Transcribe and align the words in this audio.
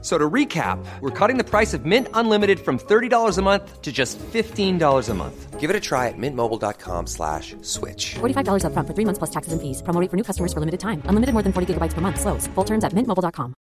So 0.00 0.16
to 0.16 0.30
recap, 0.30 0.78
we're 1.00 1.10
cutting 1.10 1.38
the 1.38 1.44
price 1.44 1.74
of 1.74 1.84
Mint 1.84 2.06
Unlimited 2.14 2.60
from 2.60 2.78
$30 2.78 3.36
a 3.36 3.42
month 3.42 3.82
to 3.82 3.90
just 3.90 4.16
$15 4.18 5.08
a 5.08 5.14
month. 5.14 5.58
Give 5.58 5.70
it 5.70 5.74
a 5.74 5.80
try 5.80 6.06
at 6.06 6.14
mintmobile.com 6.16 7.08
slash 7.08 7.56
switch. 7.62 8.14
$45 8.20 8.62
upfront 8.62 8.86
for 8.86 8.94
three 8.94 9.04
months 9.04 9.18
plus 9.18 9.30
taxes 9.30 9.52
and 9.52 9.60
fees. 9.60 9.82
Promo 9.82 10.00
for 10.08 10.16
new 10.16 10.22
customers 10.22 10.52
for 10.52 10.60
limited 10.60 10.78
time. 10.78 11.02
Unlimited 11.06 11.32
more 11.32 11.42
than 11.42 11.52
40 11.52 11.74
gigabytes 11.74 11.94
per 11.94 12.00
month. 12.00 12.20
Slows. 12.20 12.46
Full 12.54 12.64
terms 12.64 12.84
at 12.84 12.92
mintmobile.com. 12.92 13.67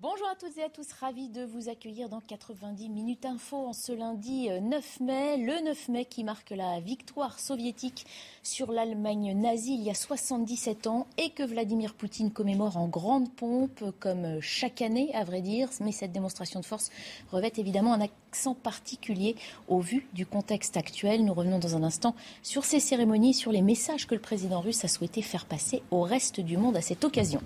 Bonjour 0.00 0.28
à 0.28 0.36
toutes 0.36 0.56
et 0.58 0.62
à 0.62 0.68
tous, 0.68 0.86
ravi 1.00 1.28
de 1.28 1.42
vous 1.42 1.68
accueillir 1.68 2.08
dans 2.08 2.20
90 2.20 2.88
minutes 2.88 3.26
info 3.26 3.56
en 3.56 3.72
ce 3.72 3.90
lundi 3.90 4.48
9 4.48 5.00
mai, 5.00 5.36
le 5.38 5.60
9 5.64 5.88
mai 5.88 6.04
qui 6.04 6.22
marque 6.22 6.50
la 6.50 6.78
victoire 6.78 7.40
soviétique 7.40 8.06
sur 8.44 8.70
l'Allemagne 8.70 9.36
nazie 9.36 9.74
il 9.74 9.82
y 9.82 9.90
a 9.90 9.94
77 9.94 10.86
ans 10.86 11.08
et 11.16 11.30
que 11.30 11.42
Vladimir 11.42 11.94
Poutine 11.94 12.30
commémore 12.30 12.76
en 12.76 12.86
grande 12.86 13.28
pompe 13.32 13.82
comme 13.98 14.40
chaque 14.40 14.82
année 14.82 15.12
à 15.16 15.24
vrai 15.24 15.40
dire, 15.40 15.68
mais 15.80 15.90
cette 15.90 16.12
démonstration 16.12 16.60
de 16.60 16.64
force 16.64 16.92
revêt 17.32 17.52
évidemment 17.56 17.92
un 17.92 18.00
accent 18.00 18.54
particulier 18.54 19.34
au 19.66 19.80
vu 19.80 20.06
du 20.12 20.26
contexte 20.26 20.76
actuel. 20.76 21.24
Nous 21.24 21.34
revenons 21.34 21.58
dans 21.58 21.74
un 21.74 21.82
instant 21.82 22.14
sur 22.44 22.64
ces 22.64 22.78
cérémonies, 22.78 23.34
sur 23.34 23.50
les 23.50 23.62
messages 23.62 24.06
que 24.06 24.14
le 24.14 24.20
président 24.20 24.60
russe 24.60 24.84
a 24.84 24.88
souhaité 24.88 25.22
faire 25.22 25.46
passer 25.46 25.82
au 25.90 26.02
reste 26.02 26.38
du 26.38 26.56
monde 26.56 26.76
à 26.76 26.82
cette 26.82 27.02
occasion. 27.02 27.42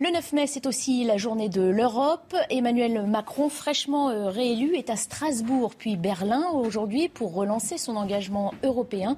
Le 0.00 0.10
9 0.10 0.32
mai, 0.32 0.48
c'est 0.48 0.66
aussi 0.66 1.04
la 1.04 1.18
journée 1.18 1.48
de 1.48 1.62
l'Europe. 1.62 2.34
Emmanuel 2.50 3.06
Macron, 3.06 3.48
fraîchement 3.48 4.10
euh, 4.10 4.28
réélu, 4.28 4.74
est 4.74 4.90
à 4.90 4.96
Strasbourg 4.96 5.76
puis 5.78 5.96
Berlin 5.96 6.48
aujourd'hui 6.52 7.08
pour 7.08 7.32
relancer 7.32 7.78
son 7.78 7.94
engagement 7.94 8.52
européen. 8.64 9.16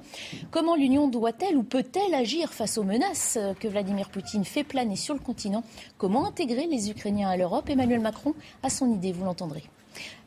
Comment 0.51 0.75
l'Union 0.75 1.07
doit-elle 1.07 1.57
ou 1.57 1.63
peut-elle 1.63 2.13
agir 2.13 2.53
face 2.53 2.77
aux 2.77 2.83
menaces 2.83 3.39
que 3.59 3.67
Vladimir 3.67 4.09
Poutine 4.09 4.45
fait 4.45 4.63
planer 4.63 4.95
sur 4.95 5.15
le 5.15 5.19
continent? 5.19 5.63
Comment 5.97 6.27
intégrer 6.27 6.67
les 6.67 6.91
Ukrainiens 6.91 7.29
à 7.29 7.37
l'Europe? 7.37 7.67
Emmanuel 7.71 7.99
Macron 7.99 8.35
a 8.61 8.69
son 8.69 8.93
idée, 8.93 9.11
vous 9.11 9.25
l'entendrez. 9.25 9.63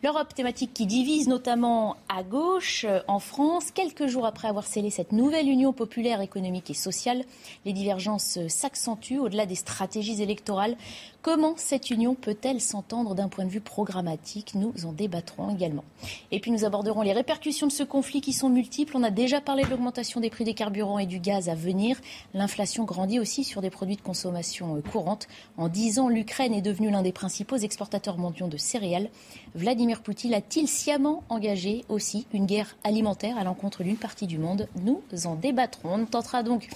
L'Europe 0.03 0.35
thématique 0.35 0.73
qui 0.73 0.87
divise 0.87 1.29
notamment 1.29 1.97
à 2.09 2.23
gauche 2.23 2.87
en 3.07 3.19
France. 3.19 3.71
Quelques 3.71 4.07
jours 4.07 4.25
après 4.25 4.49
avoir 4.49 4.67
scellé 4.67 4.89
cette 4.89 5.13
nouvelle 5.13 5.47
union 5.47 5.75
populaire 5.75 6.23
économique 6.23 6.71
et 6.71 6.75
sociale, 6.75 7.23
les 7.67 7.75
divergences 7.75 8.39
s'accentuent 8.49 9.19
au-delà 9.19 9.45
des 9.45 9.57
stratégies 9.57 10.23
électorales. 10.23 10.79
Comment 11.21 11.53
cette 11.59 11.91
union 11.91 12.15
peut-elle 12.15 12.63
s'entendre 12.63 13.15
d'un 13.15 13.29
point 13.29 13.45
de 13.45 13.51
vue 13.51 13.61
programmatique? 13.61 14.55
Nous 14.55 14.73
en 14.87 14.93
débattrons 14.93 15.55
également. 15.55 15.85
Et 16.31 16.41
puis 16.41 16.51
nous 16.51 16.65
aborderons 16.65 17.03
les 17.03 17.13
répercussions 17.13 17.67
de 17.67 17.73
ce 17.73 17.83
conflit 17.83 18.23
qui 18.23 18.33
sont 18.33 18.49
multiples. 18.49 18.97
On 18.97 19.03
a 19.03 19.11
déjà 19.11 19.43
parlé 19.43 19.65
de 19.65 19.69
l'augmentation 19.69 20.21
des 20.21 20.31
prix 20.31 20.45
des 20.45 20.55
carburants 20.55 20.99
et 20.99 21.05
du 21.05 21.19
gaz 21.19 21.51
à 21.51 21.55
venir. 21.55 22.01
L'inflation 22.33 22.85
grandit 22.85 23.21
aussi 23.21 23.45
sur 23.45 23.61
des 23.61 23.69
produits 23.69 23.97
de 23.97 24.01
consommation 24.01 24.81
courante. 24.91 25.29
En 25.59 25.69
dix 25.69 25.99
ans, 25.99 26.09
l'Ukraine 26.09 26.55
est 26.55 26.63
devenue 26.63 26.89
l'un 26.89 27.03
des 27.03 27.13
principaux 27.13 27.59
exportateurs 27.59 28.17
mondiaux 28.17 28.49
de 28.49 28.57
céréales. 28.57 29.11
Vladimir 29.55 29.90
Poutine 29.99 30.35
a-t-il 30.35 30.69
sciemment 30.69 31.25
engagé 31.29 31.85
aussi 31.89 32.27
une 32.33 32.47
guerre 32.47 32.77
alimentaire 32.85 33.37
à 33.37 33.43
l'encontre 33.43 33.83
d'une 33.83 33.97
partie 33.97 34.29
du 34.29 34.39
monde? 34.39 34.69
Nous 34.77 35.03
en 35.25 35.35
débattrons. 35.35 35.93
On 35.93 36.07
tentera 36.07 36.45
donc 36.45 36.69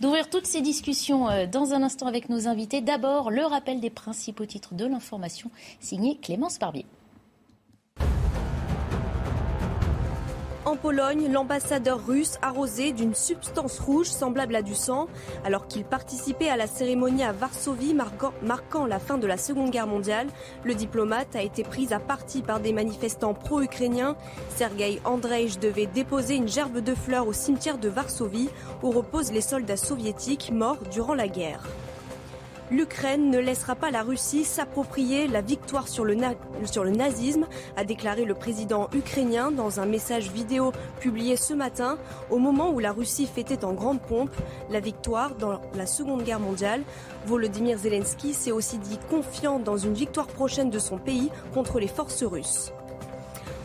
d'ouvrir 0.00 0.30
toutes 0.30 0.46
ces 0.46 0.60
discussions 0.60 1.26
dans 1.50 1.72
un 1.72 1.82
instant 1.82 2.06
avec 2.06 2.28
nos 2.28 2.46
invités. 2.46 2.80
D'abord, 2.80 3.30
le 3.30 3.44
rappel 3.44 3.80
des 3.80 3.90
principaux 3.90 4.46
titres 4.46 4.74
de 4.74 4.86
l'information, 4.86 5.50
signé 5.80 6.16
Clémence 6.18 6.58
Barbier. 6.58 6.86
En 10.70 10.76
Pologne, 10.76 11.32
l'ambassadeur 11.32 11.98
russe 12.06 12.38
arrosé 12.42 12.92
d'une 12.92 13.16
substance 13.16 13.80
rouge 13.80 14.06
semblable 14.06 14.54
à 14.54 14.62
du 14.62 14.76
sang 14.76 15.08
alors 15.44 15.66
qu'il 15.66 15.82
participait 15.82 16.48
à 16.48 16.56
la 16.56 16.68
cérémonie 16.68 17.24
à 17.24 17.32
Varsovie 17.32 17.92
marquant, 17.92 18.86
la 18.86 19.00
fin 19.00 19.18
de 19.18 19.26
la 19.26 19.36
Seconde 19.36 19.72
Guerre 19.72 19.88
mondiale. 19.88 20.28
Le 20.62 20.76
diplomate 20.76 21.34
a 21.34 21.42
été 21.42 21.64
pris 21.64 21.92
à 21.92 21.98
partie 21.98 22.42
par 22.42 22.60
des 22.60 22.72
manifestants 22.72 23.34
pro-ukrainiens. 23.34 24.14
Sergei 24.54 25.00
Andreïch 25.04 25.58
devait 25.58 25.86
déposer 25.86 26.36
une 26.36 26.46
gerbe 26.46 26.78
de 26.78 26.94
fleurs 26.94 27.26
au 27.26 27.32
cimetière 27.32 27.78
de 27.78 27.88
Varsovie 27.88 28.48
où 28.84 28.92
reposent 28.92 29.32
les 29.32 29.40
soldats 29.40 29.76
soviétiques 29.76 30.52
morts 30.52 30.78
durant 30.92 31.14
la 31.14 31.26
guerre. 31.26 31.64
L'Ukraine 32.70 33.30
ne 33.30 33.38
laissera 33.38 33.74
pas 33.74 33.90
la 33.90 34.02
Russie 34.02 34.44
s'approprier 34.44 35.26
la 35.26 35.40
victoire 35.40 35.88
sur 35.88 36.04
le, 36.04 36.14
nazisme, 36.14 37.46
a 37.76 37.84
déclaré 37.84 38.24
le 38.24 38.34
président 38.34 38.88
ukrainien 38.94 39.50
dans 39.50 39.80
un 39.80 39.86
message 39.86 40.30
vidéo 40.30 40.70
publié 41.00 41.36
ce 41.36 41.52
matin, 41.52 41.98
au 42.30 42.38
moment 42.38 42.70
où 42.70 42.78
la 42.78 42.92
Russie 42.92 43.26
fêtait 43.26 43.64
en 43.64 43.72
grande 43.72 44.00
pompe 44.00 44.30
la 44.70 44.78
victoire 44.78 45.34
dans 45.34 45.60
la 45.74 45.86
Seconde 45.86 46.22
Guerre 46.22 46.38
mondiale. 46.38 46.82
Volodymyr 47.26 47.76
Zelensky 47.76 48.34
s'est 48.34 48.52
aussi 48.52 48.78
dit 48.78 49.00
confiant 49.10 49.58
dans 49.58 49.76
une 49.76 49.94
victoire 49.94 50.28
prochaine 50.28 50.70
de 50.70 50.78
son 50.78 50.98
pays 50.98 51.30
contre 51.52 51.80
les 51.80 51.88
forces 51.88 52.22
russes. 52.22 52.72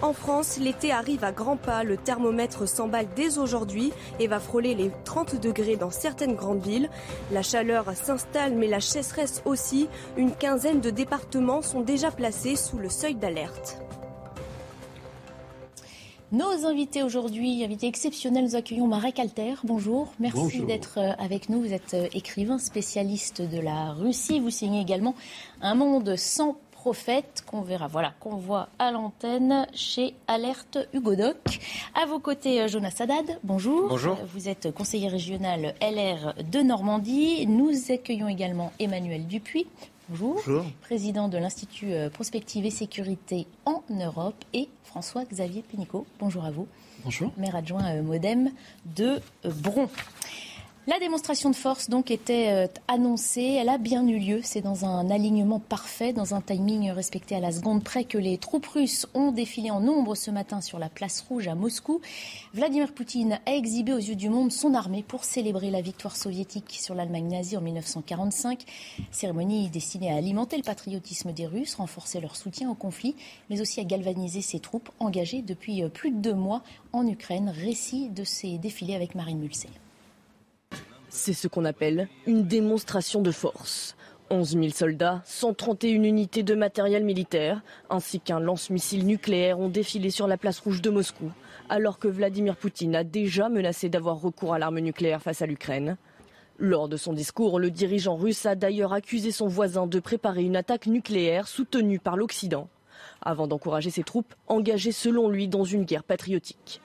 En 0.02 0.14
France, 0.14 0.58
l'été 0.60 0.92
arrive 0.92 1.24
à 1.24 1.32
grands 1.32 1.58
pas. 1.58 1.84
Le 1.84 1.98
thermomètre 1.98 2.68
s'emballe 2.68 3.08
dès 3.16 3.38
aujourd'hui 3.38 3.92
et 4.20 4.28
va 4.28 4.40
frôler 4.40 4.76
les 4.76 4.92
30 5.06 5.40
degrés 5.42 5.78
dans 5.78 5.90
certaines 5.90 6.36
grandes 6.36 6.62
villes. 6.62 6.90
La 7.32 7.42
chaleur 7.42 7.86
s'installe, 7.96 8.56
mais 8.56 8.68
la 8.68 8.82
sécheresse 8.82 9.42
aussi. 9.46 9.88
Une 10.18 10.32
quinzaine 10.32 10.82
de 10.82 10.90
départements 10.90 11.62
sont 11.62 11.82
déjà 11.82 12.12
placés 12.12 12.56
sous 12.56 12.78
le 12.78 12.90
seuil 12.90 13.16
d'alerte. 13.16 13.82
Nos 16.32 16.66
invités 16.66 17.02
aujourd'hui, 17.02 17.64
invités 17.64 17.88
exceptionnels, 17.88 18.44
nous 18.44 18.56
accueillons 18.56 18.88
Marek 18.88 19.20
Alter. 19.20 19.54
Bonjour, 19.64 20.12
merci 20.20 20.60
d'être 20.62 21.00
avec 21.18 21.50
nous. 21.50 21.62
Vous 21.62 21.72
êtes 21.72 21.96
écrivain 22.14 22.58
spécialiste 22.58 23.42
de 23.42 23.60
la 23.60 23.94
Russie. 23.94 24.40
Vous 24.40 24.50
signez 24.50 24.82
également 24.82 25.16
Un 25.62 25.76
monde 25.76 26.16
sans 26.18 26.58
prophète 26.85 27.44
qu'on 27.47 27.62
verra, 27.62 27.88
voilà, 27.88 28.13
qu'on 28.19 28.35
voit 28.35 28.69
à 28.78 28.91
l'antenne 28.91 29.66
chez 29.73 30.13
Alerte 30.28 30.78
Hugo 30.94 31.16
Doc. 31.16 31.59
À 31.96 32.06
vos 32.06 32.19
côtés, 32.19 32.68
Jonas 32.68 32.97
Haddad, 33.00 33.40
bonjour. 33.44 33.90
Bonjour. 33.90 34.16
Vous 34.31 34.50
êtes 34.50 34.72
conseiller 34.72 35.07
régional 35.07 35.73
LR 35.81 36.35
de 36.44 36.59
Normandie. 36.59 37.47
Nous 37.47 37.72
accueillons 37.90 38.28
également 38.28 38.72
Emmanuel 38.78 39.25
Dupuis. 39.25 39.66
Bonjour. 40.09 40.35
Bonjour. 40.35 40.63
Président 40.81 41.28
de 41.28 41.40
l'Institut 41.40 41.91
Prospective 42.13 42.68
et 42.68 42.69
Sécurité 42.69 43.47
en 43.66 43.81
Europe 43.90 44.46
et 44.53 44.69
François-Xavier 44.84 45.63
Pénicaud. 45.63 46.06
Bonjour 46.19 46.46
à 46.46 46.52
vous. 46.52 46.67
Bonjour. 47.03 47.31
Maire 47.38 47.56
adjoint 47.56 48.00
Modem 48.03 48.52
de 48.96 49.19
Bron. 49.44 49.90
La 50.88 51.00
démonstration 51.00 51.50
de 51.50 51.56
force 51.56 51.90
donc 51.90 52.12
était 52.12 52.69
annoncée, 52.88 53.57
elle 53.59 53.69
a 53.69 53.79
bien 53.79 54.07
eu 54.07 54.19
lieu, 54.19 54.41
c'est 54.44 54.62
dans 54.62 54.85
un 54.85 55.09
alignement 55.09 55.59
parfait, 55.59 56.13
dans 56.13 56.35
un 56.35 56.41
timing 56.41 56.91
respecté 56.91 57.35
à 57.35 57.40
la 57.40 57.51
seconde 57.51 57.84
près 57.84 58.03
que 58.03 58.19
les 58.19 58.38
troupes 58.38 58.68
russes 58.68 59.07
ont 59.16 59.31
défilé 59.31 59.72
en 59.72 59.79
nombre 59.79 60.13
ce 60.13 60.29
matin 60.29 60.62
sur 60.62 60.78
la 60.78 60.88
place 60.88 61.22
rouge 61.22 61.47
à 61.47 61.56
Moscou. 61.56 62.01
Vladimir 62.53 62.94
Poutine 62.94 63.40
a 63.47 63.53
exhibé 63.53 63.94
aux 63.94 63.97
yeux 63.97 64.16
du 64.16 64.29
monde 64.29 64.51
son 64.51 64.75
armée 64.75 65.01
pour 65.01 65.23
célébrer 65.23 65.72
la 65.72 65.81
victoire 65.81 66.16
soviétique 66.16 66.78
sur 66.79 66.94
l'Allemagne 66.94 67.29
nazie 67.29 67.57
en 67.57 67.62
1945. 67.62 68.63
Cérémonie 69.09 69.69
destinée 69.69 70.12
à 70.12 70.17
alimenter 70.17 70.56
le 70.56 70.62
patriotisme 70.62 71.31
des 71.31 71.47
Russes, 71.47 71.73
renforcer 71.73 72.22
leur 72.22 72.35
soutien 72.35 72.69
au 72.69 72.75
conflit, 72.75 73.16
mais 73.50 73.59
aussi 73.59 73.79
à 73.79 73.85
galvaniser 73.85 74.41
ses 74.41 74.59
troupes 74.59 74.91
engagées 75.00 75.41
depuis 75.41 75.81
plus 75.90 76.12
de 76.12 76.17
deux 76.17 76.35
mois 76.35 76.62
en 76.94 77.07
Ukraine. 77.07 77.50
Récit 77.50 78.09
de 78.09 78.23
ces 78.23 78.59
défilés 78.59 78.94
avec 78.94 79.16
Marine 79.16 79.40
Mulsey. 79.40 79.69
C'est 81.18 81.31
ce 81.34 81.48
qu'on 81.48 81.64
appelle 81.64 82.09
une 82.28 82.46
démonstration 82.46 83.22
de 83.22 83.32
force. 83.32 83.96
11 84.32 84.50
000 84.50 84.70
soldats, 84.70 85.22
131 85.23 86.03
unités 86.03 86.44
de 86.44 86.56
matériel 86.56 87.06
militaire, 87.06 87.62
ainsi 87.90 88.20
qu'un 88.20 88.41
lance-missile 88.41 89.06
nucléaire 89.06 89.58
ont 89.58 89.70
défilé 89.70 90.09
sur 90.09 90.28
la 90.28 90.38
place 90.38 90.59
rouge 90.59 90.82
de 90.82 90.90
Moscou, 90.90 91.32
alors 91.70 92.00
que 92.00 92.09
Vladimir 92.09 92.58
Poutine 92.58 92.97
a 92.97 93.06
déjà 93.06 93.47
menacé 93.47 93.88
d'avoir 93.88 94.20
recours 94.20 94.53
à 94.53 94.59
l'arme 94.59 94.79
nucléaire 94.79 95.22
face 95.22 95.41
à 95.41 95.46
l'Ukraine. 95.46 95.96
Lors 96.59 96.90
de 96.90 96.97
son 96.97 97.14
discours, 97.14 97.59
le 97.59 97.72
dirigeant 97.72 98.17
russe 98.17 98.46
a 98.46 98.56
d'ailleurs 98.56 98.91
accusé 98.91 99.32
son 99.32 99.47
voisin 99.47 99.88
de 99.88 100.00
préparer 100.02 100.44
une 100.44 100.58
attaque 100.58 100.85
nucléaire 100.85 101.47
soutenue 101.47 102.00
par 102.00 102.17
l'Occident, 102.17 102.67
avant 103.22 103.47
d'encourager 103.47 103.90
ses 103.90 104.03
troupes 104.03 104.35
engagées 104.47 104.91
selon 104.91 105.29
lui 105.29 105.47
dans 105.47 105.64
une 105.64 105.85
guerre 105.85 106.03
patriotique. 106.03 106.82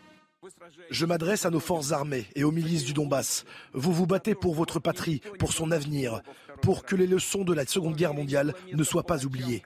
Je 0.90 1.06
m'adresse 1.06 1.46
à 1.46 1.50
nos 1.50 1.60
forces 1.60 1.92
armées 1.92 2.26
et 2.34 2.44
aux 2.44 2.50
milices 2.50 2.84
du 2.84 2.92
Donbass. 2.92 3.44
Vous 3.72 3.92
vous 3.92 4.06
battez 4.06 4.34
pour 4.34 4.54
votre 4.54 4.80
patrie, 4.80 5.20
pour 5.38 5.52
son 5.52 5.70
avenir, 5.70 6.22
pour 6.62 6.84
que 6.84 6.96
les 6.96 7.06
leçons 7.06 7.44
de 7.44 7.54
la 7.54 7.66
Seconde 7.66 7.96
Guerre 7.96 8.14
mondiale 8.14 8.54
ne 8.72 8.84
soient 8.84 9.04
pas 9.04 9.24
oubliées. 9.24 9.62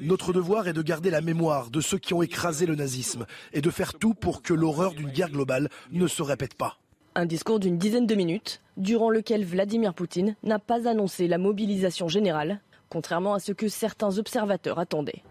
Notre 0.00 0.32
devoir 0.32 0.68
est 0.68 0.72
de 0.72 0.82
garder 0.82 1.10
la 1.10 1.20
mémoire 1.20 1.70
de 1.70 1.80
ceux 1.80 1.98
qui 1.98 2.14
ont 2.14 2.22
écrasé 2.22 2.66
le 2.66 2.74
nazisme 2.74 3.26
et 3.52 3.60
de 3.60 3.70
faire 3.70 3.94
tout 3.94 4.14
pour 4.14 4.42
que 4.42 4.54
l'horreur 4.54 4.92
d'une 4.92 5.10
guerre 5.10 5.30
globale 5.30 5.68
ne 5.90 6.06
se 6.06 6.22
répète 6.22 6.54
pas. 6.54 6.78
Un 7.14 7.26
discours 7.26 7.58
d'une 7.58 7.78
dizaine 7.78 8.06
de 8.06 8.14
minutes, 8.14 8.60
durant 8.76 9.10
lequel 9.10 9.44
Vladimir 9.44 9.94
Poutine 9.94 10.36
n'a 10.44 10.58
pas 10.58 10.88
annoncé 10.88 11.26
la 11.26 11.38
mobilisation 11.38 12.08
générale, 12.08 12.60
contrairement 12.90 13.34
à 13.34 13.40
ce 13.40 13.52
que 13.52 13.68
certains 13.68 14.18
observateurs 14.18 14.78
attendaient. 14.78 15.22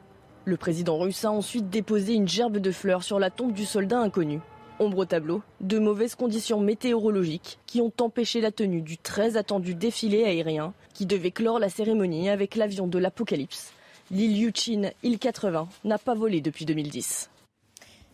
Le 0.45 0.57
président 0.57 0.97
russe 0.97 1.25
a 1.25 1.31
ensuite 1.31 1.69
déposé 1.69 2.13
une 2.13 2.27
gerbe 2.27 2.57
de 2.57 2.71
fleurs 2.71 3.03
sur 3.03 3.19
la 3.19 3.29
tombe 3.29 3.53
du 3.53 3.65
soldat 3.65 3.99
inconnu. 3.99 4.39
Ombre 4.79 4.99
au 4.99 5.05
tableau, 5.05 5.41
de 5.59 5.79
mauvaises 5.79 6.13
conditions 6.13 6.59
météorologiques 6.59 7.57
qui 7.65 7.81
ont 7.81 7.91
empêché 7.99 8.41
la 8.41 8.51
tenue 8.51 8.81
du 8.81 8.97
très 8.97 9.35
attendu 9.35 9.73
défilé 9.73 10.23
aérien 10.23 10.73
qui 10.93 11.07
devait 11.07 11.31
clore 11.31 11.57
la 11.57 11.69
cérémonie 11.69 12.29
avec 12.29 12.55
l'avion 12.55 12.85
de 12.85 12.99
l'Apocalypse. 12.99 13.73
L'île 14.11 14.37
Yuchin, 14.37 14.91
île 15.01 15.17
80, 15.17 15.67
n'a 15.83 15.97
pas 15.97 16.13
volé 16.13 16.41
depuis 16.41 16.65
2010. 16.65 17.29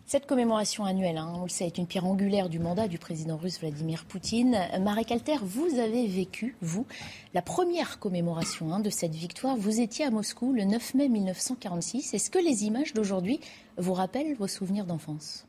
Cette 0.05 0.25
commémoration 0.25 0.85
annuelle, 0.85 1.17
hein, 1.17 1.33
on 1.35 1.43
le 1.43 1.49
sait, 1.49 1.65
est 1.65 1.77
une 1.77 1.87
pierre 1.87 2.05
angulaire 2.05 2.47
du 2.47 2.59
mandat 2.59 2.87
du 2.87 2.97
président 2.97 3.37
russe 3.37 3.59
Vladimir 3.59 4.05
Poutine. 4.05 4.57
Marek 4.81 5.11
Alter, 5.11 5.37
vous 5.41 5.79
avez 5.79 6.07
vécu, 6.07 6.55
vous, 6.61 6.85
la 7.33 7.41
première 7.41 7.99
commémoration 7.99 8.73
hein, 8.73 8.79
de 8.79 8.89
cette 8.89 9.15
victoire. 9.15 9.55
Vous 9.55 9.81
étiez 9.81 10.05
à 10.05 10.11
Moscou 10.11 10.53
le 10.53 10.63
9 10.65 10.93
mai 10.93 11.09
1946. 11.09 12.13
Est-ce 12.13 12.29
que 12.29 12.39
les 12.39 12.63
images 12.63 12.93
d'aujourd'hui 12.93 13.39
vous 13.77 13.93
rappellent 13.93 14.35
vos 14.35 14.47
souvenirs 14.47 14.85
d'enfance? 14.85 15.45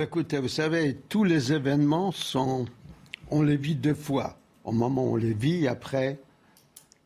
Écoutez, 0.00 0.38
vous 0.38 0.46
savez, 0.46 0.96
tous 1.08 1.24
les 1.24 1.52
événements 1.52 2.12
sont. 2.12 2.66
On 3.32 3.42
les 3.42 3.56
vit 3.56 3.74
deux 3.74 3.94
fois. 3.94 4.38
Au 4.62 4.70
moment 4.70 5.04
où 5.04 5.14
on 5.14 5.16
les 5.16 5.34
vit, 5.34 5.66
après, 5.66 6.20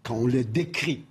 quand 0.02 0.16
on 0.16 0.26
les 0.26 0.44
décrit. 0.44 1.06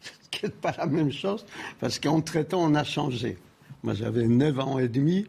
Ce 0.00 0.46
n'est 0.46 0.52
pas 0.52 0.74
la 0.78 0.86
même 0.86 1.12
chose, 1.12 1.44
parce 1.78 1.98
qu'entre 1.98 2.40
temps, 2.40 2.62
on 2.62 2.74
a 2.74 2.84
changé. 2.84 3.36
Moi, 3.82 3.92
j'avais 3.92 4.26
9 4.26 4.58
ans 4.60 4.78
et 4.78 4.88
demi. 4.88 5.26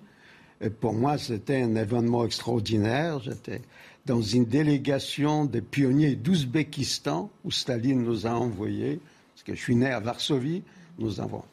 Et 0.62 0.69
pour 0.69 0.94
moi, 0.94 1.18
c'était 1.18 1.62
un 1.62 1.75
événement 1.75 2.24
extraordinaire. 2.24 3.19
J'étais 3.19 3.62
dans 4.06 4.21
une 4.21 4.45
délégation 4.45 5.44
des 5.44 5.62
pionniers 5.62 6.15
d'Ouzbékistan, 6.15 7.30
où 7.44 7.51
Staline 7.51 8.04
nous 8.04 8.25
a 8.25 8.31
envoyés, 8.31 9.01
parce 9.33 9.44
que 9.44 9.56
je 9.56 9.59
suis 9.59 9.75
né 9.75 9.88
à 9.88 10.00
Varsovie. 10.00 10.63
Nous, 11.00 11.19
avons, 11.19 11.44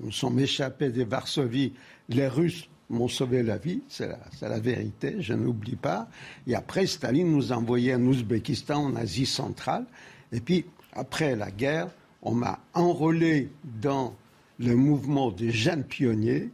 nous 0.00 0.12
sommes 0.12 0.38
échappés 0.38 0.90
de 0.90 1.02
Varsovie. 1.02 1.72
Les 2.08 2.28
Russes 2.28 2.68
m'ont 2.88 3.08
sauvé 3.08 3.42
la 3.42 3.58
vie, 3.58 3.82
c'est 3.88 4.08
la, 4.40 4.58
vérité, 4.58 5.16
je 5.20 5.34
n'oublie 5.34 5.76
pas. 5.76 6.08
Et 6.46 6.54
après, 6.54 6.86
Staline 6.86 7.30
nous 7.30 7.52
a 7.52 7.56
envoyés 7.56 7.94
en 7.94 8.02
Ouzbékistan, 8.02 8.84
en 8.84 8.96
Asie 8.96 9.26
centrale. 9.26 9.86
Et 10.32 10.40
puis, 10.40 10.64
après 10.92 11.36
la 11.36 11.50
guerre, 11.50 11.88
on 12.22 12.32
m'a 12.32 12.60
enrôlé 12.74 13.50
dans 13.80 14.14
le 14.58 14.74
mouvement 14.74 15.30
des 15.30 15.50
jeunes 15.50 15.84
pionniers. 15.84 16.50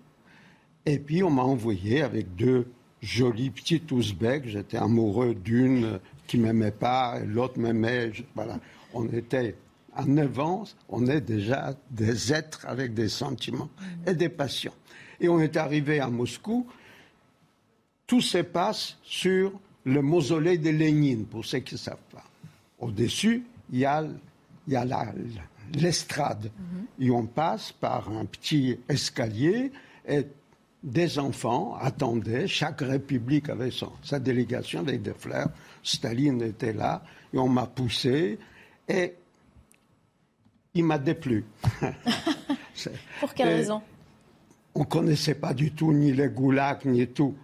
Et 0.85 0.99
puis 0.99 1.23
on 1.23 1.31
m'a 1.31 1.43
envoyé 1.43 2.03
avec 2.03 2.35
deux 2.35 2.67
jolies 3.01 3.51
petites 3.51 3.91
ouzbeks. 3.93 4.49
J'étais 4.49 4.77
amoureux 4.77 5.35
d'une 5.35 6.01
qui 6.27 6.39
m'aimait 6.39 6.73
pas, 6.73 7.21
et 7.21 7.27
l'autre 7.27 7.59
m'aimait. 7.59 8.13
Voilà. 8.35 8.59
On 8.95 9.07
était 9.09 9.55
à 9.95 10.05
9 10.05 10.41
ans, 10.41 10.65
on 10.89 11.07
est 11.07 11.21
déjà 11.21 11.75
des 11.91 12.33
êtres 12.33 12.65
avec 12.67 12.95
des 12.95 13.09
sentiments 13.09 13.69
et 14.07 14.15
des 14.15 14.29
passions. 14.29 14.73
Et 15.21 15.29
on 15.29 15.41
est 15.41 15.57
arrivé 15.57 16.01
à 16.01 16.09
Moscou. 16.09 16.67
Tout 18.07 18.21
se 18.21 18.39
passe 18.39 18.99
sur 19.03 19.53
le 19.85 20.03
mausolée 20.03 20.59
de 20.59 20.71
Lénine, 20.71 21.25
pour 21.27 21.45
ceux 21.45 21.61
qui 21.61 21.75
ne 21.75 21.79
savent 21.79 21.97
pas. 22.13 22.25
Au-dessus, 22.79 23.45
il 23.71 23.79
y 23.79 23.85
a, 23.85 24.05
y 24.69 24.77
a 24.77 24.85
la, 24.85 25.13
l'estrade. 25.75 26.51
Et 26.99 27.11
on 27.11 27.27
passe 27.27 27.73
par 27.73 28.09
un 28.11 28.25
petit 28.25 28.79
escalier 28.89 29.73
et 30.07 30.27
des 30.83 31.19
enfants 31.19 31.77
attendaient, 31.81 32.47
chaque 32.47 32.81
république 32.81 33.49
avait 33.49 33.71
son, 33.71 33.93
sa 34.03 34.19
délégation 34.19 34.81
avec 34.81 35.03
des 35.03 35.15
fleurs. 35.15 35.49
Staline 35.83 36.43
était 36.43 36.73
là 36.73 37.03
et 37.33 37.39
on 37.39 37.49
m'a 37.49 37.67
poussé 37.67 38.39
et 38.89 39.15
il 40.75 40.85
m'a 40.85 40.99
déplu. 40.99 41.45
Pour 43.21 43.35
quelle 43.35 43.49
raison? 43.49 43.83
On 44.75 44.81
ne 44.81 44.85
connaissait 44.85 45.35
pas 45.35 45.53
du 45.53 45.73
tout 45.73 45.93
ni 45.93 46.13
les 46.13 46.29
goulags 46.29 46.87
ni 46.87 47.07
tout. 47.07 47.35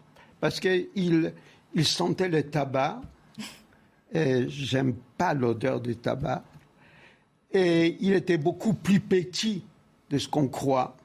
Parce 0.40 0.60
qu'il 0.60 1.32
il 1.74 1.84
sentait 1.84 2.28
le 2.28 2.42
tabac 2.42 3.00
et 4.12 4.48
j'aime 4.48 4.94
pas 5.16 5.34
l'odeur 5.34 5.80
du 5.80 5.96
tabac. 5.96 6.42
Et 7.52 7.96
il 8.00 8.12
était 8.14 8.38
beaucoup 8.38 8.74
plus 8.74 9.00
petit 9.00 9.62
de 10.10 10.18
ce 10.18 10.28
qu'on 10.28 10.48
croit. 10.48 10.96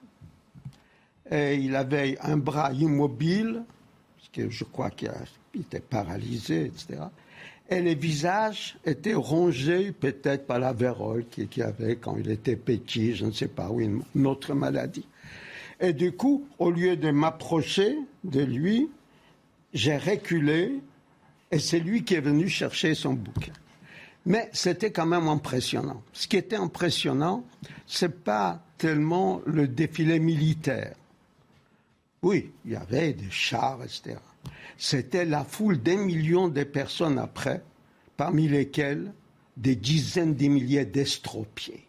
Et 1.29 1.55
il 1.55 1.75
avait 1.75 2.17
un 2.21 2.37
bras 2.37 2.71
immobile, 2.73 3.63
parce 4.17 4.29
que 4.29 4.49
je 4.49 4.63
crois 4.65 4.89
qu'il 4.89 5.09
était 5.59 5.79
paralysé, 5.79 6.65
etc. 6.65 7.03
Et 7.69 7.81
le 7.81 7.93
visage 7.95 8.77
était 8.85 9.13
rongé 9.13 9.93
peut-être 9.93 10.45
par 10.45 10.59
la 10.59 10.73
vérole 10.73 11.25
qu'il 11.25 11.63
avait 11.63 11.95
quand 11.95 12.17
il 12.17 12.29
était 12.29 12.57
petit, 12.57 13.15
je 13.15 13.25
ne 13.25 13.31
sais 13.31 13.47
pas, 13.47 13.69
ou 13.69 13.79
une 13.79 14.27
autre 14.27 14.53
maladie. 14.53 15.05
Et 15.83 15.91
du 15.91 16.13
coup, 16.13 16.47
au 16.59 16.71
lieu 16.71 16.95
de 16.95 17.11
m'approcher 17.11 17.97
de 18.23 18.41
lui, 18.41 18.89
j'ai 19.73 19.97
reculé 19.97 20.79
et 21.51 21.59
c'est 21.59 21.81
lui 21.81 22.05
qui 22.05 22.13
est 22.13 22.21
venu 22.21 22.47
chercher 22.47 22.95
son 22.95 23.13
bouquin. 23.13 23.51
Mais 24.25 24.49
c'était 24.53 24.93
quand 24.93 25.05
même 25.05 25.27
impressionnant. 25.27 26.01
Ce 26.13 26.25
qui 26.25 26.37
était 26.37 26.55
impressionnant, 26.55 27.43
ce 27.85 28.05
n'est 28.05 28.13
pas 28.13 28.63
tellement 28.77 29.41
le 29.45 29.67
défilé 29.67 30.19
militaire. 30.19 30.95
Oui, 32.21 32.51
il 32.63 32.71
y 32.71 32.75
avait 32.77 33.11
des 33.11 33.29
chars, 33.29 33.83
etc. 33.83 34.15
C'était 34.77 35.25
la 35.25 35.43
foule 35.43 35.81
d'un 35.81 35.97
million 35.97 36.47
de 36.47 36.63
personnes 36.63 37.19
après, 37.19 37.61
parmi 38.15 38.47
lesquelles 38.47 39.11
des 39.57 39.75
dizaines 39.75 40.35
de 40.35 40.47
milliers 40.47 40.85
d'estropiés, 40.85 41.85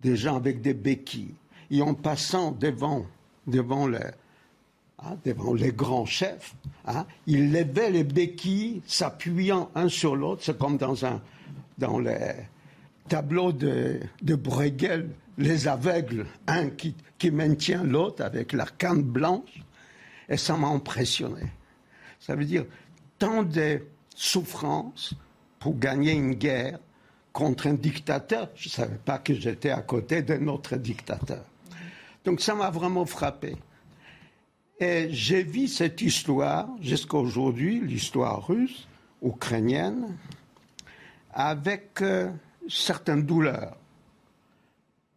des 0.00 0.14
gens 0.14 0.36
avec 0.36 0.62
des 0.62 0.74
béquilles, 0.74 1.34
et 1.70 1.82
en 1.82 1.94
passant 1.94 2.52
devant, 2.52 3.06
devant, 3.46 3.86
les, 3.86 3.98
hein, 4.98 5.16
devant 5.24 5.54
les 5.54 5.72
grands 5.72 6.06
chefs, 6.06 6.54
hein, 6.86 7.06
ils 7.26 7.52
levaient 7.52 7.90
les 7.90 8.04
béquilles, 8.04 8.82
s'appuyant 8.86 9.70
un 9.74 9.88
sur 9.88 10.16
l'autre, 10.16 10.42
c'est 10.44 10.58
comme 10.58 10.76
dans 10.76 11.04
un, 11.04 11.20
dans 11.78 11.98
les 11.98 12.34
tableaux 13.08 13.52
de, 13.52 14.00
de 14.22 14.34
Bruegel, 14.34 15.10
les 15.38 15.68
aveugles, 15.68 16.26
un 16.46 16.70
qui, 16.70 16.94
qui 17.18 17.30
maintient 17.30 17.82
l'autre 17.82 18.24
avec 18.24 18.52
la 18.52 18.66
canne 18.66 19.02
blanche, 19.02 19.62
et 20.28 20.36
ça 20.36 20.56
m'a 20.56 20.68
impressionné. 20.68 21.42
Ça 22.20 22.34
veut 22.34 22.44
dire 22.44 22.66
tant 23.18 23.42
de 23.42 23.82
souffrances 24.14 25.14
pour 25.58 25.78
gagner 25.78 26.12
une 26.12 26.34
guerre 26.34 26.78
contre 27.32 27.66
un 27.68 27.74
dictateur. 27.74 28.48
Je 28.54 28.68
ne 28.68 28.72
savais 28.72 28.98
pas 28.98 29.18
que 29.18 29.34
j'étais 29.34 29.70
à 29.70 29.82
côté 29.82 30.22
d'un 30.22 30.46
autre 30.48 30.76
dictateur. 30.76 31.44
Donc 32.24 32.40
ça 32.40 32.54
m'a 32.54 32.70
vraiment 32.70 33.06
frappé. 33.06 33.56
Et 34.78 35.08
j'ai 35.10 35.42
vu 35.42 35.68
cette 35.68 36.00
histoire 36.00 36.68
jusqu'à 36.80 37.18
aujourd'hui, 37.18 37.80
l'histoire 37.80 38.46
russe, 38.46 38.88
ukrainienne, 39.22 40.16
avec 41.32 42.00
euh, 42.00 42.30
certaines 42.68 43.24
douleurs. 43.24 43.76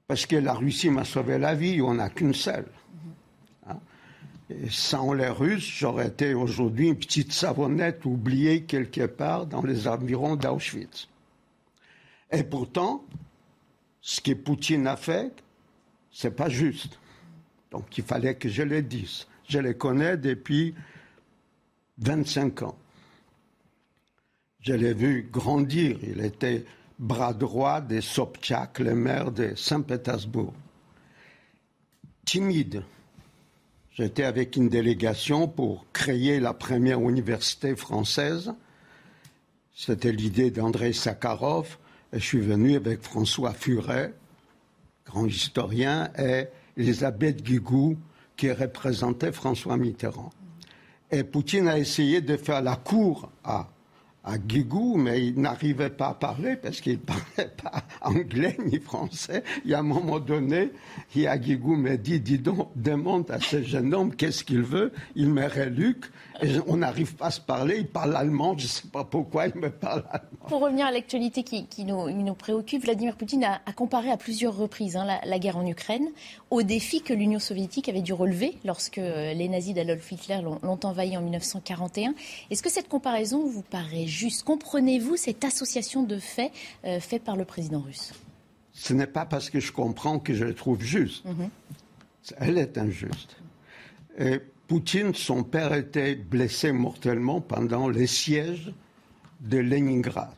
Parce 0.07 0.25
que 0.25 0.35
la 0.35 0.53
Russie 0.53 0.89
m'a 0.89 1.05
sauvé 1.05 1.37
la 1.37 1.55
vie, 1.55 1.81
on 1.81 1.93
n'a 1.93 2.09
qu'une 2.09 2.33
seule. 2.33 2.67
Hein. 3.67 3.79
Et 4.49 4.69
sans 4.69 5.13
les 5.13 5.29
Russes, 5.29 5.65
j'aurais 5.65 6.07
été 6.07 6.33
aujourd'hui 6.33 6.89
une 6.89 6.97
petite 6.97 7.31
savonnette 7.31 8.03
oubliée 8.05 8.63
quelque 8.63 9.05
part 9.05 9.45
dans 9.45 9.63
les 9.63 9.87
environs 9.87 10.35
d'Auschwitz. 10.35 11.07
Et 12.31 12.43
pourtant, 12.43 13.05
ce 14.01 14.19
que 14.19 14.33
Poutine 14.33 14.87
a 14.87 14.97
fait, 14.97 15.31
c'est 16.13 16.35
pas 16.35 16.47
juste. 16.47 16.99
Donc 17.71 17.97
il 17.97 18.03
fallait 18.03 18.35
que 18.35 18.47
je 18.47 18.63
le 18.63 18.81
dise. 18.81 19.25
Je 19.49 19.59
le 19.59 19.73
connais 19.73 20.15
depuis 20.15 20.73
25 21.97 22.61
ans. 22.61 22.77
Je 24.61 24.73
l'ai 24.73 24.93
vu 24.93 25.27
grandir. 25.29 25.97
Il 26.03 26.23
était 26.23 26.63
bras 26.99 27.33
droit 27.33 27.81
de 27.81 27.99
Sobchak, 27.99 28.79
le 28.79 28.95
maire 28.95 29.31
de 29.31 29.55
Saint-Pétersbourg. 29.55 30.53
Timide. 32.23 32.83
J'étais 33.91 34.23
avec 34.23 34.55
une 34.55 34.69
délégation 34.69 35.47
pour 35.47 35.85
créer 35.91 36.39
la 36.39 36.53
première 36.53 36.99
université 37.01 37.75
française. 37.75 38.53
C'était 39.75 40.11
l'idée 40.11 40.49
d'André 40.49 40.93
Sakharov. 40.93 41.77
Et 42.13 42.19
je 42.19 42.25
suis 42.25 42.39
venu 42.39 42.75
avec 42.75 43.01
François 43.01 43.53
Furet, 43.53 44.13
grand 45.05 45.25
historien, 45.25 46.09
et 46.17 46.47
Elisabeth 46.77 47.43
Guigou, 47.43 47.97
qui 48.35 48.51
représentait 48.51 49.31
François 49.31 49.77
Mitterrand. 49.77 50.31
Et 51.11 51.23
Poutine 51.23 51.67
a 51.67 51.77
essayé 51.77 52.21
de 52.21 52.37
faire 52.37 52.61
la 52.61 52.75
cour 52.75 53.31
à 53.43 53.69
à 54.23 54.37
Guigou, 54.37 54.95
mais 54.95 55.27
il 55.27 55.39
n'arrivait 55.39 55.89
pas 55.89 56.09
à 56.09 56.13
parler 56.13 56.55
parce 56.55 56.79
qu'il 56.79 56.93
ne 56.93 56.97
parlait 57.35 57.51
pas 57.61 57.83
anglais 58.01 58.57
ni 58.65 58.79
français. 58.79 59.43
Il 59.65 59.71
y 59.71 59.73
a 59.73 59.79
un 59.79 59.83
moment 59.83 60.19
donné, 60.19 60.71
il 61.15 61.27
a 61.27 61.37
Guigou 61.37 61.75
m'a 61.75 61.97
dit, 61.97 62.19
dis 62.19 62.39
donc, 62.39 62.69
demande 62.75 63.29
à 63.31 63.39
ce 63.39 63.61
jeune 63.61 63.93
homme 63.93 64.15
qu'est-ce 64.15 64.43
qu'il 64.43 64.61
veut. 64.61 64.93
Il 65.15 65.29
me 65.29 65.45
reluque 65.45 66.05
on 66.67 66.77
n'arrive 66.77 67.15
pas 67.15 67.27
à 67.27 67.31
se 67.31 67.41
parler. 67.41 67.77
Il 67.79 67.87
parle 67.87 68.15
allemand, 68.15 68.57
je 68.57 68.63
ne 68.63 68.69
sais 68.69 68.87
pas 68.87 69.03
pourquoi 69.03 69.47
il 69.47 69.55
me 69.55 69.69
parle 69.69 70.03
allemand. 70.09 70.47
Pour 70.47 70.61
revenir 70.61 70.85
à 70.85 70.91
l'actualité 70.91 71.43
qui, 71.43 71.85
nous, 71.85 72.33
préoccupe, 72.35 72.83
Vladimir 72.83 73.15
Poutine 73.15 73.43
a, 73.43 73.73
comparé 73.73 74.11
à 74.11 74.17
plusieurs 74.17 74.55
reprises 74.55 74.95
hein, 74.95 75.05
la, 75.23 75.39
guerre 75.39 75.57
en 75.57 75.65
Ukraine 75.65 76.07
au 76.49 76.61
défi 76.61 77.01
que 77.01 77.13
l'Union 77.13 77.39
soviétique 77.39 77.89
avait 77.89 78.01
dû 78.01 78.13
relever 78.13 78.57
lorsque 78.65 78.97
euh, 78.97 79.33
les 79.33 79.47
nazis 79.47 79.73
d'Adolf 79.73 80.11
Hitler 80.11 80.41
l'ont 80.41 80.79
envahi 80.83 81.17
en 81.17 81.21
1941. 81.21 82.13
Est-ce 82.49 82.63
que 82.63 82.69
cette 82.69 82.87
comparaison 82.87 83.45
vous 83.47 83.63
paraît 83.63 84.07
juste? 84.07 84.43
Comprenez-vous 84.43 85.15
cette 85.17 85.43
association 85.43 86.03
de 86.03 86.19
faits 86.19 86.51
euh, 86.85 86.99
faite 86.99 87.23
par 87.23 87.35
le 87.35 87.45
président 87.45 87.79
russe? 87.79 88.13
Ce 88.73 88.93
n'est 88.93 89.07
pas 89.07 89.25
parce 89.25 89.49
que 89.49 89.59
je 89.59 89.71
comprends 89.71 90.19
que 90.19 90.33
je 90.33 90.45
la 90.45 90.53
trouve 90.53 90.81
juste. 90.81 91.25
Mhm. 91.25 91.49
Elle 92.37 92.57
est 92.57 92.77
injuste. 92.77 93.37
Et 94.17 94.39
Poutine, 94.67 95.13
son 95.13 95.43
père 95.43 95.73
était 95.73 96.15
blessé 96.15 96.71
mortellement 96.71 97.41
pendant 97.41 97.89
les 97.89 98.07
sièges 98.07 98.73
de 99.41 99.57
Leningrad. 99.57 100.29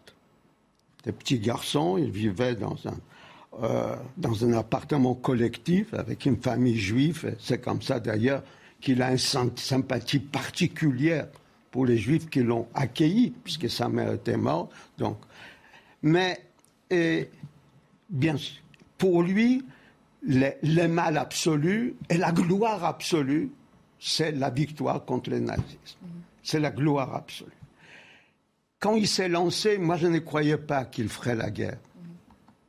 Des 1.04 1.12
petits 1.12 1.40
garçons, 1.40 1.98
il 1.98 2.10
vivait 2.10 2.56
dans 2.56 2.76
un, 2.86 3.64
euh, 3.64 3.96
dans 4.18 4.44
un 4.44 4.54
appartement 4.54 5.14
collectif 5.14 5.94
avec 5.94 6.26
une 6.26 6.38
famille 6.38 6.78
juive. 6.78 7.36
C'est 7.40 7.62
comme 7.62 7.82
ça 7.82 8.00
d'ailleurs 8.00 8.44
qu'il 8.82 9.02
a 9.02 9.12
une 9.12 9.18
sympathie 9.18 10.20
particulière 10.20 11.28
pour 11.72 11.86
les 11.86 11.98
juifs 11.98 12.30
qui 12.30 12.42
l'ont 12.42 12.68
accueilli, 12.74 13.34
puisque 13.44 13.70
sa 13.70 13.90
mère 13.90 14.14
était 14.14 14.38
morte. 14.38 14.72
Donc. 14.98 15.18
Mais, 16.02 16.40
bien 18.10 18.36
pour 18.98 19.24
lui, 19.24 19.66
le 20.24 20.88
mal 20.88 21.18
absolu 21.18 21.96
et 22.10 22.18
la 22.18 22.32
gloire 22.32 22.84
absolue, 22.84 23.52
c'est 24.08 24.32
la 24.32 24.52
victoire 24.52 25.04
contre 25.04 25.32
le 25.32 25.40
nazisme. 25.40 25.98
C'est 26.44 26.60
la 26.60 26.70
gloire 26.70 27.16
absolue. 27.16 27.50
Quand 28.80 28.96
il 28.96 29.08
s'est 29.08 29.28
lancé, 29.28 29.80
moi 29.80 29.98
je 29.98 30.06
ne 30.06 30.20
croyais 30.20 30.60
pas 30.60 30.86
qu'il 30.86 31.10
ferait 31.10 31.34
la 31.34 31.50
guerre 31.50 31.80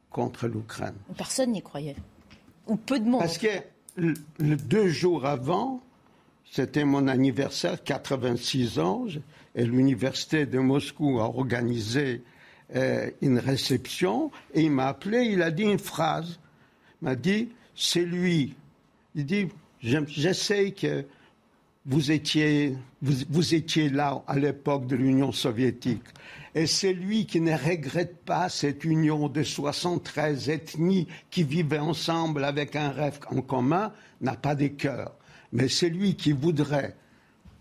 contre 0.08 0.48
l'Ukraine. 0.48 0.94
Personne 1.14 1.52
n'y 1.52 1.60
croyait. 1.60 1.96
Ou 2.66 2.76
peu 2.76 2.98
de 2.98 3.04
monde. 3.04 3.20
Parce 3.20 3.36
que 3.36 3.48
le, 3.96 4.14
deux 4.38 4.88
jours 4.88 5.26
avant, 5.26 5.82
c'était 6.50 6.86
mon 6.86 7.06
anniversaire, 7.06 7.84
86 7.84 8.78
ans, 8.78 9.04
et 9.54 9.66
l'université 9.66 10.46
de 10.46 10.58
Moscou 10.58 11.20
a 11.20 11.24
organisé 11.24 12.22
euh, 12.74 13.10
une 13.20 13.38
réception, 13.38 14.30
et 14.54 14.62
il 14.62 14.70
m'a 14.70 14.86
appelé, 14.86 15.24
il 15.24 15.42
a 15.42 15.50
dit 15.50 15.64
une 15.64 15.78
phrase 15.78 16.40
m'a 17.02 17.14
dit, 17.14 17.50
c'est 17.74 18.06
lui. 18.06 18.54
Il 19.14 19.26
dit, 19.26 19.48
j'essaie 19.82 20.70
que 20.70 21.04
vous 21.86 22.10
étiez, 22.10 22.76
vous, 23.00 23.54
étiez 23.54 23.88
là 23.88 24.22
à 24.26 24.36
l'époque 24.38 24.86
de 24.86 24.96
l'Union 24.96 25.30
soviétique. 25.30 26.02
Et 26.54 26.66
c'est 26.66 26.92
lui 26.92 27.26
qui 27.26 27.40
ne 27.40 27.52
regrette 27.52 28.24
pas 28.24 28.48
cette 28.48 28.82
union 28.84 29.28
de 29.28 29.42
73 29.42 30.48
ethnies 30.50 31.06
qui 31.30 31.44
vivaient 31.44 31.78
ensemble 31.78 32.44
avec 32.44 32.74
un 32.74 32.90
rêve 32.90 33.20
en 33.30 33.40
commun, 33.40 33.92
n'a 34.20 34.34
pas 34.34 34.54
de 34.54 34.66
cœur. 34.68 35.14
Mais 35.52 35.68
c'est 35.68 35.90
lui 35.90 36.16
qui 36.16 36.32
voudrait 36.32 36.96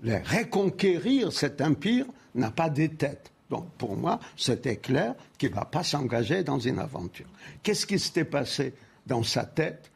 les 0.02 0.18
reconquérir, 0.18 1.32
cet 1.32 1.62
empire, 1.62 2.06
n'a 2.34 2.52
pas 2.52 2.70
de 2.70 2.88
tête. 2.88 3.32
Donc 3.50 3.70
pour 3.78 3.96
moi, 3.96 4.20
c'était 4.36 4.78
clair 4.78 5.14
qu'il 5.38 5.52
ne 5.52 5.56
va 5.56 5.66
pas 5.66 5.84
s'engager 5.84 6.44
dans 6.44 6.60
une 6.60 6.80
aventure. 6.80 7.28
Qu'est-ce 7.62 7.86
qui 7.86 8.00
s'était 8.00 8.26
passé 8.26 8.74
dans 9.06 9.24
sa 9.24 9.46
tête, 9.46 9.92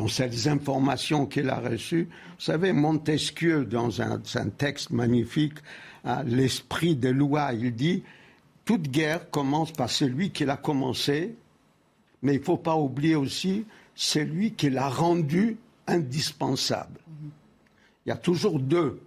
dans 0.00 0.08
ces 0.08 0.48
informations 0.48 1.26
qu'il 1.26 1.50
a 1.50 1.60
reçues. 1.60 2.08
Vous 2.38 2.44
savez, 2.44 2.72
Montesquieu, 2.72 3.66
dans 3.66 4.00
un, 4.00 4.18
texte 4.56 4.90
magnifique, 4.90 5.58
L'esprit 6.24 6.96
des 6.96 7.12
lois, 7.12 7.52
il 7.52 7.74
dit 7.74 8.02
Toute 8.64 8.88
guerre 8.88 9.28
commence 9.30 9.70
par 9.70 9.90
celui 9.90 10.30
qui 10.30 10.46
l'a 10.46 10.56
commencé, 10.56 11.34
mais 12.22 12.36
il 12.36 12.40
ne 12.40 12.44
faut 12.44 12.56
pas 12.56 12.76
oublier 12.76 13.16
aussi 13.16 13.66
celui 13.94 14.52
qui 14.52 14.70
l'a 14.70 14.88
rendu 14.88 15.58
indispensable. 15.86 16.98
Il 18.06 18.08
y 18.08 18.12
a 18.12 18.16
toujours 18.16 18.58
deux 18.58 19.02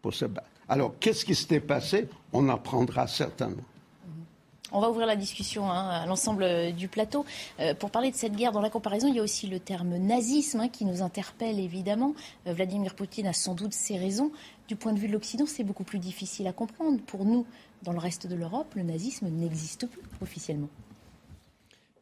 pour 0.00 0.14
se 0.14 0.26
battre. 0.26 0.46
Alors, 0.68 0.94
qu'est-ce 1.00 1.24
qui 1.24 1.34
s'était 1.34 1.58
passé? 1.58 2.08
On 2.32 2.48
apprendra 2.48 3.08
certainement. 3.08 3.64
On 4.74 4.80
va 4.80 4.88
ouvrir 4.88 5.06
la 5.06 5.16
discussion 5.16 5.70
hein, 5.70 5.90
à 5.90 6.06
l'ensemble 6.06 6.72
du 6.72 6.88
plateau. 6.88 7.26
Euh, 7.60 7.74
pour 7.74 7.90
parler 7.90 8.10
de 8.10 8.16
cette 8.16 8.34
guerre, 8.34 8.52
dans 8.52 8.62
la 8.62 8.70
comparaison, 8.70 9.06
il 9.06 9.14
y 9.14 9.18
a 9.18 9.22
aussi 9.22 9.46
le 9.46 9.60
terme 9.60 9.98
nazisme 9.98 10.60
hein, 10.60 10.68
qui 10.68 10.86
nous 10.86 11.02
interpelle 11.02 11.60
évidemment. 11.60 12.14
Euh, 12.46 12.54
Vladimir 12.54 12.94
Poutine 12.94 13.26
a 13.26 13.34
sans 13.34 13.54
doute 13.54 13.74
ses 13.74 13.98
raisons. 13.98 14.32
Du 14.68 14.76
point 14.76 14.94
de 14.94 14.98
vue 14.98 15.08
de 15.08 15.12
l'Occident, 15.12 15.44
c'est 15.46 15.62
beaucoup 15.62 15.84
plus 15.84 15.98
difficile 15.98 16.46
à 16.46 16.54
comprendre. 16.54 16.98
Pour 17.06 17.26
nous, 17.26 17.44
dans 17.82 17.92
le 17.92 17.98
reste 17.98 18.26
de 18.26 18.34
l'Europe, 18.34 18.72
le 18.74 18.82
nazisme 18.82 19.28
n'existe 19.28 19.86
plus 19.86 20.00
officiellement 20.22 20.68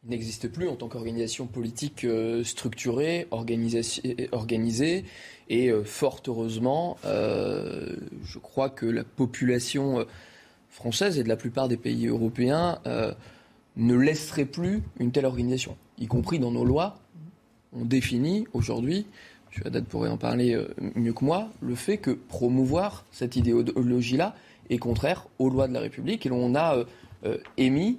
Il 0.05 0.11
n'existe 0.11 0.47
plus 0.47 0.69
en 0.69 0.77
tant 0.77 0.87
qu'organisation 0.87 1.47
politique 1.47 2.05
euh, 2.05 2.45
structurée, 2.45 3.27
organisée, 3.31 5.03
et 5.49 5.69
fort 5.83 6.21
heureusement, 6.25 6.95
je 7.03 8.39
crois 8.39 8.69
que 8.69 8.85
la 8.85 9.03
population 9.03 10.05
française 10.71 11.19
et 11.19 11.23
de 11.23 11.29
la 11.29 11.35
plupart 11.35 11.67
des 11.67 11.77
pays 11.77 12.07
européens 12.07 12.79
euh, 12.87 13.13
ne 13.75 13.93
laisserait 13.93 14.45
plus 14.45 14.81
une 14.99 15.11
telle 15.11 15.25
organisation, 15.25 15.77
y 15.99 16.07
compris 16.07 16.39
dans 16.39 16.51
nos 16.51 16.65
lois. 16.65 16.97
On 17.73 17.85
définit 17.85 18.47
aujourd'hui, 18.53 19.05
M. 19.55 19.63
Haddad 19.65 19.85
pourrait 19.85 20.09
en 20.09 20.17
parler 20.17 20.53
euh, 20.53 20.73
mieux 20.95 21.13
que 21.13 21.23
moi, 21.23 21.49
le 21.61 21.75
fait 21.75 21.97
que 21.97 22.11
promouvoir 22.11 23.05
cette 23.11 23.35
idéologie-là 23.35 24.35
est 24.69 24.77
contraire 24.77 25.27
aux 25.39 25.49
lois 25.49 25.67
de 25.67 25.73
la 25.73 25.81
République 25.81 26.25
et 26.25 26.29
l'on 26.29 26.55
a 26.55 26.83
euh, 27.25 27.37
émis 27.57 27.97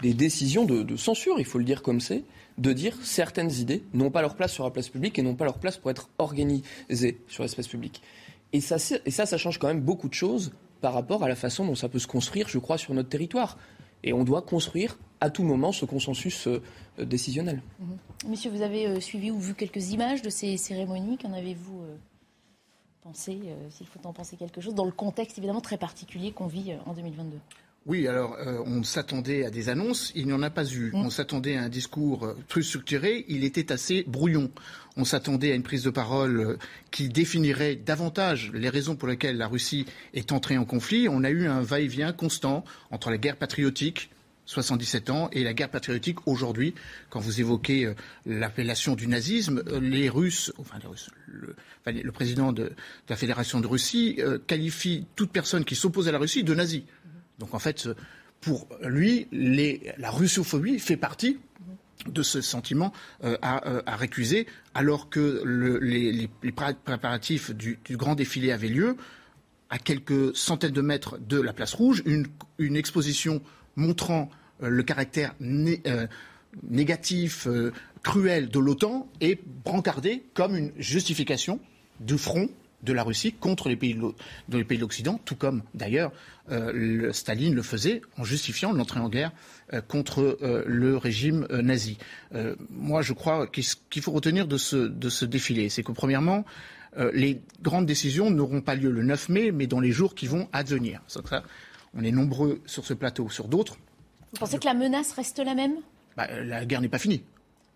des 0.00 0.14
décisions 0.14 0.64
de, 0.64 0.96
censure, 0.96 1.38
il 1.38 1.44
faut 1.44 1.58
le 1.58 1.64
dire 1.64 1.82
comme 1.82 2.00
c'est, 2.00 2.24
de 2.58 2.72
dire 2.72 2.96
certaines 3.02 3.52
idées 3.52 3.84
n'ont 3.92 4.10
pas 4.10 4.22
leur 4.22 4.34
place 4.34 4.52
sur 4.52 4.64
la 4.64 4.70
place 4.70 4.88
publique 4.88 5.18
et 5.18 5.22
n'ont 5.22 5.34
pas 5.34 5.44
leur 5.44 5.58
place 5.58 5.76
pour 5.76 5.90
être 5.90 6.08
organisées 6.18 7.20
sur 7.28 7.42
l'espace 7.42 7.68
public. 7.68 8.02
Et 8.52 8.60
ça, 8.60 8.76
et 9.04 9.10
ça, 9.10 9.26
ça 9.26 9.36
change 9.36 9.58
quand 9.58 9.68
même 9.68 9.80
beaucoup 9.80 10.08
de 10.08 10.14
choses 10.14 10.52
par 10.84 10.92
rapport 10.92 11.24
à 11.24 11.28
la 11.28 11.34
façon 11.34 11.64
dont 11.64 11.74
ça 11.74 11.88
peut 11.88 11.98
se 11.98 12.06
construire, 12.06 12.46
je 12.46 12.58
crois, 12.58 12.76
sur 12.76 12.92
notre 12.92 13.08
territoire. 13.08 13.56
Et 14.02 14.12
on 14.12 14.22
doit 14.22 14.42
construire 14.42 14.98
à 15.22 15.30
tout 15.30 15.42
moment 15.42 15.72
ce 15.72 15.86
consensus 15.86 16.46
euh, 16.46 16.60
décisionnel. 16.98 17.62
Mhm. 17.80 18.30
Monsieur, 18.30 18.50
vous 18.50 18.60
avez 18.60 18.86
euh, 18.86 19.00
suivi 19.00 19.30
ou 19.30 19.40
vu 19.40 19.54
quelques 19.54 19.92
images 19.92 20.20
de 20.20 20.28
ces 20.28 20.58
cérémonies? 20.58 21.16
Qu'en 21.16 21.32
avez-vous 21.32 21.80
euh, 21.84 21.96
pensé, 23.02 23.40
s'il 23.70 23.86
faut 23.86 24.06
en 24.06 24.12
penser 24.12 24.36
quelque 24.36 24.60
chose, 24.60 24.74
dans 24.74 24.84
le 24.84 24.92
contexte 24.92 25.38
évidemment 25.38 25.62
très 25.62 25.78
particulier 25.78 26.32
qu'on 26.32 26.48
vit 26.48 26.74
en 26.84 26.92
2022 26.92 27.38
oui, 27.86 28.08
alors 28.08 28.36
on 28.66 28.82
s'attendait 28.82 29.44
à 29.44 29.50
des 29.50 29.68
annonces, 29.68 30.10
il 30.14 30.26
n'y 30.26 30.32
en 30.32 30.42
a 30.42 30.50
pas 30.50 30.64
eu. 30.64 30.90
Mhm. 30.92 31.06
On 31.06 31.10
s'attendait 31.10 31.56
à 31.56 31.62
un 31.64 31.68
discours 31.68 32.34
plus 32.48 32.62
structuré, 32.62 33.24
il 33.28 33.44
était 33.44 33.72
assez 33.72 34.04
brouillon. 34.04 34.50
On 34.96 35.04
s'attendait 35.04 35.52
à 35.52 35.54
une 35.54 35.62
prise 35.64 35.82
de 35.82 35.90
parole 35.90 36.40
euh, 36.40 36.58
qui 36.90 37.08
définirait 37.08 37.74
davantage 37.74 38.52
les 38.54 38.68
raisons 38.68 38.94
pour 38.94 39.08
lesquelles 39.08 39.36
la 39.36 39.48
Russie 39.48 39.86
est 40.12 40.30
entrée 40.30 40.56
en 40.56 40.64
conflit. 40.64 41.08
On 41.08 41.24
a 41.24 41.30
eu 41.30 41.46
un 41.46 41.62
va-et-vient 41.62 42.12
constant 42.12 42.64
entre 42.90 43.10
la 43.10 43.18
guerre 43.18 43.36
patriotique 43.36 44.10
77 44.46 45.10
ans 45.10 45.30
et 45.32 45.42
la 45.42 45.54
guerre 45.54 45.70
patriotique 45.70 46.28
aujourd'hui. 46.28 46.74
Quand 47.10 47.18
vous 47.18 47.40
évoquez 47.40 47.86
euh, 47.86 47.94
l'appellation 48.26 48.94
du 48.94 49.08
nazisme, 49.08 49.64
euh, 49.66 49.80
les 49.80 50.08
Russes, 50.08 50.52
enfin 50.58 50.78
les 50.80 50.86
Russes, 50.86 51.10
le, 51.26 52.12
président 52.12 52.52
de, 52.52 52.72
la 53.08 53.16
Fédération 53.16 53.60
de 53.60 53.66
Russie 53.66 54.20
qualifie 54.46 55.06
toute 55.16 55.32
personne 55.32 55.64
qui 55.64 55.74
s'oppose 55.74 56.08
à 56.08 56.12
la 56.12 56.18
Russie 56.18 56.44
de 56.44 56.54
nazi. 56.54 56.84
Donc 57.38 57.54
en 57.54 57.58
fait, 57.58 57.88
pour 58.40 58.68
lui, 58.82 59.26
la 59.32 60.10
russophobie 60.10 60.78
fait 60.78 60.96
partie 60.96 61.38
de 62.06 62.22
ce 62.22 62.40
sentiment 62.40 62.92
euh, 63.24 63.36
euh, 63.66 63.82
à, 63.86 63.96
récuser, 63.96 64.46
alors 64.74 65.08
que 65.08 65.42
les, 65.80 66.28
préparatifs 66.52 67.50
du, 67.52 67.78
grand 67.92 68.14
défilé 68.14 68.52
avaient 68.52 68.68
lieu 68.68 68.96
à 69.70 69.78
quelques 69.78 70.36
centaines 70.36 70.72
de 70.72 70.80
mètres 70.82 71.18
de 71.18 71.40
la 71.40 71.52
place 71.52 71.74
rouge, 71.74 72.02
une, 72.06 72.76
exposition 72.76 73.40
montrant 73.76 74.30
euh, 74.62 74.68
le 74.68 74.82
caractère 74.82 75.34
négatif, 76.62 77.48
cruel 78.02 78.48
de 78.48 78.58
l'OTAN 78.58 79.08
est 79.20 79.40
brancardée 79.64 80.24
comme 80.34 80.54
une 80.54 80.72
justification 80.76 81.58
du 82.00 82.18
front 82.18 82.48
de 82.84 82.92
la 82.92 83.02
Russie 83.02 83.32
contre 83.32 83.68
les 83.68 83.76
pays 83.76 83.94
de 83.94 84.80
l'Occident, 84.80 85.20
tout 85.24 85.36
comme 85.36 85.62
d'ailleurs 85.74 86.12
euh, 86.50 87.12
Staline 87.12 87.54
le 87.54 87.62
faisait 87.62 88.02
en 88.18 88.24
justifiant 88.24 88.72
l'entrée 88.72 89.00
en 89.00 89.08
guerre 89.08 89.32
euh, 89.72 89.80
contre 89.80 90.38
euh, 90.42 90.62
le 90.66 90.96
régime 90.96 91.46
nazi. 91.50 91.98
moi, 92.70 93.02
je 93.02 93.12
crois 93.12 93.46
qu'il 93.46 94.02
faut 94.02 94.12
retenir 94.12 94.46
de 94.46 94.58
ce, 94.58 94.76
de 94.76 95.08
ce 95.08 95.24
défilé, 95.24 95.68
c'est 95.68 95.82
que 95.82 95.92
premièrement, 95.92 96.44
les 97.12 97.40
grandes 97.60 97.86
décisions 97.86 98.30
n'auront 98.30 98.60
pas 98.60 98.76
lieu 98.76 98.90
le 98.90 99.02
9 99.02 99.28
mai, 99.28 99.50
mais 99.50 99.66
dans 99.66 99.80
les 99.80 99.90
jours 99.90 100.14
qui 100.14 100.28
vont 100.28 100.48
advenir. 100.52 101.00
on 101.94 102.04
est 102.04 102.12
nombreux 102.12 102.60
sur 102.66 102.86
ce 102.86 102.94
plateau, 102.94 103.28
sur 103.30 103.48
d'autres. 103.48 103.76
Vous 104.32 104.38
pensez 104.38 104.58
que 104.58 104.64
la 104.64 104.74
menace 104.74 105.12
reste 105.12 105.38
la 105.40 105.54
même? 105.54 105.74
bah, 106.16 106.28
La 106.42 106.64
guerre 106.64 106.80
n'est 106.80 106.88
pas 106.88 106.98
finie. 106.98 107.24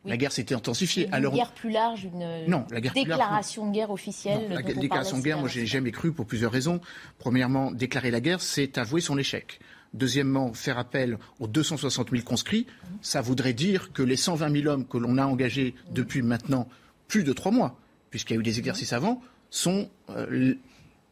La 0.04 0.16
guerre 0.16 0.32
s'était 0.32 0.54
intensifiée. 0.54 1.06
Une 1.08 1.14
Alors, 1.14 1.34
guerre 1.34 1.52
plus 1.52 1.70
large, 1.70 2.04
une 2.04 2.44
Non, 2.46 2.64
la 2.70 2.80
guerre 2.80 2.92
plus 2.92 3.04
large, 3.04 3.18
déclaration 3.20 3.66
de 3.68 3.74
guerre 3.74 3.90
officielle. 3.90 4.48
Non, 4.48 4.54
la 4.54 4.62
déclaration 4.62 5.18
de 5.18 5.22
guerre, 5.22 5.38
moi, 5.38 5.48
j'ai 5.48 5.66
jamais 5.66 5.90
cru 5.90 6.12
pour 6.12 6.24
plusieurs 6.26 6.52
raisons. 6.52 6.80
Premièrement, 7.18 7.72
déclarer 7.72 8.10
la 8.10 8.20
guerre, 8.20 8.40
c'est 8.40 8.78
avouer 8.78 9.00
son 9.00 9.18
échec. 9.18 9.60
Deuxièmement, 9.94 10.52
faire 10.52 10.78
appel 10.78 11.18
aux 11.40 11.46
260 11.48 12.10
000 12.10 12.22
conscrits, 12.22 12.66
ça 13.02 13.20
voudrait 13.20 13.54
dire 13.54 13.92
que 13.92 14.02
les 14.02 14.16
120 14.16 14.50
000 14.62 14.66
hommes 14.72 14.86
que 14.86 14.98
l'on 14.98 15.18
a 15.18 15.24
engagés 15.26 15.74
depuis 15.92 16.22
maintenant 16.22 16.68
plus 17.08 17.24
de 17.24 17.32
trois 17.32 17.50
mois, 17.52 17.78
puisqu'il 18.10 18.34
y 18.34 18.36
a 18.36 18.40
eu 18.40 18.44
des 18.44 18.58
exercices 18.58 18.92
avant, 18.92 19.20
sont 19.50 19.88
euh, 20.10 20.54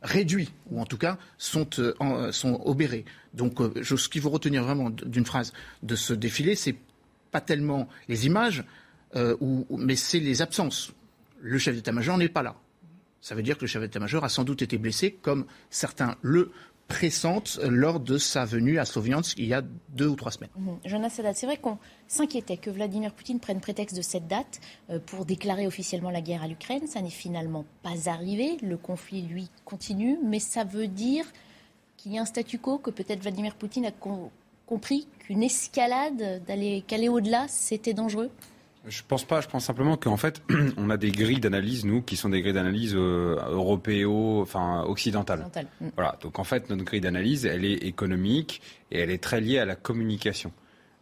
réduits, 0.03 0.51
ou 0.71 0.81
en 0.81 0.85
tout 0.87 0.99
cas 0.99 1.17
sont, 1.39 1.67
euh, 1.79 1.95
en- 2.01 2.31
sont 2.33 2.61
obérés. 2.65 3.05
Donc, 3.35 3.61
euh, 3.61 3.73
je- 3.81 3.97
ce 3.97 4.09
qu'il 4.11 4.21
faut 4.21 4.31
retenir 4.31 4.63
vraiment 4.63 4.91
d'une 4.91 5.25
phrase 5.27 5.53
de 5.83 5.97
ce 5.97 6.13
défilé, 6.13 6.55
c'est 6.55 6.77
pas 7.37 7.43
tellement 7.43 7.87
les 8.09 8.25
images, 8.25 8.65
euh, 9.15 9.37
mais 9.69 9.95
c'est 9.95 10.21
les 10.21 10.41
absences. 10.41 10.93
Le 11.43 11.59
chef 11.59 11.75
d'état-major 11.75 12.17
n'est 12.17 12.31
pas 12.31 12.43
là. 12.43 12.55
Ça 13.21 13.35
veut 13.35 13.43
dire 13.43 13.57
que 13.59 13.63
le 13.63 13.67
chef 13.67 13.83
d'état-major 13.83 14.25
a 14.25 14.31
sans 14.31 14.43
doute 14.43 14.63
été 14.63 14.79
blessé, 14.79 15.13
comme 15.21 15.45
certains 15.69 16.17
le 16.23 16.51
pressentent 16.89 17.59
lors 17.63 18.01
de 18.01 18.17
sa 18.17 18.47
venue 18.47 18.79
à 18.79 18.87
Sloviansk 18.87 19.37
il 19.39 19.49
y 19.49 19.53
a 19.53 19.63
deux 19.91 20.07
ou 20.07 20.17
trois 20.17 20.33
semaines. 20.33 20.49
Mhm. 20.57 20.79
Jonas 20.87 21.11
Sadat, 21.11 21.35
c'est 21.35 21.45
vrai 21.45 21.59
qu'on 21.59 21.77
s'inquiétait 22.09 22.57
que 22.57 22.71
Vladimir 22.71 23.13
Poutine 23.13 23.39
prenne 23.39 23.61
prétexte 23.61 23.95
de 23.95 24.03
cette 24.03 24.29
date 24.29 24.61
euh, 24.89 24.99
pour 24.99 25.27
déclarer 25.27 25.67
officiellement 25.67 26.11
la 26.11 26.23
guerre 26.23 26.43
à 26.43 26.49
l'Ukraine. 26.49 26.87
Ça 26.87 27.03
n'est 27.03 27.11
finalement 27.11 27.67
pas 27.83 28.09
arrivé. 28.09 28.57
Le 28.63 28.79
conflit, 28.79 29.21
lui, 29.21 29.51
continue. 29.67 30.17
Mais 30.25 30.39
ça 30.39 30.65
veut 30.65 30.89
dire 30.89 31.27
qu'il 31.99 32.13
y 32.13 32.19
a 32.19 32.23
un 32.23 32.25
statu 32.25 32.59
quo, 32.59 32.79
que 32.79 32.91
peut-être 32.91 33.21
Vladimir 33.21 33.57
Poutine 33.57 33.85
a 33.85 33.91
compris 34.67 35.07
qu'une 35.21 35.43
escalade, 35.43 36.43
d'aller 36.47 36.85
qu'aller 36.87 37.09
au-delà, 37.09 37.47
c'était 37.49 37.95
dangereux? 37.95 38.31
Je 38.89 39.03
pense 39.07 39.25
pas, 39.25 39.41
je 39.41 39.49
pense 39.49 39.65
simplement 39.65 39.97
qu'en 39.97 40.17
fait, 40.17 40.43
on 40.77 40.91
a 40.91 40.97
des 40.97 41.11
grilles 41.11 41.41
d'analyse, 41.41 41.85
nous, 41.85 42.03
qui 42.03 42.17
sont 42.17 42.29
des 42.29 42.41
grilles 42.41 42.53
d'analyse 42.53 42.95
euh, 42.95 43.37
européo, 43.49 44.41
enfin 44.43 44.85
occidentales. 44.85 45.47
Mm. 45.81 45.89
Voilà, 45.97 46.17
donc 46.21 46.39
en 46.39 46.45
fait, 46.45 46.71
notre 46.71 46.85
grille 46.85 47.01
d'analyse, 47.01 47.47
elle 47.47 47.65
est 47.65 47.85
économique 47.85 48.63
et 48.93 49.01
elle 49.01 49.11
est 49.11 49.23
très 49.23 49.41
liée 49.41 49.59
à 49.59 49.65
la 49.65 49.75
communication. 49.75 50.53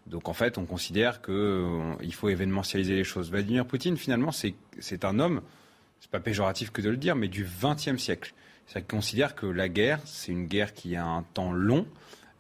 Donc 0.07 0.29
en 0.29 0.33
fait, 0.33 0.57
on 0.57 0.65
considère 0.65 1.21
qu'il 1.21 2.15
faut 2.15 2.29
événementialiser 2.29 2.95
les 2.95 3.05
choses. 3.05 3.31
Vladimir 3.31 3.67
Poutine, 3.67 3.97
finalement, 3.97 4.33
c'est 4.33 4.55
c'est 4.79 5.05
un 5.05 5.19
homme, 5.19 5.41
c'est 6.01 6.11
pas 6.11 6.21
péjoratif 6.21 6.71
que 6.71 6.81
de 6.81 6.91
le 6.91 6.97
dire, 6.97 7.17
mais 7.17 7.29
du 7.29 7.47
XXe 7.63 7.97
siècle. 7.97 8.35
C'est-à-dire 8.67 8.87
qu'il 8.87 8.97
considère 8.97 9.35
que 9.35 9.47
la 9.47 9.69
guerre, 9.69 10.01
c'est 10.07 10.33
une 10.33 10.47
guerre 10.47 10.73
qui 10.73 10.97
a 10.97 11.05
un 11.05 11.23
temps 11.23 11.53
long, 11.53 11.87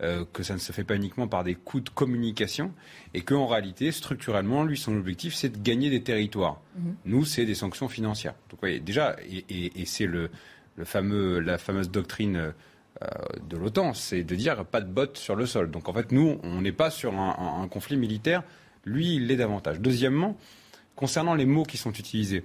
euh, 0.02 0.24
que 0.32 0.42
ça 0.42 0.54
ne 0.54 0.58
se 0.58 0.72
fait 0.72 0.84
pas 0.84 0.96
uniquement 0.96 1.28
par 1.28 1.44
des 1.44 1.54
coups 1.54 1.84
de 1.84 1.90
communication, 1.90 2.72
et 3.14 3.20
qu'en 3.22 3.46
réalité, 3.46 3.92
structurellement, 3.92 4.64
lui, 4.64 4.76
son 4.76 4.96
objectif, 4.96 5.34
c'est 5.34 5.50
de 5.50 5.58
gagner 5.62 5.90
des 5.90 6.02
territoires. 6.02 6.60
Mhm. 6.76 6.94
Nous, 7.04 7.24
c'est 7.24 7.44
des 7.46 7.54
sanctions 7.54 7.88
financières. 7.88 8.32
Donc, 8.50 8.52
vous 8.52 8.58
voyez, 8.60 8.80
déjà, 8.80 9.16
et, 9.30 9.44
et- 9.48 9.80
et 9.82 9.86
c'est 9.86 10.06
le, 10.06 10.30
le 10.76 10.84
fameux, 10.84 11.38
la 11.40 11.58
fameuse 11.58 11.90
doctrine 11.90 12.36
euh, 12.36 13.08
de 13.48 13.56
l'OTAN, 13.56 13.92
c'est 13.94 14.22
de 14.22 14.34
dire 14.36 14.64
pas 14.64 14.80
de 14.80 14.88
bottes 14.90 15.16
sur 15.18 15.34
le 15.36 15.46
sol. 15.46 15.70
Donc, 15.70 15.88
en 15.88 15.92
fait, 15.92 16.12
nous, 16.12 16.38
on 16.42 16.60
n'est 16.60 16.72
pas 16.72 16.90
sur 16.90 17.14
un, 17.14 17.36
un- 17.38 17.62
un 17.62 17.68
conflit 17.68 17.96
militaire. 17.96 18.42
Lui, 18.84 19.14
il 19.16 19.26
l'est 19.26 19.36
davantage. 19.36 19.80
Deuxièmement, 19.80 20.36
concernant 20.96 21.34
les 21.34 21.46
mots 21.46 21.64
qui 21.64 21.76
sont 21.76 21.92
utilisés, 21.92 22.44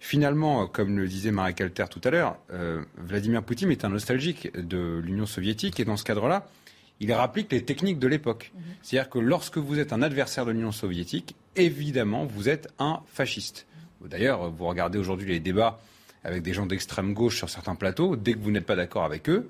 finalement, 0.00 0.66
comme 0.66 0.98
le 0.98 1.08
disait 1.08 1.30
Marie 1.30 1.54
Calter 1.54 1.84
tout 1.90 2.00
à 2.04 2.10
l'heure, 2.10 2.36
euh, 2.52 2.82
Vladimir 2.98 3.42
Poutine 3.42 3.70
est 3.70 3.84
un 3.84 3.88
nostalgique 3.88 4.50
de 4.56 5.00
l'Union 5.02 5.26
soviétique 5.26 5.80
et 5.80 5.84
dans 5.84 5.96
ce 5.96 6.04
cadre-là, 6.04 6.46
il 7.00 7.12
rapplique 7.12 7.52
les 7.52 7.64
techniques 7.64 7.98
de 7.98 8.08
l'époque. 8.08 8.52
C'est-à-dire 8.82 9.10
que 9.10 9.18
lorsque 9.18 9.58
vous 9.58 9.78
êtes 9.78 9.92
un 9.92 10.02
adversaire 10.02 10.46
de 10.46 10.52
l'Union 10.52 10.72
soviétique, 10.72 11.34
évidemment, 11.54 12.24
vous 12.24 12.48
êtes 12.48 12.68
un 12.78 13.00
fasciste. 13.06 13.66
D'ailleurs, 14.00 14.50
vous 14.50 14.66
regardez 14.66 14.98
aujourd'hui 14.98 15.28
les 15.28 15.40
débats 15.40 15.80
avec 16.24 16.42
des 16.42 16.52
gens 16.52 16.66
d'extrême 16.66 17.12
gauche 17.12 17.36
sur 17.36 17.50
certains 17.50 17.74
plateaux, 17.74 18.16
dès 18.16 18.34
que 18.34 18.38
vous 18.38 18.50
n'êtes 18.50 18.66
pas 18.66 18.76
d'accord 18.76 19.04
avec 19.04 19.28
eux, 19.28 19.48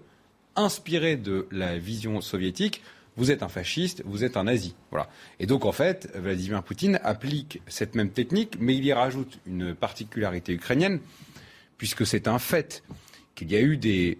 inspiré 0.56 1.16
de 1.16 1.46
la 1.50 1.78
vision 1.78 2.20
soviétique, 2.20 2.82
vous 3.16 3.30
êtes 3.30 3.42
un 3.42 3.48
fasciste, 3.48 4.02
vous 4.04 4.24
êtes 4.24 4.36
un 4.36 4.44
nazi. 4.44 4.74
Voilà. 4.90 5.08
Et 5.40 5.46
donc, 5.46 5.64
en 5.64 5.72
fait, 5.72 6.10
Vladimir 6.14 6.62
Poutine 6.62 7.00
applique 7.02 7.62
cette 7.66 7.94
même 7.94 8.10
technique, 8.10 8.56
mais 8.60 8.76
il 8.76 8.84
y 8.84 8.92
rajoute 8.92 9.38
une 9.46 9.74
particularité 9.74 10.52
ukrainienne, 10.52 11.00
puisque 11.78 12.06
c'est 12.06 12.28
un 12.28 12.38
fait 12.38 12.82
qu'il 13.34 13.50
y 13.50 13.56
a 13.56 13.60
eu 13.60 13.76
des 13.76 14.18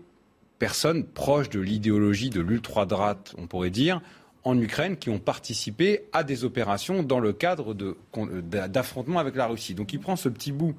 personnes 0.59 1.05
proches 1.05 1.51
de 1.51 1.61
l'idéologie 1.61 2.31
de 2.31 2.41
l'ultra-droite, 2.41 3.35
on 3.39 3.47
pourrait 3.47 3.71
dire, 3.71 4.01
en 4.45 4.59
Ukraine, 4.59 4.97
qui 4.97 5.11
ont 5.11 5.19
participé 5.19 6.03
à 6.13 6.23
des 6.23 6.45
opérations 6.45 7.03
dans 7.03 7.19
le 7.21 7.33
cadre 7.33 7.75
de- 7.75 7.97
d'affrontements 8.69 9.19
avec 9.19 9.35
la 9.35 9.47
Russie. 9.47 9.75
Donc 9.75 9.93
il 9.93 9.99
prend 10.01 10.17
ce 10.17 10.29
petit 10.29 10.53
bout 10.53 10.75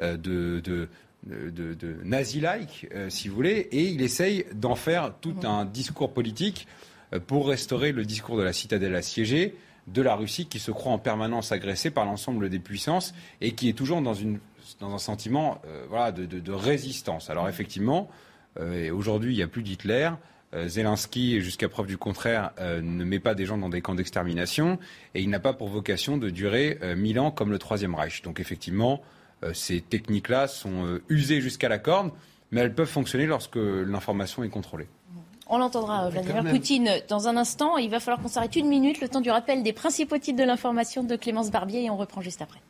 euh, 0.00 0.16
de, 0.16 0.60
de, 0.60 0.88
de- 1.26 1.74
de 1.74 1.96
nazi-like, 2.02 2.88
euh, 2.94 3.10
si 3.10 3.28
vous 3.28 3.34
voulez, 3.34 3.68
et 3.72 3.84
il 3.88 4.00
essaye 4.00 4.46
d'en 4.54 4.74
faire 4.74 5.12
tout 5.20 5.34
un 5.44 5.64
discours 5.66 6.12
politique 6.14 6.66
euh, 7.12 7.20
pour 7.20 7.48
restaurer 7.48 7.92
le 7.92 8.04
discours 8.06 8.38
de 8.38 8.42
la 8.42 8.52
citadelle 8.54 8.94
assiégée, 8.96 9.54
de 9.86 10.02
la 10.02 10.14
Russie 10.14 10.46
qui 10.46 10.58
se 10.58 10.70
croit 10.70 10.92
en 10.92 10.98
permanence 10.98 11.52
agressée 11.52 11.90
par 11.90 12.04
l'ensemble 12.06 12.48
des 12.48 12.58
puissances 12.58 13.12
et 13.40 13.52
qui 13.52 13.68
est 13.68 13.72
toujours 13.74 14.00
dans, 14.00 14.14
une, 14.14 14.38
dans 14.78 14.94
un 14.94 14.98
sentiment 14.98 15.60
euh, 15.66 15.84
voilà, 15.90 16.10
de, 16.12 16.24
de- 16.26 16.40
de 16.40 16.52
résistance. 16.52 17.28
Alors 17.28 17.48
effectivement, 17.48 18.08
euh, 18.08 18.14
et 18.58 18.90
aujourd'hui 18.90 19.34
il 19.34 19.36
n'y 19.36 19.42
a 19.42 19.48
plus 19.48 19.62
d'Hitler. 19.62 20.10
Euh, 20.52 20.66
Zelensky, 20.66 21.40
jusqu'à 21.40 21.68
preuve 21.68 21.86
du 21.86 21.96
contraire, 21.96 22.50
euh, 22.58 22.80
ne 22.82 23.04
met 23.04 23.20
pas 23.20 23.34
des 23.34 23.46
gens 23.46 23.56
dans 23.56 23.68
des 23.68 23.82
camps 23.82 23.94
d'extermination 23.94 24.78
et 25.14 25.22
il 25.22 25.30
n'a 25.30 25.38
pas 25.38 25.52
pour 25.52 25.68
vocation 25.68 26.16
de 26.16 26.28
durer 26.28 26.78
euh, 26.82 26.96
mille 26.96 27.20
ans 27.20 27.30
comme 27.30 27.52
le 27.52 27.58
Troisième 27.58 27.94
Reich. 27.94 28.22
Donc 28.22 28.40
effectivement, 28.40 29.00
euh, 29.44 29.54
ces 29.54 29.80
techniques-là 29.80 30.48
sont 30.48 30.86
euh, 30.86 31.02
usées 31.08 31.40
jusqu'à 31.40 31.68
la 31.68 31.78
corde, 31.78 32.10
mais 32.50 32.62
elles 32.62 32.74
peuvent 32.74 32.88
fonctionner 32.88 33.26
lorsque 33.26 33.56
l'information 33.56 34.42
est 34.42 34.48
contrôlée. 34.48 34.88
On 35.46 35.58
l'entendra, 35.58 36.06
euh, 36.06 36.08
Vladimir. 36.10 36.44
Poutine, 36.44 36.90
dans 37.08 37.28
un 37.28 37.36
instant. 37.36 37.76
Il 37.76 37.90
va 37.90 38.00
falloir 38.00 38.20
qu'on 38.20 38.28
s'arrête 38.28 38.56
une 38.56 38.68
minute, 38.68 39.00
le 39.00 39.08
temps 39.08 39.20
du 39.20 39.30
rappel 39.30 39.62
des 39.62 39.72
principaux 39.72 40.18
titres 40.18 40.38
de 40.38 40.44
l'information 40.44 41.04
de 41.04 41.14
Clémence 41.14 41.50
Barbier, 41.52 41.84
et 41.84 41.90
on 41.90 41.96
reprend 41.96 42.20
juste 42.20 42.42
après. 42.42 42.60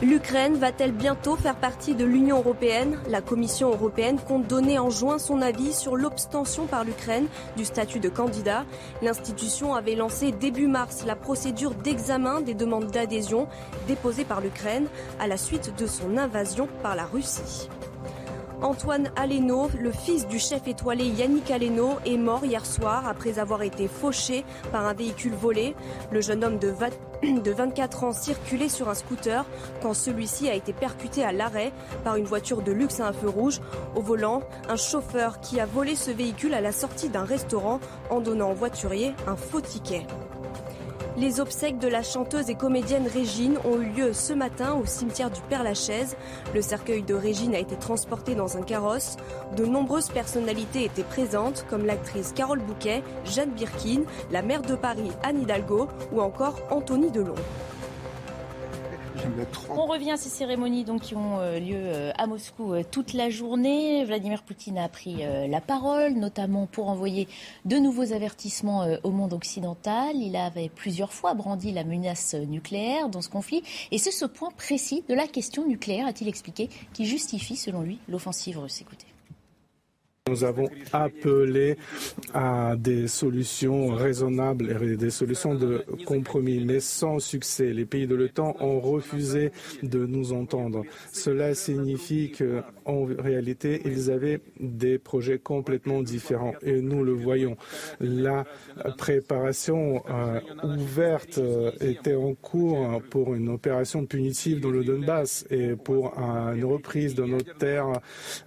L'Ukraine 0.00 0.54
va-t-elle 0.54 0.92
bientôt 0.92 1.34
faire 1.34 1.56
partie 1.56 1.96
de 1.96 2.04
l'Union 2.04 2.38
européenne? 2.38 3.00
La 3.08 3.20
Commission 3.20 3.70
européenne 3.70 4.20
compte 4.28 4.46
donner 4.46 4.78
en 4.78 4.90
juin 4.90 5.18
son 5.18 5.42
avis 5.42 5.72
sur 5.72 5.96
l'obstention 5.96 6.66
par 6.66 6.84
l'Ukraine 6.84 7.26
du 7.56 7.64
statut 7.64 7.98
de 7.98 8.08
candidat. 8.08 8.64
L'institution 9.02 9.74
avait 9.74 9.96
lancé 9.96 10.30
début 10.30 10.68
mars 10.68 11.04
la 11.04 11.16
procédure 11.16 11.74
d'examen 11.74 12.42
des 12.42 12.54
demandes 12.54 12.92
d'adhésion 12.92 13.48
déposées 13.88 14.24
par 14.24 14.40
l'Ukraine 14.40 14.86
à 15.18 15.26
la 15.26 15.36
suite 15.36 15.72
de 15.76 15.86
son 15.88 16.16
invasion 16.16 16.68
par 16.80 16.94
la 16.94 17.04
Russie. 17.04 17.68
Antoine 18.60 19.12
Aleno, 19.14 19.70
le 19.80 19.92
fils 19.92 20.26
du 20.26 20.40
chef 20.40 20.66
étoilé 20.66 21.04
Yannick 21.04 21.48
Aleno, 21.48 21.98
est 22.04 22.16
mort 22.16 22.44
hier 22.44 22.66
soir 22.66 23.06
après 23.06 23.38
avoir 23.38 23.62
été 23.62 23.86
fauché 23.86 24.44
par 24.72 24.84
un 24.84 24.94
véhicule 24.94 25.34
volé. 25.34 25.76
Le 26.10 26.20
jeune 26.20 26.42
homme 26.42 26.58
de, 26.58 26.74
de 27.40 27.50
24 27.52 28.04
ans 28.04 28.12
circulait 28.12 28.68
sur 28.68 28.88
un 28.88 28.94
scooter 28.94 29.44
quand 29.80 29.94
celui-ci 29.94 30.48
a 30.48 30.54
été 30.54 30.72
percuté 30.72 31.22
à 31.22 31.30
l'arrêt 31.30 31.72
par 32.02 32.16
une 32.16 32.24
voiture 32.24 32.62
de 32.62 32.72
luxe 32.72 32.98
à 32.98 33.06
un 33.06 33.12
feu 33.12 33.28
rouge. 33.28 33.60
Au 33.94 34.00
volant, 34.00 34.42
un 34.68 34.76
chauffeur 34.76 35.38
qui 35.38 35.60
a 35.60 35.66
volé 35.66 35.94
ce 35.94 36.10
véhicule 36.10 36.52
à 36.52 36.60
la 36.60 36.72
sortie 36.72 37.10
d'un 37.10 37.24
restaurant 37.24 37.78
en 38.10 38.20
donnant 38.20 38.50
au 38.50 38.54
voiturier 38.54 39.14
un 39.28 39.36
faux 39.36 39.60
ticket. 39.60 40.04
Les 41.20 41.40
obsèques 41.40 41.80
de 41.80 41.88
la 41.88 42.04
chanteuse 42.04 42.48
et 42.48 42.54
comédienne 42.54 43.08
Régine 43.08 43.58
ont 43.64 43.80
eu 43.80 43.86
lieu 43.86 44.12
ce 44.12 44.32
matin 44.32 44.74
au 44.74 44.86
cimetière 44.86 45.32
du 45.32 45.40
Père-Lachaise. 45.48 46.16
Le 46.54 46.62
cercueil 46.62 47.02
de 47.02 47.14
Régine 47.14 47.56
a 47.56 47.58
été 47.58 47.74
transporté 47.74 48.36
dans 48.36 48.56
un 48.56 48.62
carrosse. 48.62 49.16
De 49.56 49.66
nombreuses 49.66 50.10
personnalités 50.10 50.84
étaient 50.84 51.02
présentes, 51.02 51.66
comme 51.68 51.86
l'actrice 51.86 52.32
Carole 52.32 52.60
Bouquet, 52.60 53.02
Jeanne 53.24 53.50
Birkin, 53.50 54.02
la 54.30 54.42
maire 54.42 54.62
de 54.62 54.76
Paris 54.76 55.10
Anne 55.24 55.42
Hidalgo 55.42 55.88
ou 56.12 56.20
encore 56.20 56.54
Anthony 56.70 57.10
Delon. 57.10 57.34
On 59.70 59.86
revient 59.86 60.12
à 60.12 60.16
ces 60.16 60.28
cérémonies 60.28 60.84
donc, 60.84 61.02
qui 61.02 61.14
ont 61.14 61.38
euh, 61.40 61.58
lieu 61.58 61.76
euh, 61.76 62.12
à 62.16 62.26
Moscou 62.26 62.72
euh, 62.72 62.82
toute 62.88 63.12
la 63.12 63.30
journée. 63.30 64.04
Vladimir 64.04 64.42
Poutine 64.42 64.78
a 64.78 64.88
pris 64.88 65.16
la 65.48 65.60
parole, 65.60 66.12
notamment 66.14 66.66
pour 66.66 66.88
envoyer 66.88 67.28
de 67.64 67.76
nouveaux 67.76 68.12
avertissements 68.12 68.86
au 69.02 69.10
monde 69.10 69.32
occidental. 69.32 70.16
Il 70.16 70.36
avait 70.36 70.68
plusieurs 70.68 71.12
fois 71.12 71.34
brandi 71.34 71.72
la 71.72 71.84
menace 71.84 72.34
nucléaire 72.34 73.08
dans 73.08 73.22
ce 73.22 73.28
conflit. 73.28 73.62
Et 73.90 73.98
c'est 73.98 74.10
ce 74.10 74.24
point 74.24 74.50
précis 74.56 75.04
de 75.08 75.14
la 75.14 75.26
question 75.26 75.66
nucléaire, 75.66 76.06
a-t-il 76.06 76.28
expliqué, 76.28 76.68
qui 76.92 77.04
justifie, 77.04 77.56
selon 77.56 77.82
lui, 77.82 77.98
l'offensive 78.08 78.58
russe. 78.58 78.80
Écoutez. 78.80 79.07
Nous 80.28 80.44
avons 80.44 80.68
appelé 80.92 81.76
à 82.34 82.74
des 82.76 83.08
solutions 83.08 83.88
raisonnables 83.94 84.76
et 84.82 84.96
des 84.96 85.10
solutions 85.10 85.54
de 85.54 85.84
compromis, 86.06 86.64
mais 86.64 86.80
sans 86.80 87.18
succès. 87.18 87.72
Les 87.72 87.86
pays 87.86 88.06
de 88.06 88.14
l'OTAN 88.14 88.56
ont 88.60 88.80
refusé 88.80 89.52
de 89.82 90.04
nous 90.04 90.32
entendre. 90.32 90.82
Cela 91.12 91.54
signifie 91.54 92.32
qu'en 92.32 93.04
réalité, 93.04 93.80
ils 93.84 94.10
avaient 94.10 94.40
des 94.60 94.98
projets 94.98 95.38
complètement 95.38 96.02
différents 96.02 96.54
et 96.62 96.80
nous 96.80 97.04
le 97.04 97.12
voyons. 97.12 97.56
La 98.00 98.44
préparation 98.96 100.02
euh, 100.10 100.40
ouverte 100.62 101.38
euh, 101.38 101.70
était 101.80 102.14
en 102.14 102.34
cours 102.34 103.02
pour 103.10 103.34
une 103.34 103.48
opération 103.48 104.04
punitive 104.06 104.60
dans 104.60 104.70
le 104.70 104.84
Donbass 104.84 105.46
et 105.50 105.74
pour 105.76 106.12
une 106.18 106.64
reprise 106.64 107.14
de 107.14 107.24
nos 107.24 107.40
terres 107.40 108.00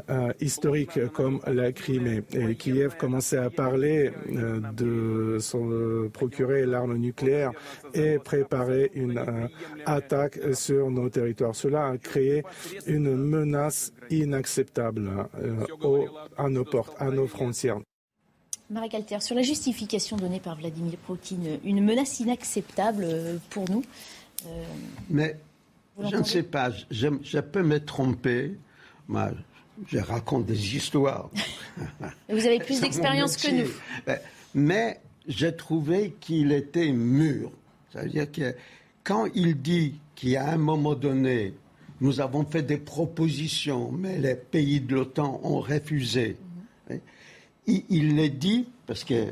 euh, 0.09 0.31
historiques 0.39 1.07
comme 1.13 1.39
la 1.47 1.70
Crimée. 1.73 2.23
Et 2.33 2.55
Kiev 2.55 2.95
commençait 2.97 3.37
à 3.37 3.49
parler 3.49 4.11
de 4.27 5.37
se 5.39 6.07
procurer 6.09 6.65
l'arme 6.65 6.97
nucléaire 6.97 7.51
et 7.93 8.19
préparer 8.19 8.91
une 8.93 9.23
attaque 9.85 10.39
sur 10.53 10.89
nos 10.89 11.09
territoires. 11.09 11.55
Cela 11.55 11.87
a 11.87 11.97
créé 11.97 12.43
une 12.87 13.15
menace 13.15 13.93
inacceptable 14.09 15.09
à 16.37 16.49
nos 16.49 16.65
portes, 16.65 16.95
à 16.99 17.09
nos 17.09 17.27
frontières. 17.27 17.79
Marie 18.71 18.87
Calter, 18.87 19.19
sur 19.19 19.35
la 19.35 19.41
justification 19.41 20.15
donnée 20.15 20.39
par 20.39 20.55
Vladimir 20.55 20.95
Poutine, 21.05 21.59
une 21.65 21.83
menace 21.83 22.21
inacceptable 22.21 23.03
euh, 23.03 23.37
pour 23.49 23.69
nous. 23.69 23.83
Euh, 24.45 24.63
Mais 25.09 25.37
je 25.99 26.15
ne 26.15 26.23
sais 26.23 26.43
pas, 26.43 26.71
je, 26.89 27.39
peux 27.39 27.63
me 27.63 27.83
tromper. 27.83 28.55
Moi, 29.09 29.31
je 29.87 29.99
raconte 29.99 30.45
des 30.45 30.75
histoires. 30.75 31.29
Vous 32.29 32.45
avez 32.45 32.59
plus 32.59 32.81
d'expérience 32.81 33.37
que 33.37 33.51
nous. 33.51 33.69
Mais 34.53 34.99
j'ai 35.27 35.55
trouvé 35.55 36.15
qu'il 36.19 36.51
était 36.51 36.91
mûr. 36.91 37.51
C'est-à-dire 37.91 38.31
que 38.31 38.55
quand 39.03 39.27
il 39.33 39.61
dit 39.61 39.99
qu'à 40.15 40.51
un 40.51 40.57
moment 40.57 40.95
donné, 40.95 41.53
nous 41.99 42.19
avons 42.19 42.45
fait 42.45 42.63
des 42.63 42.77
propositions, 42.77 43.91
mais 43.91 44.17
les 44.17 44.35
pays 44.35 44.81
de 44.81 44.95
l'OTAN 44.95 45.39
ont 45.43 45.59
refusé 45.59 46.37
il, 47.67 48.15
le 48.15 48.29
dit, 48.29 48.67
parce 48.87 49.03
que 49.03 49.27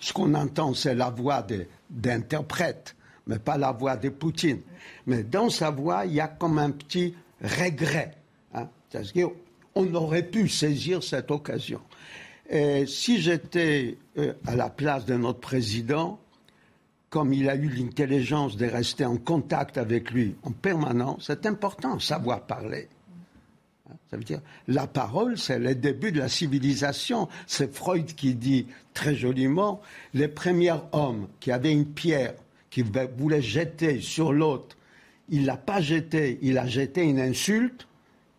ce 0.00 0.12
qu'on 0.12 0.34
entend, 0.34 0.74
c'est 0.74 0.94
la 0.94 1.10
voix 1.10 1.46
d'interprète, 1.90 2.96
mais 3.26 3.38
pas 3.38 3.58
la 3.58 3.72
voix 3.72 3.96
de 3.96 4.08
Poutine. 4.08 4.60
Mais 5.06 5.22
dans 5.22 5.50
sa 5.50 5.70
voix, 5.70 6.06
il 6.06 6.14
y 6.14 6.20
a 6.20 6.28
comme 6.28 6.58
un 6.58 6.70
petit 6.70 7.14
regret. 7.42 8.12
Hein, 8.54 8.68
parce 8.92 9.12
qu'on 9.78 9.94
aurait 9.94 10.24
pu 10.24 10.48
saisir 10.48 11.02
cette 11.02 11.30
occasion. 11.30 11.80
Et 12.50 12.86
si 12.86 13.20
j'étais 13.20 13.96
euh, 14.16 14.32
à 14.46 14.56
la 14.56 14.70
place 14.70 15.04
de 15.04 15.14
notre 15.14 15.38
président, 15.38 16.18
comme 17.10 17.32
il 17.32 17.48
a 17.48 17.54
eu 17.54 17.68
l'intelligence 17.68 18.56
de 18.56 18.66
rester 18.66 19.04
en 19.04 19.16
contact 19.16 19.78
avec 19.78 20.10
lui 20.10 20.34
en 20.42 20.50
permanence, 20.50 21.24
c'est 21.26 21.46
important, 21.46 21.98
savoir 22.00 22.42
parler. 22.42 22.88
Ça 24.10 24.16
veut 24.16 24.24
dire, 24.24 24.40
la 24.66 24.86
parole, 24.86 25.38
c'est 25.38 25.58
le 25.58 25.74
début 25.74 26.12
de 26.12 26.18
la 26.18 26.28
civilisation. 26.28 27.28
C'est 27.46 27.72
Freud 27.72 28.06
qui 28.14 28.34
dit 28.34 28.66
très 28.94 29.14
joliment, 29.14 29.80
les 30.12 30.28
premiers 30.28 30.74
hommes 30.92 31.28
qui 31.40 31.52
avaient 31.52 31.72
une 31.72 31.86
pierre, 31.86 32.34
qui 32.70 32.82
voulaient 32.82 33.42
jeter 33.42 34.00
sur 34.00 34.32
l'autre, 34.32 34.76
il 35.30 35.46
l'a 35.46 35.56
pas 35.56 35.80
jeté, 35.80 36.38
il 36.42 36.58
a 36.58 36.66
jeté 36.66 37.02
une 37.02 37.20
insulte, 37.20 37.88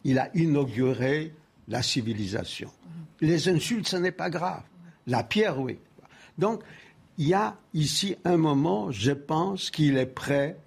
il 0.04 0.20
a 0.20 0.30
inauguré 0.36 1.34
la 1.68 1.82
civilisation. 1.82 2.72
Les 3.22 3.50
insultes, 3.50 3.88
ce 3.88 3.98
n'est 3.98 4.12
pas 4.12 4.30
grave. 4.30 4.64
La 5.08 5.24
pierre, 5.24 5.60
oui. 5.60 5.78
Donc, 6.38 6.62
il 7.18 7.28
y 7.28 7.34
a 7.34 7.58
ici 7.74 8.16
un 8.24 8.38
moment, 8.38 8.92
je 8.92 9.12
pense, 9.12 9.72
qu'il 9.72 9.98
est 9.98 10.06
prêt 10.06 10.58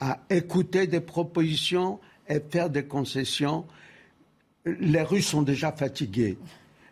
à 0.00 0.20
écouter 0.30 0.86
des 0.86 1.00
propositions 1.00 2.00
et 2.28 2.40
faire 2.40 2.70
des 2.70 2.84
concessions 2.84 3.64
les 4.64 5.02
Russes 5.02 5.28
sont 5.28 5.42
déjà 5.42 5.72
fatigués. 5.72 6.38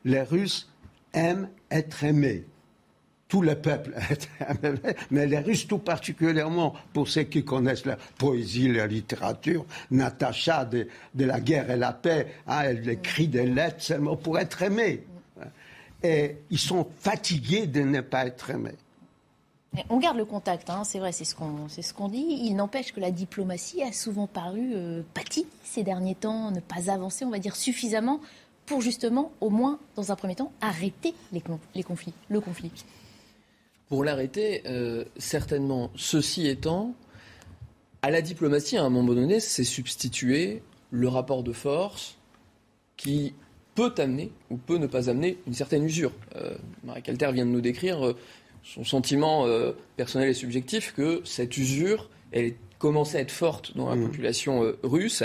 Les 0.04 0.22
Russes 0.22 0.68
aiment 1.12 1.48
être 1.70 2.04
aimés. 2.04 2.44
Tout 3.30 3.42
le 3.42 3.54
peuple 3.54 3.94
mais 5.10 5.26
les 5.26 5.38
Russes 5.38 5.68
tout 5.68 5.78
particulièrement, 5.78 6.74
pour 6.92 7.08
ceux 7.08 7.22
qui 7.22 7.44
connaissent 7.44 7.86
la 7.86 7.96
poésie, 8.18 8.66
la 8.68 8.88
littérature, 8.88 9.64
Natacha 9.92 10.64
de, 10.64 10.88
La 11.14 11.40
guerre 11.40 11.70
et 11.70 11.76
la 11.76 11.92
paix, 11.92 12.34
hein, 12.48 12.62
elle 12.64 12.88
écrit 12.88 13.28
des 13.28 13.46
lettres 13.46 13.82
seulement 13.84 14.16
pour 14.16 14.38
être 14.38 14.62
aimée. 14.62 15.04
Et 16.02 16.38
ils 16.50 16.58
sont 16.58 16.86
fatigués 16.98 17.68
de 17.68 17.82
ne 17.82 18.00
pas 18.00 18.26
être 18.26 18.50
aimés. 18.50 18.76
On 19.88 19.98
garde 19.98 20.16
le 20.16 20.24
contact, 20.24 20.68
hein, 20.68 20.82
c'est 20.82 20.98
vrai, 20.98 21.12
c'est 21.12 21.24
ce 21.24 21.34
qu'on 21.94 22.08
dit. 22.08 22.26
Il 22.42 22.56
n'empêche 22.56 22.92
que 22.92 22.98
la 22.98 23.12
diplomatie 23.12 23.82
a 23.84 23.92
souvent 23.92 24.26
paru 24.26 24.72
euh, 24.74 25.02
ces 25.62 25.84
derniers 25.84 26.16
temps, 26.16 26.50
ne 26.50 26.58
pas 26.58 26.90
avancer, 26.90 27.24
on 27.24 27.30
va 27.30 27.38
dire, 27.38 27.54
suffisamment 27.54 28.20
pour 28.66 28.80
justement, 28.80 29.30
au 29.40 29.50
moins 29.50 29.78
dans 29.94 30.10
un 30.10 30.16
premier 30.16 30.34
temps, 30.34 30.52
arrêter 30.60 31.14
les 31.32 31.40
conflits, 31.82 32.14
le 32.28 32.40
conflit. 32.40 32.72
Pour 33.90 34.02
l'arrêter, 34.02 34.62
euh, 34.64 35.04
certainement. 35.18 35.90
Ceci 35.96 36.46
étant, 36.46 36.94
à 38.00 38.10
la 38.10 38.22
diplomatie, 38.22 38.78
à 38.78 38.84
un 38.84 38.88
moment 38.88 39.12
donné, 39.12 39.40
c'est 39.40 39.64
substituer 39.64 40.62
le 40.90 41.08
rapport 41.08 41.42
de 41.42 41.52
force 41.52 42.16
qui 42.96 43.34
peut 43.74 43.94
amener 43.98 44.30
ou 44.50 44.56
peut 44.56 44.78
ne 44.78 44.86
pas 44.86 45.08
amener 45.10 45.38
une 45.46 45.54
certaine 45.54 45.84
usure. 45.84 46.12
Euh, 46.36 46.54
Marie 46.84 47.02
Calter 47.02 47.30
vient 47.32 47.46
de 47.46 47.50
nous 47.50 47.60
décrire 47.60 48.04
euh, 48.06 48.16
son 48.62 48.84
sentiment 48.84 49.46
euh, 49.46 49.72
personnel 49.96 50.28
et 50.28 50.34
subjectif 50.34 50.92
que 50.94 51.22
cette 51.24 51.56
usure, 51.56 52.10
elle 52.32 52.54
commençait 52.78 53.18
à 53.18 53.20
être 53.20 53.30
forte 53.30 53.76
dans 53.76 53.88
la 53.88 53.96
mmh. 53.96 54.06
population 54.06 54.72
russe. 54.82 55.22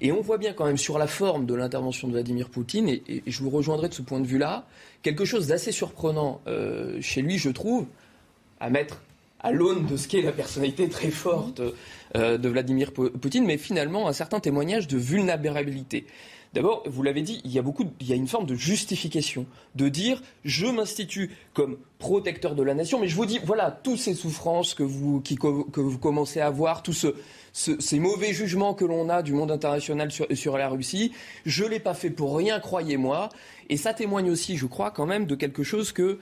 Et 0.00 0.12
on 0.12 0.20
voit 0.20 0.38
bien 0.38 0.52
quand 0.52 0.66
même 0.66 0.76
sur 0.76 0.98
la 0.98 1.06
forme 1.06 1.46
de 1.46 1.54
l'intervention 1.54 2.08
de 2.08 2.12
Vladimir 2.12 2.48
Poutine, 2.48 2.88
et, 2.88 3.22
je 3.26 3.42
vous 3.42 3.50
rejoindrai 3.50 3.88
de 3.88 3.94
ce 3.94 4.02
point 4.02 4.20
de 4.20 4.26
vue-là, 4.26 4.66
quelque 5.02 5.24
chose 5.24 5.46
d'assez 5.48 5.72
surprenant 5.72 6.40
euh, 6.46 7.00
chez 7.00 7.22
lui, 7.22 7.38
je 7.38 7.50
trouve, 7.50 7.86
à 8.60 8.70
mettre 8.70 9.02
à 9.40 9.52
l'aune 9.52 9.86
de 9.86 9.96
ce 9.96 10.08
qu'est 10.08 10.22
la 10.22 10.32
personnalité 10.32 10.88
très 10.88 11.10
forte 11.10 11.62
de 12.14 12.48
Vladimir 12.48 12.92
Poutine, 12.92 13.44
mais 13.44 13.56
finalement 13.56 14.08
un 14.08 14.12
certain 14.12 14.40
témoignage 14.40 14.88
de 14.88 14.98
vulnérabilité. 14.98 16.06
D'abord, 16.54 16.82
vous 16.86 17.02
l'avez 17.02 17.22
dit, 17.22 17.40
il 17.44 17.52
y 17.52 17.58
a 17.58 17.62
beaucoup, 17.62 17.84
il 18.00 18.08
y 18.08 18.12
a 18.12 18.16
une 18.16 18.26
forme 18.26 18.46
de 18.46 18.54
justification, 18.54 19.46
de 19.74 19.88
dire 19.88 20.22
je 20.44 20.66
m'institue 20.66 21.30
comme 21.52 21.78
protecteur 21.98 22.54
de 22.54 22.62
la 22.62 22.74
nation, 22.74 22.98
mais 22.98 23.08
je 23.08 23.16
vous 23.16 23.26
dis 23.26 23.38
voilà 23.44 23.70
toutes 23.70 23.98
ces 23.98 24.14
souffrances 24.14 24.74
que 24.74 24.82
vous, 24.82 25.22
vous 25.74 25.98
commencez 25.98 26.40
à 26.40 26.46
avoir, 26.46 26.82
tous 26.82 27.06
ces 27.52 27.98
mauvais 27.98 28.32
jugements 28.32 28.72
que 28.72 28.86
l'on 28.86 29.10
a 29.10 29.22
du 29.22 29.34
monde 29.34 29.50
international 29.50 30.10
sur, 30.10 30.26
sur 30.34 30.56
la 30.56 30.68
Russie, 30.68 31.12
je 31.44 31.64
l'ai 31.64 31.80
pas 31.80 31.94
fait 31.94 32.10
pour 32.10 32.36
rien, 32.36 32.60
croyez-moi, 32.60 33.28
et 33.68 33.76
ça 33.76 33.92
témoigne 33.92 34.30
aussi, 34.30 34.56
je 34.56 34.66
crois, 34.66 34.90
quand 34.90 35.06
même 35.06 35.26
de 35.26 35.34
quelque 35.34 35.62
chose 35.62 35.92
que, 35.92 36.18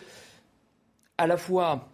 à 1.19 1.29
la 1.29 1.37
fois, 1.37 1.89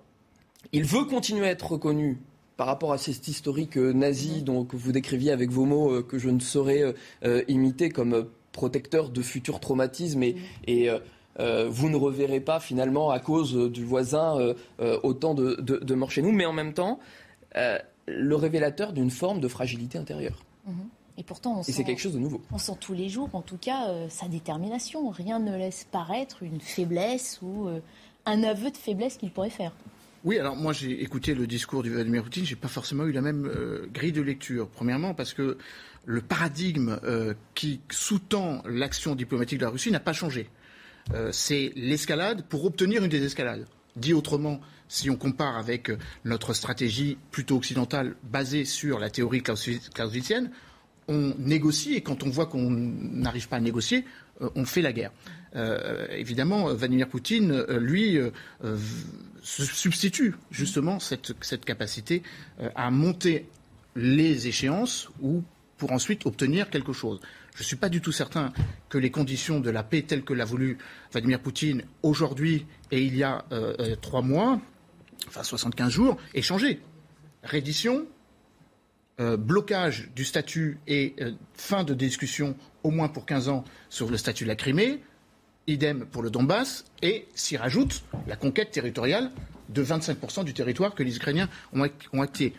il 0.72 0.84
veut 0.84 1.04
continuer 1.04 1.46
à 1.46 1.50
être 1.50 1.72
reconnu 1.72 2.18
par 2.56 2.66
rapport 2.66 2.92
à 2.92 2.98
cet 2.98 3.28
historique 3.28 3.76
euh, 3.76 3.92
nazi 3.92 4.42
dont, 4.42 4.64
que 4.64 4.76
vous 4.76 4.92
décriviez 4.92 5.30
avec 5.30 5.50
vos 5.50 5.64
mots, 5.64 5.90
euh, 5.90 6.02
que 6.02 6.18
je 6.18 6.28
ne 6.28 6.40
saurais 6.40 6.94
euh, 7.24 7.42
imiter 7.48 7.90
comme 7.90 8.26
protecteur 8.52 9.08
de 9.08 9.22
futurs 9.22 9.60
traumatismes 9.60 10.22
et, 10.22 10.36
et 10.66 10.90
vous 11.38 11.88
ne 11.88 11.96
reverrez 11.96 12.40
pas 12.40 12.60
finalement 12.60 13.08
à 13.10 13.18
cause 13.18 13.54
du 13.72 13.82
voisin 13.82 14.54
autant 15.02 15.32
de, 15.32 15.54
de, 15.54 15.94
morts 15.94 16.10
chez 16.10 16.20
nous, 16.20 16.32
mais 16.32 16.44
en 16.44 16.52
même 16.52 16.74
temps 16.74 16.98
le 18.04 18.34
révélateur 18.34 18.92
d'une 18.92 19.10
forme 19.10 19.40
de 19.40 19.48
fragilité 19.48 19.96
intérieure. 19.96 20.44
Mhm. 20.66 20.74
Et 21.16 21.22
pourtant, 21.22 21.60
on 21.60 21.62
c'est 21.62 21.82
quelque 21.82 21.98
chose 22.02 22.12
de 22.12 22.18
nouveau. 22.18 22.42
On 22.52 22.58
sent 22.58 22.76
tous 22.78 22.92
les 22.92 23.08
jours, 23.08 23.30
en 23.32 23.40
tout 23.40 23.56
cas, 23.56 23.88
sa 24.10 24.28
détermination. 24.28 25.08
Rien 25.08 25.38
ne 25.38 25.56
laisse 25.56 25.86
paraître 25.90 26.42
une 26.42 26.60
faiblesse 26.60 27.40
ou 27.40 27.68
un 28.26 28.42
aveu 28.42 28.70
de 28.70 28.76
faiblesse 28.76 29.16
qu'il 29.16 29.30
pourrait 29.30 29.48
faire. 29.48 29.72
Oui, 30.24 30.38
alors 30.38 30.54
moi 30.54 30.72
j'ai 30.72 31.02
écouté 31.02 31.34
le 31.34 31.48
discours 31.48 31.82
du 31.82 31.90
Vladimir 31.90 32.22
Poutine, 32.22 32.44
j'ai 32.44 32.54
pas 32.54 32.68
forcément 32.68 33.04
eu 33.04 33.12
la 33.12 33.22
même 33.22 33.44
euh, 33.46 33.88
grille 33.92 34.12
de 34.12 34.22
lecture. 34.22 34.68
Premièrement 34.68 35.14
parce 35.14 35.34
que 35.34 35.58
le 36.04 36.20
paradigme 36.20 37.00
euh, 37.02 37.34
qui 37.56 37.80
sous-tend 37.90 38.62
l'action 38.64 39.16
diplomatique 39.16 39.58
de 39.58 39.64
la 39.64 39.70
Russie 39.70 39.90
n'a 39.90 39.98
pas 39.98 40.12
changé. 40.12 40.48
Euh, 41.12 41.30
c'est 41.32 41.72
l'escalade 41.74 42.44
pour 42.48 42.64
obtenir 42.64 43.02
une 43.02 43.10
désescalade. 43.10 43.66
Dit 43.96 44.14
autrement, 44.14 44.60
si 44.86 45.10
on 45.10 45.16
compare 45.16 45.56
avec 45.56 45.90
notre 46.24 46.54
stratégie 46.54 47.18
plutôt 47.32 47.56
occidentale 47.56 48.14
basée 48.22 48.64
sur 48.64 49.00
la 49.00 49.10
théorie 49.10 49.42
clausewitzienne, 49.42 50.52
on 51.08 51.34
négocie 51.36 51.94
et 51.94 52.00
quand 52.00 52.22
on 52.22 52.30
voit 52.30 52.46
qu'on 52.46 52.70
n'arrive 52.70 53.48
pas 53.48 53.56
à 53.56 53.60
négocier, 53.60 54.04
on 54.40 54.64
fait 54.64 54.82
la 54.82 54.92
guerre. 54.92 55.10
Évidemment, 56.10 56.72
Vladimir 56.74 57.08
Poutine, 57.08 57.64
lui, 57.68 58.18
se 59.42 59.64
substitue 59.64 60.34
justement 60.50 60.98
cette, 61.00 61.64
capacité 61.64 62.22
euh, 62.60 62.70
à 62.74 62.90
monter 62.90 63.48
les 63.96 64.46
échéances 64.48 65.10
ou 65.20 65.42
pour 65.76 65.92
ensuite 65.92 66.26
obtenir 66.26 66.70
quelque 66.70 66.92
chose. 66.92 67.20
Je 67.54 67.60
ne 67.60 67.64
suis 67.64 67.76
pas 67.76 67.88
du 67.88 68.00
tout 68.00 68.12
certain 68.12 68.52
que 68.88 68.96
les 68.98 69.10
conditions 69.10 69.60
de 69.60 69.68
la 69.68 69.82
paix 69.82 70.02
telles 70.02 70.24
que 70.24 70.32
l'a 70.32 70.44
voulu 70.44 70.78
Vladimir 71.10 71.40
Poutine 71.40 71.82
aujourd'hui 72.02 72.66
et 72.90 73.02
il 73.02 73.16
y 73.16 73.22
a 73.22 73.44
euh, 73.52 73.74
euh, 73.80 73.96
trois 73.96 74.22
mois, 74.22 74.60
enfin 75.26 75.42
75 75.42 75.90
jours, 75.90 76.16
aient 76.34 76.40
changé. 76.40 76.80
Reddition, 77.42 78.06
euh, 79.20 79.36
blocage 79.36 80.10
du 80.14 80.24
statut 80.24 80.78
et 80.86 81.14
fin 81.54 81.84
de 81.84 81.92
discussion 81.92 82.56
au 82.84 82.90
moins 82.90 83.08
pour 83.08 83.26
15 83.26 83.48
ans 83.48 83.64
sur 83.90 84.08
le 84.08 84.16
statut 84.16 84.44
de 84.44 84.48
la 84.48 84.56
Crimée, 84.56 85.00
idem 85.66 86.06
pour 86.06 86.22
le 86.22 86.30
Donbass, 86.30 86.84
et 87.02 87.26
s'y 87.34 87.56
rajoute 87.56 88.02
la 88.26 88.36
conquête 88.36 88.70
territoriale 88.70 89.30
de 89.68 89.84
25% 89.84 90.44
du 90.44 90.54
territoire 90.54 90.94
que 90.94 91.02
les 91.02 91.16
Ukrainiens 91.16 91.48
ont, 91.72 92.20
acté. 92.20 92.54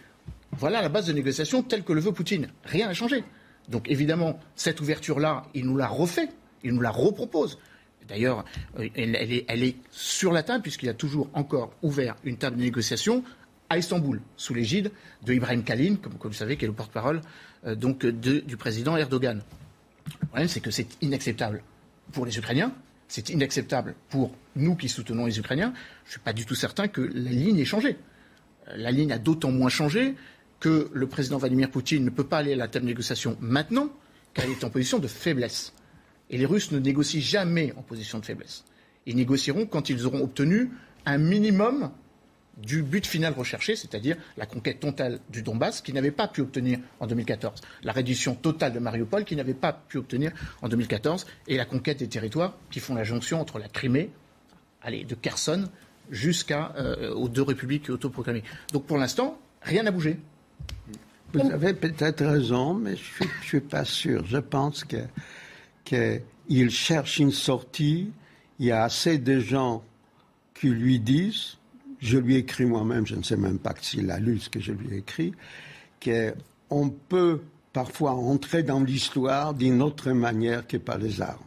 Voilà 0.51 0.81
la 0.81 0.89
base 0.89 1.07
de 1.07 1.13
négociation 1.13 1.63
telle 1.63 1.83
que 1.83 1.93
le 1.93 2.01
veut 2.01 2.11
Poutine. 2.11 2.49
Rien 2.63 2.87
n'a 2.87 2.93
changé. 2.93 3.23
Donc 3.69 3.89
évidemment, 3.89 4.39
cette 4.55 4.81
ouverture-là, 4.81 5.43
il 5.53 5.65
nous 5.65 5.77
l'a 5.77 5.87
refait, 5.87 6.29
il 6.63 6.73
nous 6.73 6.81
la 6.81 6.91
repropose. 6.91 7.59
D'ailleurs, 8.07 8.43
euh, 8.79 8.89
elle, 8.95 9.15
est, 9.63 9.75
sur 9.91 10.33
la 10.33 10.43
table 10.43 10.61
puisqu'il 10.61 10.89
a 10.89 10.93
toujours 10.93 11.29
encore 11.33 11.73
ouvert 11.81 12.15
une 12.23 12.37
table 12.37 12.57
de 12.57 12.61
négociation 12.61 13.23
à 13.69 13.77
Istanbul, 13.77 14.21
sous 14.35 14.53
l'égide 14.53 14.91
de 15.25 15.33
Ibrahim 15.33 15.63
Kalin, 15.63 15.95
comme, 15.95 16.13
vous 16.21 16.33
savez, 16.33 16.57
qui 16.57 16.65
est 16.65 16.67
le 16.67 16.73
porte-parole 16.73 17.21
euh, 17.65 17.75
du 17.75 18.57
président 18.57 18.97
Erdogan. 18.97 19.41
Le 20.21 20.27
problème, 20.27 20.47
c'est 20.47 20.59
que 20.59 20.69
c'est 20.69 20.87
inacceptable 21.01 21.63
pour 22.11 22.25
les 22.25 22.37
Ukrainiens, 22.37 22.73
c'est 23.13 23.29
inacceptable 23.29 23.93
pour 24.09 24.31
nous 24.55 24.75
qui 24.75 24.89
soutenons 24.89 25.27
les 25.27 25.37
Ukrainiens. 25.37 25.71
Je 26.03 26.07
ne 26.07 26.11
suis 26.13 26.19
pas 26.19 26.33
du 26.33 26.47
tout 26.47 26.55
certain 26.55 26.87
que 26.87 27.01
la 27.01 27.29
ligne 27.29 27.59
ait 27.59 27.63
changé. 27.63 27.95
Euh, 28.69 28.75
la 28.75 28.89
ligne 28.89 29.11
a 29.11 29.19
d'autant 29.19 29.51
moins 29.51 29.69
changé 29.69 30.15
que 30.59 30.89
le 30.91 31.05
président 31.05 31.37
Vladimir 31.37 31.69
Poutine 31.69 32.03
ne 32.03 32.09
peut 32.09 32.23
pas 32.23 32.39
aller 32.39 32.53
à 32.53 32.55
la 32.55 32.67
table 32.67 32.85
de 32.85 32.89
négociation 32.89 33.37
maintenant, 33.39 33.89
car 34.33 34.45
il 34.45 34.53
est 34.53 34.63
en 34.63 34.71
position 34.71 34.97
de 34.97 35.07
faiblesse. 35.07 35.73
Et 36.31 36.39
les 36.39 36.47
Russes 36.47 36.71
ne 36.71 36.79
négocient 36.79 37.21
jamais 37.21 37.71
en 37.77 37.83
position 37.83 38.17
de 38.17 38.25
faiblesse. 38.25 38.63
Ils 39.05 39.15
négocieront 39.15 39.67
quand 39.67 39.91
ils 39.91 40.07
auront 40.07 40.23
obtenu 40.23 40.71
un 41.05 41.19
minimum 41.19 41.91
du 42.57 42.83
but 42.83 43.05
final 43.05 43.33
recherché, 43.33 43.75
c'est-à-dire 43.75 44.15
la 44.37 44.45
conquête 44.45 44.79
totale 44.79 45.19
du 45.29 45.41
Donbass, 45.41 45.81
qu'ils 45.81 45.95
n'avaient 45.95 46.11
pas 46.11 46.27
pu 46.27 46.41
obtenir 46.41 46.79
en 46.99 47.07
2014, 47.07 47.61
la 47.83 47.91
réduction 47.91 48.35
totale 48.35 48.73
de 48.73 48.79
Mariupol, 48.79 49.25
qu'ils 49.25 49.37
n'avaient 49.37 49.53
pas 49.53 49.73
pu 49.73 49.97
obtenir 49.97 50.31
en 50.61 50.69
2014, 50.69 51.25
et 51.47 51.57
la 51.57 51.65
conquête 51.65 51.99
des 51.99 52.07
territoires 52.07 52.55
qui 52.69 52.79
font 52.79 52.95
la 52.95 53.03
jonction 53.03 53.41
entre 53.41 53.57
la 53.57 53.67
Crimée, 53.67 54.11
allez, 54.81 55.03
de 55.03 55.15
Kherson 55.15 55.67
jusqu'aux 56.11 56.53
euh, 56.77 57.27
deux 57.27 57.41
républiques 57.41 57.89
autoproclamées. 57.89 58.43
Donc 58.71 58.85
pour 58.85 58.97
l'instant, 58.97 59.39
rien 59.61 59.83
n'a 59.83 59.91
bougé. 59.91 60.19
Vous 61.33 61.51
avez 61.51 61.73
peut-être 61.73 62.23
raison, 62.23 62.75
mais 62.75 62.95
je 62.95 63.23
ne 63.23 63.29
suis, 63.41 63.59
pas 63.59 63.85
sûr. 63.85 64.23
Je 64.27 64.37
pense 64.37 64.85
qu'il 65.83 66.69
cherche 66.69 67.17
une 67.17 67.31
sortie. 67.31 68.11
Il 68.59 68.67
y 68.67 68.71
a 68.71 68.83
assez 68.83 69.17
de 69.17 69.39
gens 69.39 69.83
qui 70.53 70.69
lui 70.69 70.99
disent, 70.99 71.57
je 72.03 72.17
lui 72.17 72.35
ai 72.35 72.39
écrit 72.39 72.65
moi-même, 72.65 73.07
je 73.07 73.15
ne 73.15 73.23
sais 73.23 73.37
même 73.37 73.57
pas 73.57 73.73
s'il 73.79 74.11
a 74.11 74.19
lu 74.19 74.37
ce 74.37 74.49
que 74.49 74.59
je 74.59 74.73
lui 74.73 74.93
ai 74.93 74.97
écrit, 74.99 75.33
qu'on 76.03 76.89
peut 76.89 77.41
parfois 77.71 78.11
entrer 78.11 78.61
dans 78.61 78.81
l'histoire 78.81 79.53
d'une 79.53 79.81
autre 79.81 80.11
manière 80.11 80.67
que 80.67 80.77
par 80.77 80.97
les 80.97 81.21
armes. 81.21 81.39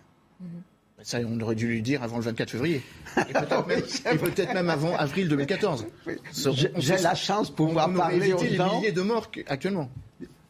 Ça, 1.02 1.18
on 1.24 1.38
aurait 1.40 1.54
dû 1.54 1.68
lui 1.68 1.82
dire 1.82 2.02
avant 2.02 2.16
le 2.16 2.22
24 2.22 2.50
février. 2.50 2.82
Et 3.16 4.18
peut-être 4.18 4.54
même, 4.54 4.70
avant 4.70 4.96
avril 4.96 5.28
2014. 5.28 5.86
J'ai 6.78 6.96
la 6.96 7.14
chance 7.14 7.50
de 7.50 7.54
pouvoir 7.54 7.92
parler 7.92 8.32
aux 8.32 8.44
gens. 8.44 8.76
milliers 8.80 8.90
de 8.90 9.02
morts 9.02 9.30
actuellement. 9.46 9.88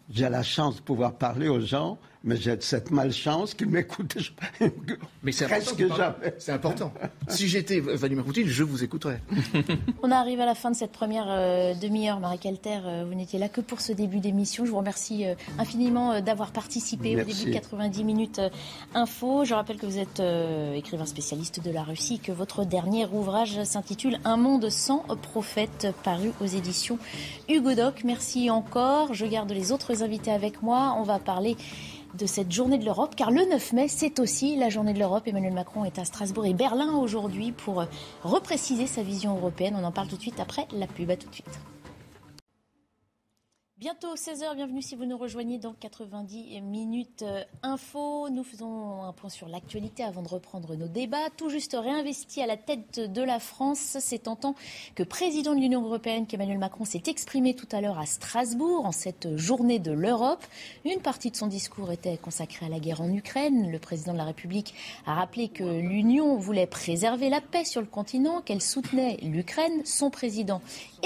J'ai 0.09 0.31
la 0.31 0.43
chance 0.43 0.77
de 0.77 0.81
pouvoir 0.83 1.15
parler 1.15 1.49
aux 1.49 1.61
gens 1.61 1.99
mais 2.27 2.37
j'ai 2.37 2.57
cette 2.61 2.91
malchance 2.91 3.55
qu'il 3.55 3.69
m'écoute. 3.69 4.17
Mais 5.23 5.33
c'est 5.33 5.45
important. 5.45 6.15
C'est 6.39 6.53
important. 6.53 6.93
si 7.29 7.49
j'étais 7.49 7.79
Vladimir 7.79 8.25
Poutine, 8.25 8.47
je 8.47 8.65
vous 8.65 8.83
écouterais. 8.83 9.23
On 10.03 10.11
arrive 10.11 10.41
à 10.41 10.47
la 10.47 10.57
fin 10.57 10.71
de 10.71 10.77
cette 10.77 10.91
première 10.91 11.27
euh, 11.29 11.75
demi-heure. 11.75 12.19
Marie 12.19 12.39
Calter, 12.39 12.81
euh, 12.85 13.05
vous 13.09 13.15
n'étiez 13.15 13.39
là 13.39 13.49
que 13.49 13.61
pour 13.61 13.81
ce 13.81 13.93
début 13.93 14.19
d'émission. 14.19 14.65
Je 14.65 14.71
vous 14.71 14.77
remercie 14.77 15.25
euh, 15.25 15.35
infiniment 15.59 16.21
d'avoir 16.21 16.51
participé 16.51 17.15
au 17.15 17.25
début 17.25 17.45
de 17.45 17.53
90 17.53 18.05
minutes 18.05 18.41
info. 18.95 19.45
Je 19.45 19.55
rappelle 19.55 19.77
que 19.77 19.87
vous 19.87 19.99
êtes 19.99 20.21
écrivain 20.75 21.07
spécialiste 21.07 21.65
de 21.65 21.71
la 21.71 21.85
Russie, 21.85 22.19
que 22.19 22.33
votre 22.33 22.65
dernier 22.65 23.07
ouvrage 23.07 23.63
s'intitule 23.63 24.19
Un 24.25 24.37
monde 24.37 24.69
sans 24.69 25.05
prophète, 25.23 25.89
paru 26.03 26.33
aux 26.41 26.47
éditions 26.47 26.99
Hugo 27.49 27.75
Doc. 27.75 28.03
Merci 28.05 28.51
encore. 28.51 29.15
Je 29.15 29.27
garde 29.27 29.53
les 29.53 29.71
autres 29.71 30.03
invités 30.03 30.33
avec 30.33 30.63
moi. 30.63 30.97
On 30.99 31.05
va 31.05 31.21
parler 31.21 31.57
de 32.17 32.27
cette 32.27 32.51
journée 32.51 32.79
de 32.79 32.85
l'Europe, 32.85 33.15
car 33.17 33.31
le 33.31 33.45
9 33.49 33.73
mai, 33.73 33.89
c'est 33.89 34.19
aussi 34.21 34.57
la 34.57 34.69
journée 34.69 34.93
de 34.93 34.99
l'Europe. 34.99 35.27
Emmanuel 35.27 35.53
Macron 35.53 35.85
est 35.85 35.99
à 35.99 36.05
Strasbourg 36.05 36.47
et 36.47 36.55
Berlin 36.55 36.95
aujourd'hui 36.95 37.53
pour 37.53 37.81
euh, 37.81 37.87
repréciser 38.23 38.87
sa 38.87 39.03
vision 39.03 39.37
européenne. 39.37 39.77
On 39.79 39.85
en 39.85 39.93
parle 39.93 40.09
tout 40.09 40.17
de 40.17 40.23
suite 40.23 40.41
après 40.41 40.67
la 40.73 40.87
pub. 40.87 41.11
À 41.11 41.17
tout 41.17 41.29
de 41.29 41.35
suite. 41.35 41.76
Bientôt 43.79 44.15
16h, 44.15 44.55
bienvenue 44.55 44.81
si 44.81 44.95
vous 44.95 45.05
nous 45.05 45.19
rejoignez 45.19 45.59
dans 45.59 45.75
90 45.75 46.63
minutes 46.63 47.21
euh, 47.21 47.45
info. 47.63 48.31
Nous 48.31 48.43
faisons 48.43 49.03
un 49.03 49.13
point 49.13 49.29
sur 49.29 49.51
l'actualité 49.51 50.03
avant 50.03 50.23
de 50.23 50.29
reprendre 50.29 50.75
nos 50.77 50.89
débats. 50.89 51.29
Tout 51.37 51.51
juste 51.51 51.77
réinvesti 51.79 52.41
à 52.41 52.47
la 52.47 52.57
tête 52.57 52.99
de 52.99 53.21
la 53.21 53.39
France, 53.39 53.99
c'est 54.01 54.29
en 54.29 54.35
tant 54.35 54.55
que 54.95 55.03
président 55.03 55.55
de 55.55 55.61
l'Union 55.61 55.85
européenne 55.85 56.27
qu'Emmanuel 56.27 56.57
Macron 56.57 56.87
s'est 56.87 57.03
exprimé 57.07 57.53
tout 57.53 57.69
à 57.71 57.83
l'heure 57.83 57.99
à 57.99 58.07
Strasbourg 58.07 58.87
en 58.87 58.93
cette 58.93 59.37
journée 59.37 59.79
de 59.79 59.93
l'Europe. 59.93 60.47
Une 60.87 61.03
partie 61.03 61.31
de 61.31 61.37
son 61.37 61.47
discours 61.47 61.93
était 61.93 62.17
consacrée 62.17 62.65
à 62.65 62.71
la 62.71 62.79
guerre 62.79 63.03
en 63.03 63.13
Ukraine. 63.13 63.71
Le 63.71 63.79
président 63.79 64.15
de 64.15 64.19
la 64.19 64.25
République 64.25 64.73
a 65.05 65.17
rappelé 65.17 65.49
que 65.49 65.65
l'Union 65.65 66.39
voulait 66.39 66.67
préserver 66.67 67.29
la 67.29 67.43
paix 67.43 67.67
sur 67.67 67.83
le 67.83 67.87
continent, 67.87 68.41
qu'elle 68.41 68.63
soutenait 68.63 69.19
l'Ukraine, 69.21 69.85
son 69.85 70.09
président 70.09 70.63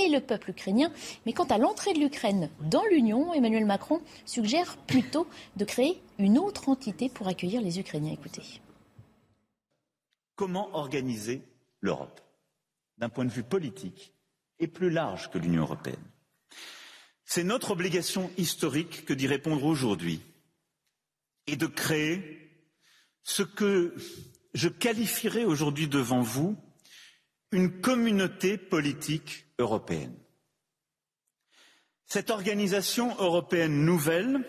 le 0.08 0.20
peuple 0.20 0.50
ukrainien. 0.50 0.92
Mais 1.26 1.32
quant 1.32 1.44
à 1.44 1.58
l'entrée 1.58 1.92
de 1.92 1.98
l'Ukraine 1.98 2.50
dans 2.60 2.84
l'Union, 2.90 3.32
Emmanuel 3.34 3.64
Macron 3.64 4.00
suggère 4.24 4.76
plutôt 4.86 5.26
de 5.56 5.64
créer 5.64 6.00
une 6.18 6.38
autre 6.38 6.68
entité 6.68 7.08
pour 7.08 7.28
accueillir 7.28 7.60
les 7.60 7.78
Ukrainiens. 7.78 8.12
Écoutez. 8.12 8.42
Comment 10.36 10.74
organiser 10.74 11.42
l'Europe 11.80 12.20
d'un 12.98 13.08
point 13.08 13.24
de 13.24 13.30
vue 13.30 13.42
politique 13.42 14.12
et 14.58 14.68
plus 14.68 14.90
large 14.90 15.30
que 15.30 15.38
l'Union 15.38 15.62
européenne? 15.62 16.02
C'est 17.24 17.44
notre 17.44 17.70
obligation 17.70 18.30
historique 18.38 19.04
que 19.04 19.14
d'y 19.14 19.26
répondre 19.26 19.64
aujourd'hui 19.64 20.20
et 21.46 21.56
de 21.56 21.66
créer 21.66 22.50
ce 23.22 23.42
que 23.42 23.94
je 24.54 24.68
qualifierais 24.68 25.44
aujourd'hui 25.44 25.86
devant 25.86 26.22
vous 26.22 26.56
une 27.52 27.80
communauté 27.80 28.56
politique 28.56 29.46
européenne. 29.58 30.14
Cette 32.06 32.30
organisation 32.30 33.14
européenne 33.18 33.84
nouvelle 33.84 34.40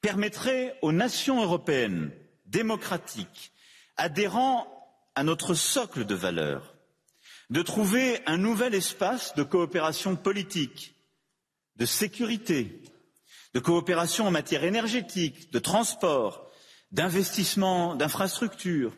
permettrait 0.00 0.78
aux 0.82 0.92
nations 0.92 1.42
européennes 1.42 2.10
démocratiques, 2.46 3.52
adhérant 3.96 4.66
à 5.14 5.24
notre 5.24 5.54
socle 5.54 6.04
de 6.04 6.14
valeurs, 6.14 6.74
de 7.50 7.62
trouver 7.62 8.20
un 8.26 8.36
nouvel 8.38 8.74
espace 8.74 9.34
de 9.34 9.42
coopération 9.42 10.16
politique, 10.16 10.94
de 11.76 11.86
sécurité, 11.86 12.82
de 13.54 13.60
coopération 13.60 14.26
en 14.26 14.30
matière 14.30 14.64
énergétique, 14.64 15.50
de 15.52 15.58
transport, 15.58 16.50
d'investissement, 16.92 17.94
d'infrastructures, 17.96 18.94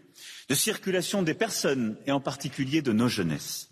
de 0.51 0.55
circulation 0.57 1.23
des 1.23 1.33
personnes 1.33 1.97
et 2.09 2.11
en 2.13 2.19
particulier 2.19 2.83
de 2.83 2.93
nos 2.93 3.07
jeunesses. 3.07 3.71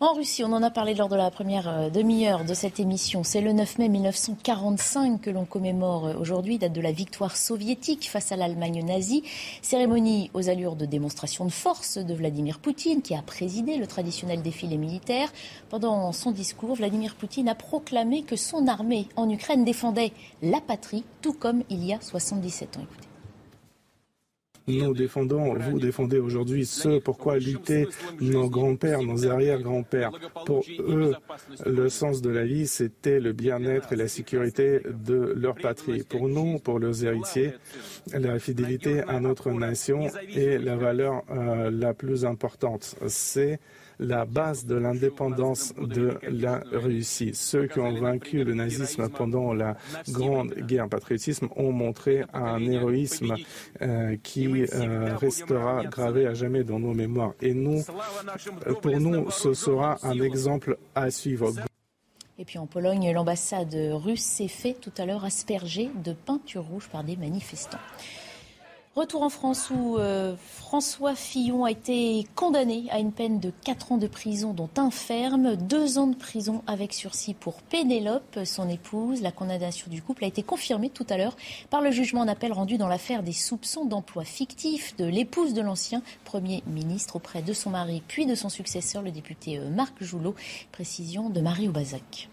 En 0.00 0.12
Russie, 0.12 0.42
on 0.42 0.52
en 0.52 0.62
a 0.62 0.70
parlé 0.70 0.94
lors 0.94 1.08
de 1.08 1.14
la 1.14 1.30
première 1.30 1.68
euh, 1.68 1.88
demi-heure 1.88 2.44
de 2.44 2.54
cette 2.54 2.80
émission. 2.80 3.22
C'est 3.22 3.40
le 3.40 3.52
9 3.52 3.78
mai 3.78 3.88
1945 3.88 5.20
que 5.20 5.30
l'on 5.30 5.44
commémore 5.44 6.06
euh, 6.06 6.14
aujourd'hui, 6.14 6.58
date 6.58 6.72
de 6.72 6.80
la 6.80 6.90
victoire 6.90 7.36
soviétique 7.36 8.08
face 8.10 8.32
à 8.32 8.36
l'Allemagne 8.36 8.84
nazie. 8.84 9.22
Cérémonie 9.62 10.32
aux 10.34 10.48
allures 10.48 10.74
de 10.74 10.84
démonstration 10.84 11.44
de 11.44 11.52
force 11.52 11.98
de 11.98 12.14
Vladimir 12.14 12.58
Poutine, 12.58 13.02
qui 13.02 13.14
a 13.14 13.22
présidé 13.22 13.76
le 13.76 13.86
traditionnel 13.86 14.42
défilé 14.42 14.78
militaire. 14.78 15.32
Pendant 15.68 16.12
son 16.12 16.32
discours, 16.32 16.74
Vladimir 16.74 17.14
Poutine 17.14 17.48
a 17.48 17.54
proclamé 17.54 18.22
que 18.22 18.36
son 18.36 18.66
armée 18.66 19.08
en 19.14 19.30
Ukraine 19.30 19.64
défendait 19.64 20.12
la 20.42 20.60
patrie, 20.60 21.04
tout 21.22 21.34
comme 21.34 21.62
il 21.70 21.84
y 21.84 21.92
a 21.92 22.00
77 22.00 22.78
ans. 22.78 23.07
Nous 24.68 24.94
défendons, 24.94 25.54
vous 25.54 25.80
défendez 25.80 26.18
aujourd'hui 26.18 26.66
ce 26.66 26.98
pourquoi 26.98 27.38
luttaient 27.38 27.86
nos 28.20 28.48
grands-pères, 28.48 29.02
nos 29.02 29.26
arrière-grands-pères. 29.26 30.12
Pour 30.46 30.64
eux, 30.78 31.14
le 31.66 31.88
sens 31.88 32.22
de 32.22 32.30
la 32.30 32.44
vie, 32.44 32.66
c'était 32.66 33.20
le 33.20 33.32
bien-être 33.32 33.92
et 33.92 33.96
la 33.96 34.08
sécurité 34.08 34.80
de 34.84 35.34
leur 35.36 35.54
patrie. 35.54 36.04
Pour 36.04 36.28
nous, 36.28 36.58
pour 36.58 36.78
leurs 36.78 37.04
héritiers, 37.04 37.52
la 38.12 38.38
fidélité 38.38 39.00
à 39.08 39.20
notre 39.20 39.50
nation 39.50 40.08
est 40.34 40.58
la 40.58 40.76
valeur 40.76 41.22
euh, 41.30 41.70
la 41.70 41.94
plus 41.94 42.24
importante. 42.24 42.96
C'est 43.06 43.58
la 43.98 44.24
base 44.24 44.64
de 44.66 44.74
l'indépendance 44.74 45.74
de 45.76 46.18
la 46.22 46.62
Russie. 46.72 47.32
Ceux 47.34 47.66
qui 47.66 47.80
ont 47.80 47.92
vaincu 48.00 48.44
le 48.44 48.54
nazisme 48.54 49.08
pendant 49.08 49.52
la 49.52 49.76
Grande 50.08 50.54
Guerre 50.54 50.88
patriotisme 50.88 51.48
ont 51.56 51.72
montré 51.72 52.24
un 52.32 52.60
héroïsme 52.64 53.34
euh, 53.82 54.16
qui 54.22 54.48
euh, 54.72 55.16
restera 55.16 55.84
gravé 55.84 56.26
à 56.26 56.34
jamais 56.34 56.64
dans 56.64 56.78
nos 56.78 56.94
mémoires. 56.94 57.34
Et 57.40 57.54
nous, 57.54 57.82
pour 58.82 59.00
nous, 59.00 59.30
ce 59.30 59.54
sera 59.54 59.98
un 60.02 60.20
exemple 60.20 60.78
à 60.94 61.10
suivre. 61.10 61.52
Et 62.38 62.44
puis 62.44 62.58
en 62.58 62.66
Pologne, 62.66 63.12
l'ambassade 63.12 63.74
russe 63.74 64.22
s'est 64.22 64.48
fait 64.48 64.74
tout 64.74 64.92
à 64.96 65.06
l'heure 65.06 65.24
asperger 65.24 65.90
de 66.04 66.12
peinture 66.12 66.64
rouge 66.64 66.88
par 66.88 67.02
des 67.02 67.16
manifestants. 67.16 67.78
Retour 68.98 69.22
en 69.22 69.28
France 69.28 69.70
où 69.70 69.96
euh, 69.96 70.34
François 70.56 71.14
Fillon 71.14 71.64
a 71.64 71.70
été 71.70 72.26
condamné 72.34 72.86
à 72.90 72.98
une 72.98 73.12
peine 73.12 73.38
de 73.38 73.52
4 73.64 73.92
ans 73.92 73.96
de 73.96 74.08
prison, 74.08 74.52
dont 74.54 74.68
un 74.76 74.90
ferme, 74.90 75.54
2 75.54 75.98
ans 75.98 76.08
de 76.08 76.16
prison 76.16 76.64
avec 76.66 76.92
sursis 76.92 77.32
pour 77.32 77.62
Pénélope, 77.62 78.40
son 78.44 78.68
épouse. 78.68 79.22
La 79.22 79.30
condamnation 79.30 79.88
du 79.88 80.02
couple 80.02 80.24
a 80.24 80.26
été 80.26 80.42
confirmée 80.42 80.90
tout 80.90 81.06
à 81.10 81.16
l'heure 81.16 81.36
par 81.70 81.80
le 81.80 81.92
jugement 81.92 82.22
en 82.22 82.28
appel 82.28 82.52
rendu 82.52 82.76
dans 82.76 82.88
l'affaire 82.88 83.22
des 83.22 83.32
soupçons 83.32 83.84
d'emploi 83.84 84.24
fictif 84.24 84.96
de 84.96 85.04
l'épouse 85.04 85.54
de 85.54 85.62
l'ancien 85.62 86.02
Premier 86.24 86.64
ministre 86.66 87.14
auprès 87.14 87.42
de 87.42 87.52
son 87.52 87.70
mari 87.70 88.02
puis 88.08 88.26
de 88.26 88.34
son 88.34 88.48
successeur, 88.48 89.02
le 89.02 89.12
député 89.12 89.58
euh, 89.58 89.70
Marc 89.70 90.02
Joulot. 90.02 90.34
Précision 90.72 91.30
de 91.30 91.40
Marie 91.40 91.68
Aubazac. 91.68 92.28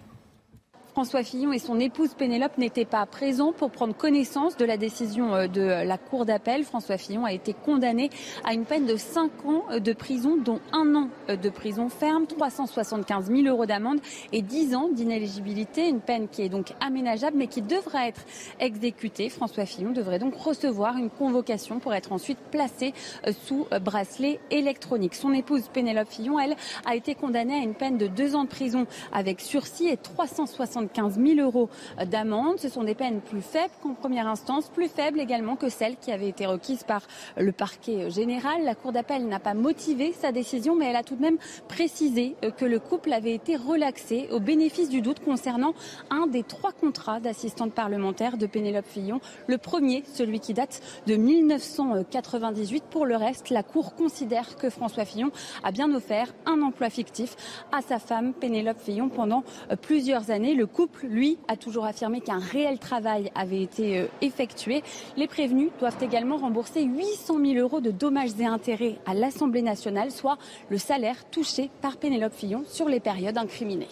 François 0.96 1.24
Fillon 1.24 1.52
et 1.52 1.60
son 1.60 1.78
épouse 1.82 2.14
Pénélope 2.14 2.58
n'étaient 2.58 2.86
pas 2.86 3.06
présents 3.06 3.52
pour 3.52 3.70
prendre 3.70 3.94
connaissance 3.94 4.56
de 4.56 4.64
la 4.64 4.78
décision 4.78 5.36
euh, 5.36 5.48
de 5.48 5.60
la 5.62 5.98
Cour 5.98 6.26
d'appel. 6.26 6.64
François 6.64 6.98
Fillon 6.98 7.26
a 7.26 7.34
été 7.34 7.54
condamné 7.54 8.10
à 8.46 8.54
une 8.54 8.64
peine 8.64 8.86
de 8.86 8.96
5 8.96 9.30
ans 9.46 9.66
de 9.78 9.92
prison, 9.92 10.38
dont 10.38 10.62
un 10.72 10.96
an 10.96 11.10
de 11.28 11.50
prison 11.50 11.90
ferme, 11.90 12.28
375 12.28 13.26
000 13.26 13.42
euros 13.46 13.66
d'amende 13.66 14.00
et 14.32 14.42
10 14.42 14.74
ans 14.74 14.88
d'inéligibilité. 14.88 15.90
Une 15.90 16.00
peine 16.00 16.30
qui 16.30 16.44
est 16.44 16.50
donc 16.50 16.72
aménageable 16.80 17.36
mais 17.36 17.48
qui 17.48 17.62
devra 17.62 18.08
être 18.08 18.22
exécutée. 18.62 19.28
François 19.28 19.66
Fillon 19.66 19.92
devrait 19.92 20.20
donc 20.20 20.36
recevoir 20.36 20.96
une 20.96 21.10
convocation 21.10 21.80
pour 21.80 21.94
être 21.94 22.14
ensuite 22.14 22.40
placé 22.52 22.94
euh, 23.28 23.34
sous 23.46 23.68
bracelet 23.82 24.40
électronique. 24.50 25.16
Son 25.16 25.34
épouse 25.34 25.64
Pénélope 25.74 26.08
Fillon, 26.08 26.40
elle, 26.40 26.56
a 26.86 26.96
été 26.96 27.16
condamnée 27.16 27.56
à 27.56 27.64
une 27.64 27.76
peine 27.76 27.98
de 27.98 28.08
2 28.08 28.36
ans 28.38 28.46
de 28.46 28.50
prison 28.50 28.88
avec 29.12 29.42
sursis 29.42 29.90
et 29.90 29.98
375 29.98 30.85
15 30.90 31.20
000 31.20 31.40
euros 31.40 31.70
d'amende. 32.06 32.60
Ce 32.60 32.70
sont 32.70 32.84
des 32.84 32.96
peines 32.96 33.22
plus 33.22 33.42
faibles 33.42 33.74
qu'en 33.82 33.94
première 33.94 34.28
instance, 34.28 34.70
plus 34.70 34.88
faibles 34.88 35.20
également 35.20 35.56
que 35.56 35.70
celles 35.70 35.98
qui 35.98 36.12
avaient 36.12 36.30
été 36.30 36.46
requises 36.46 36.84
par 36.84 37.02
le 37.38 37.52
parquet 37.52 38.10
général. 38.10 38.64
La 38.64 38.76
Cour 38.76 38.92
d'appel 38.92 39.28
n'a 39.28 39.40
pas 39.40 39.54
motivé 39.54 40.14
sa 40.14 40.32
décision, 40.32 40.76
mais 40.76 40.86
elle 40.86 40.96
a 40.96 41.04
tout 41.04 41.16
de 41.16 41.22
même 41.22 41.38
précisé 41.68 42.36
que 42.58 42.66
le 42.66 42.80
couple 42.80 43.14
avait 43.14 43.34
été 43.34 43.56
relaxé 43.56 44.28
au 44.32 44.40
bénéfice 44.40 44.90
du 44.90 45.02
doute 45.02 45.20
concernant 45.20 45.74
un 46.10 46.28
des 46.28 46.44
trois 46.44 46.72
contrats 46.72 47.20
d'assistante 47.20 47.74
parlementaire 47.74 48.38
de 48.38 48.46
Pénélope 48.46 48.88
Fillon. 48.88 49.20
Le 49.48 49.58
premier, 49.58 50.04
celui 50.14 50.40
qui 50.40 50.54
date 50.54 50.82
de 51.08 51.16
1998. 51.16 52.84
Pour 52.90 53.06
le 53.06 53.16
reste, 53.16 53.50
la 53.50 53.64
Cour 53.64 53.96
considère 53.96 54.56
que 54.56 54.70
François 54.70 55.06
Fillon 55.06 55.32
a 55.64 55.72
bien 55.72 55.94
offert 55.94 56.34
un 56.46 56.62
emploi 56.62 56.90
fictif 56.90 57.36
à 57.72 57.82
sa 57.82 58.00
femme 58.00 58.34
Pénélope 58.34 58.80
Fillon 58.80 59.10
pendant 59.10 59.44
plusieurs 59.82 60.32
années. 60.32 60.54
Couple, 60.76 61.08
lui, 61.08 61.38
a 61.48 61.56
toujours 61.56 61.86
affirmé 61.86 62.20
qu'un 62.20 62.40
réel 62.40 62.80
travail 62.80 63.32
avait 63.34 63.62
été 63.62 64.00
euh, 64.00 64.08
effectué. 64.22 64.84
Les 65.16 65.28
prévenus 65.28 65.70
doivent 65.80 66.02
également 66.02 66.36
rembourser 66.38 66.84
800 66.84 67.40
000 67.40 67.54
euros 67.56 67.80
de 67.80 67.92
dommages 67.92 68.32
et 68.40 68.46
intérêts 68.46 68.98
à 69.06 69.14
l'Assemblée 69.14 69.62
nationale, 69.62 70.12
soit 70.12 70.38
le 70.70 70.78
salaire 70.78 71.30
touché 71.30 71.70
par 71.82 71.96
Pénélope 71.96 72.34
Fillon 72.34 72.64
sur 72.68 72.90
les 72.90 73.00
périodes 73.00 73.38
incriminées. 73.38 73.88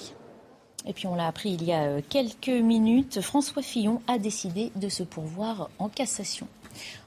Et 0.85 0.91
puis 0.91 1.07
on 1.07 1.15
l'a 1.15 1.27
appris 1.27 1.51
il 1.51 1.63
y 1.63 1.71
a 1.71 1.83
euh, 1.83 2.01
quelques 2.09 2.49
minutes, 2.49 3.21
François 3.21 3.61
Fillon 3.61 4.01
a 4.07 4.17
décidé 4.17 4.71
de 4.75 4.89
se 4.89 5.03
pourvoir 5.03 5.69
en 5.79 5.87
cassation. 5.87 6.47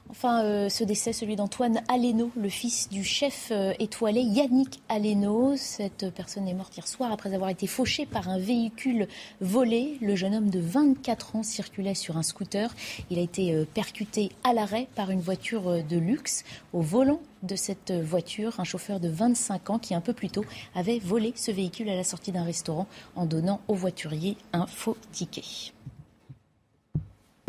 Enfin, 0.09 0.43
euh, 0.43 0.69
ce 0.69 0.83
décès, 0.83 1.11
celui 1.11 1.35
d'Antoine 1.35 1.81
Aleno, 1.89 2.31
le 2.37 2.47
fils 2.47 2.87
du 2.89 3.03
chef 3.03 3.49
euh, 3.51 3.73
étoilé 3.77 4.21
Yannick 4.21 4.81
Aleno. 4.87 5.55
Cette 5.57 6.09
personne 6.11 6.47
est 6.47 6.53
morte 6.53 6.75
hier 6.77 6.87
soir 6.87 7.11
après 7.11 7.33
avoir 7.33 7.49
été 7.49 7.67
fauché 7.67 8.05
par 8.05 8.29
un 8.29 8.39
véhicule 8.39 9.07
volé. 9.41 9.97
Le 10.01 10.15
jeune 10.15 10.33
homme 10.33 10.49
de 10.49 10.59
24 10.59 11.35
ans 11.35 11.43
circulait 11.43 11.93
sur 11.93 12.15
un 12.15 12.23
scooter. 12.23 12.73
Il 13.09 13.19
a 13.19 13.21
été 13.21 13.53
euh, 13.53 13.65
percuté 13.73 14.31
à 14.45 14.53
l'arrêt 14.53 14.87
par 14.95 15.11
une 15.11 15.21
voiture 15.21 15.83
de 15.83 15.97
luxe. 15.97 16.45
Au 16.71 16.81
volant 16.81 17.19
de 17.43 17.55
cette 17.57 17.91
voiture, 17.91 18.59
un 18.59 18.63
chauffeur 18.63 18.99
de 18.99 19.09
25 19.09 19.69
ans 19.69 19.79
qui, 19.79 19.93
un 19.93 20.01
peu 20.01 20.13
plus 20.13 20.29
tôt, 20.29 20.45
avait 20.73 20.99
volé 20.99 21.33
ce 21.35 21.51
véhicule 21.51 21.89
à 21.89 21.95
la 21.95 22.03
sortie 22.05 22.31
d'un 22.31 22.43
restaurant 22.43 22.87
en 23.15 23.25
donnant 23.25 23.59
au 23.67 23.75
voiturier 23.75 24.37
un 24.53 24.67
faux 24.67 24.97
ticket. 25.11 25.73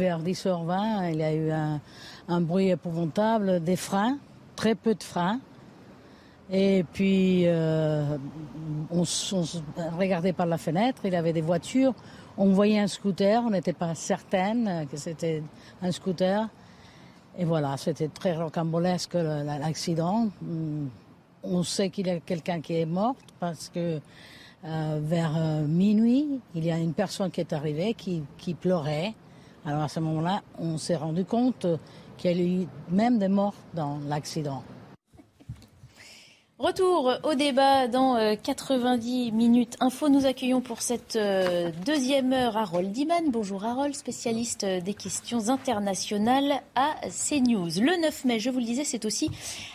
Vers 0.00 0.22
10h20, 0.22 1.10
il 1.12 1.18
y 1.18 1.24
a 1.24 1.34
eu 1.34 1.50
un, 1.50 2.40
bruit 2.40 2.68
épouvantable, 2.68 3.58
des 3.64 3.74
freins, 3.74 4.16
très 4.54 4.76
peu 4.76 4.94
de 4.94 5.02
freins. 5.02 5.40
Et 6.52 6.84
puis, 6.92 7.42
euh, 7.46 8.16
on, 8.92 9.02
regardait 9.98 10.32
par 10.32 10.46
la 10.46 10.56
fenêtre, 10.56 11.02
il 11.02 11.14
y 11.14 11.16
avait 11.16 11.32
des 11.32 11.40
voitures. 11.40 11.94
On 12.36 12.50
voyait 12.50 12.78
un 12.78 12.86
scooter, 12.86 13.42
on 13.44 13.50
n'était 13.50 13.72
pas 13.72 13.96
certaine 13.96 14.86
que 14.88 14.96
c'était 14.96 15.42
un 15.82 15.90
scooter. 15.90 16.48
Et 17.36 17.44
voilà, 17.44 17.76
c'était 17.76 18.06
très 18.06 18.36
rocambolesque 18.36 19.14
l'accident. 19.14 20.28
On 21.42 21.62
sait 21.64 21.90
qu'il 21.90 22.06
y 22.06 22.10
a 22.10 22.20
quelqu'un 22.20 22.60
qui 22.60 22.76
est 22.76 22.86
mort 22.86 23.16
parce 23.40 23.68
que 23.68 23.98
euh, 24.64 25.00
vers 25.02 25.36
euh, 25.36 25.66
minuit, 25.66 26.38
il 26.54 26.64
y 26.64 26.70
a 26.70 26.78
une 26.78 26.94
personne 26.94 27.32
qui 27.32 27.40
est 27.40 27.52
arrivée 27.52 27.94
qui 27.94 28.54
pleurait. 28.54 29.12
Alors 29.68 29.82
à 29.82 29.88
ce 29.88 30.00
moment-là, 30.00 30.40
on 30.58 30.78
s'est 30.78 30.96
rendu 30.96 31.26
compte 31.26 31.66
qu'il 32.16 32.40
y 32.40 32.40
a 32.40 32.62
eu 32.62 32.68
même 32.90 33.18
des 33.18 33.28
morts 33.28 33.52
dans 33.74 33.98
l'accident. 34.08 34.62
Retour 36.58 37.12
au 37.22 37.34
débat 37.34 37.86
dans 37.86 38.36
90 38.42 39.28
euh, 39.28 39.32
minutes 39.32 39.76
info. 39.78 40.08
Nous 40.08 40.26
accueillons 40.26 40.60
pour 40.60 40.82
cette 40.82 41.14
euh, 41.14 41.70
deuxième 41.86 42.32
heure 42.32 42.56
Harold 42.56 42.90
Diman. 42.90 43.30
Bonjour 43.30 43.64
Harold, 43.64 43.94
spécialiste 43.94 44.64
euh, 44.64 44.80
des 44.80 44.94
questions 44.94 45.50
internationales 45.50 46.60
à 46.74 46.96
CNews. 47.10 47.68
Le 47.80 48.02
9 48.02 48.24
mai, 48.24 48.40
je 48.40 48.50
vous 48.50 48.58
le 48.58 48.64
disais, 48.64 48.82
c'est 48.82 49.04
aussi 49.04 49.30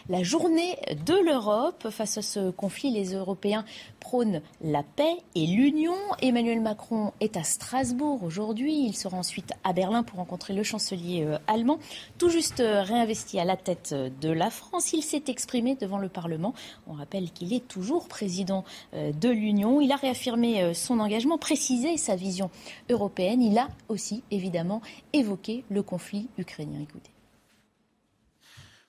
la 0.09 0.23
journée 0.23 0.77
de 1.05 1.13
l'Europe. 1.25 1.87
Face 1.89 2.17
à 2.17 2.21
ce 2.21 2.51
conflit, 2.51 2.91
les 2.91 3.13
Européens 3.13 3.63
prônent 4.13 4.41
la 4.61 4.83
paix 4.83 5.17
et 5.33 5.47
l'union. 5.47 5.95
Emmanuel 6.21 6.61
Macron 6.61 7.13
est 7.19 7.35
à 7.35 7.43
Strasbourg 7.43 8.21
aujourd'hui. 8.23 8.85
Il 8.85 8.95
sera 8.95 9.17
ensuite 9.17 9.53
à 9.63 9.73
Berlin 9.73 10.03
pour 10.03 10.19
rencontrer 10.19 10.53
le 10.53 10.61
chancelier 10.61 11.25
allemand. 11.47 11.79
Tout 12.19 12.29
juste 12.29 12.61
réinvesti 12.61 13.39
à 13.39 13.45
la 13.45 13.57
tête 13.57 13.93
de 13.93 14.29
la 14.29 14.51
France, 14.51 14.93
il 14.93 15.01
s'est 15.01 15.23
exprimé 15.27 15.75
devant 15.75 15.97
le 15.97 16.09
Parlement 16.09 16.53
on 16.87 16.93
rappelle 16.93 17.31
qu'il 17.31 17.53
est 17.53 17.67
toujours 17.67 18.07
président 18.07 18.63
euh, 18.93 19.11
de 19.11 19.29
l'Union. 19.29 19.81
Il 19.81 19.91
a 19.91 19.95
réaffirmé 19.95 20.61
euh, 20.61 20.73
son 20.73 20.99
engagement, 20.99 21.37
précisé 21.37 21.97
sa 21.97 22.15
vision 22.15 22.49
européenne. 22.89 23.41
Il 23.41 23.57
a 23.57 23.67
aussi, 23.89 24.23
évidemment, 24.31 24.81
évoqué 25.13 25.63
le 25.69 25.83
conflit 25.83 26.29
ukrainien. 26.37 26.79
Écoutez. 26.81 27.11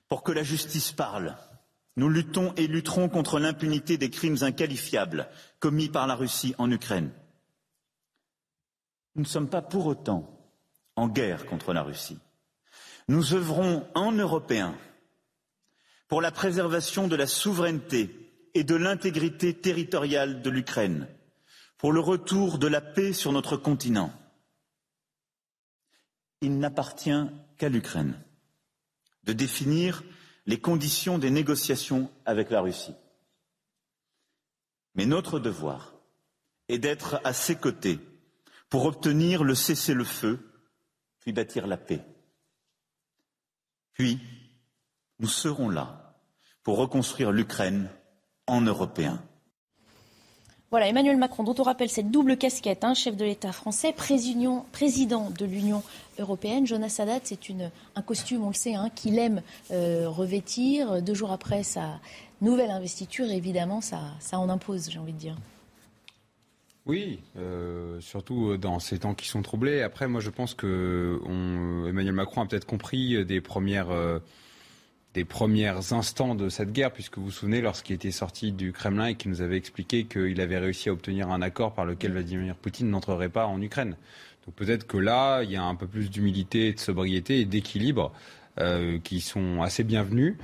Pour 0.08 0.22
que 0.22 0.32
la 0.32 0.42
justice 0.42 0.92
parle, 0.92 1.36
nous 1.96 2.08
luttons 2.08 2.52
et 2.56 2.66
lutterons 2.66 3.08
contre 3.08 3.38
l'impunité 3.38 3.96
des 3.96 4.10
crimes 4.10 4.38
inqualifiables 4.42 5.28
commis 5.60 5.88
par 5.88 6.06
la 6.06 6.14
Russie 6.14 6.54
en 6.58 6.70
Ukraine. 6.70 7.12
Nous 9.14 9.22
ne 9.22 9.28
sommes 9.28 9.48
pas 9.48 9.62
pour 9.62 9.86
autant 9.86 10.28
en 10.96 11.08
guerre 11.08 11.46
contre 11.46 11.72
la 11.72 11.82
Russie. 11.82 12.18
Nous 13.06 13.34
œuvrons 13.34 13.86
en 13.94 14.12
Européens 14.12 14.76
pour 16.08 16.20
la 16.20 16.32
préservation 16.32 17.06
de 17.06 17.16
la 17.16 17.26
souveraineté 17.26 18.24
et 18.54 18.64
de 18.64 18.74
l'intégrité 18.74 19.54
territoriale 19.54 20.42
de 20.42 20.50
l'Ukraine, 20.50 21.08
pour 21.76 21.92
le 21.92 22.00
retour 22.00 22.58
de 22.58 22.66
la 22.66 22.80
paix 22.80 23.12
sur 23.12 23.32
notre 23.32 23.56
continent. 23.56 24.12
Il 26.40 26.58
n'appartient 26.58 27.26
qu'à 27.58 27.68
l'Ukraine 27.68 28.20
de 29.24 29.32
définir 29.32 30.02
les 30.46 30.60
conditions 30.60 31.18
des 31.18 31.30
négociations 31.30 32.10
avec 32.24 32.50
la 32.50 32.60
Russie. 32.60 32.94
Mais 34.94 35.06
notre 35.06 35.38
devoir 35.38 35.94
est 36.68 36.78
d'être 36.78 37.20
à 37.24 37.32
ses 37.32 37.56
côtés 37.56 37.98
pour 38.68 38.86
obtenir 38.86 39.44
le 39.44 39.54
cessez-le-feu, 39.54 40.38
puis 41.20 41.32
bâtir 41.32 41.66
la 41.66 41.76
paix. 41.76 42.04
Puis, 43.92 44.20
nous 45.18 45.28
serons 45.28 45.68
là 45.68 46.18
pour 46.62 46.78
reconstruire 46.78 47.30
l'Ukraine 47.30 47.88
en 48.46 48.60
Européens. 48.60 49.22
Voilà, 50.74 50.88
Emmanuel 50.88 51.16
Macron, 51.16 51.44
dont 51.44 51.54
on 51.56 51.62
rappelle 51.62 51.88
cette 51.88 52.10
double 52.10 52.36
casquette, 52.36 52.82
hein, 52.82 52.94
chef 52.94 53.16
de 53.16 53.24
l'État 53.24 53.52
français, 53.52 53.92
président, 53.92 54.66
de 54.72 55.44
l'Union 55.46 55.84
européenne. 56.18 56.66
Jonas 56.66 56.88
Sadat, 56.88 57.20
c'est 57.22 57.38
un 57.94 58.02
costume, 58.02 58.42
on 58.42 58.48
le 58.48 58.54
sait, 58.54 58.74
hein, 58.74 58.90
qu'il 58.92 59.20
aime 59.20 59.40
euh, 59.70 60.08
revêtir. 60.08 61.00
Deux 61.00 61.14
jours 61.14 61.30
après 61.30 61.62
sa 61.62 62.00
nouvelle 62.40 62.72
investiture, 62.72 63.30
évidemment, 63.30 63.80
ça, 63.80 64.00
en 64.32 64.48
impose, 64.48 64.90
j'ai 64.90 64.98
envie 64.98 65.12
de 65.12 65.18
dire. 65.18 65.36
Oui, 66.86 67.20
euh, 67.36 68.00
surtout 68.00 68.56
dans 68.56 68.80
ces 68.80 68.98
temps 68.98 69.14
qui 69.14 69.28
sont 69.28 69.42
troublés. 69.42 69.80
Après, 69.80 70.08
moi, 70.08 70.20
je 70.20 70.30
pense 70.30 70.54
que 70.54 71.20
Macron 72.10 72.40
a 72.40 72.46
peut-être 72.46 72.66
compris 72.66 73.24
des 73.24 73.40
premières. 73.40 73.90
Euh, 73.92 74.18
des 75.14 75.24
premiers 75.24 75.92
instants 75.92 76.34
de 76.34 76.48
cette 76.48 76.72
guerre, 76.72 76.92
puisque 76.92 77.18
vous 77.18 77.26
vous 77.26 77.30
souvenez, 77.30 77.60
lorsqu'il 77.60 77.94
était 77.94 78.10
sorti 78.10 78.50
du 78.50 78.72
Kremlin 78.72 79.06
et 79.06 79.14
qu'il 79.14 79.30
nous 79.30 79.40
avait 79.40 79.56
expliqué 79.56 80.04
qu'il 80.04 80.40
avait 80.40 80.58
réussi 80.58 80.88
à 80.88 80.92
obtenir 80.92 81.30
un 81.30 81.40
accord 81.40 81.72
par 81.72 81.84
lequel 81.84 82.12
Vladimir 82.12 82.56
Poutine 82.56 82.90
n'entrerait 82.90 83.28
pas 83.28 83.46
en 83.46 83.62
Ukraine. 83.62 83.96
Donc 84.44 84.56
peut-être 84.56 84.86
que 84.86 84.98
là, 84.98 85.42
il 85.42 85.52
y 85.52 85.56
a 85.56 85.62
un 85.62 85.76
peu 85.76 85.86
plus 85.86 86.10
d'humilité, 86.10 86.72
de 86.72 86.80
sobriété 86.80 87.40
et 87.40 87.44
d'équilibre 87.44 88.12
euh, 88.58 88.98
qui 88.98 89.20
sont 89.20 89.62
assez 89.62 89.84
bienvenus. 89.84 90.34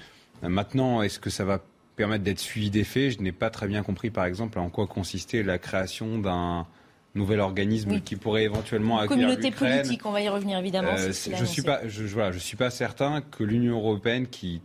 maintenant, 0.42 1.02
est-ce 1.02 1.18
que 1.18 1.30
ça 1.30 1.44
va 1.44 1.60
permettre 1.96 2.22
d'être 2.22 2.38
suivi 2.38 2.70
des 2.70 2.84
faits? 2.84 3.18
Je 3.18 3.22
n'ai 3.22 3.32
pas 3.32 3.50
très 3.50 3.66
bien 3.66 3.82
compris, 3.82 4.10
par 4.10 4.24
exemple, 4.24 4.60
en 4.60 4.70
quoi 4.70 4.86
consistait 4.86 5.42
la 5.42 5.58
création 5.58 6.18
d'un 6.18 6.66
nouvel 7.14 7.40
organisme 7.40 8.00
qui 8.00 8.16
pourrait 8.16 8.44
éventuellement 8.44 8.98
accueillir 8.98 9.28
Communauté 9.28 9.50
politique, 9.50 10.06
on 10.06 10.12
va 10.12 10.20
y 10.22 10.28
revenir 10.28 10.58
évidemment. 10.58 10.92
Euh, 10.96 11.12
je 11.12 11.44
suis 11.44 11.62
pas, 11.62 11.86
je, 11.88 12.04
voilà, 12.04 12.32
je 12.32 12.38
suis 12.38 12.56
pas 12.56 12.70
certain 12.70 13.20
que 13.20 13.42
l'Union 13.42 13.78
européenne, 13.78 14.26
qui 14.28 14.60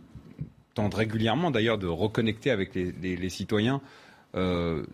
tente 0.74 0.94
régulièrement 0.94 1.50
d'ailleurs 1.50 1.78
de 1.78 1.86
reconnecter 1.86 2.50
avec 2.50 2.74
les, 2.74 3.28
citoyens, 3.30 3.80
euh, 4.36 4.84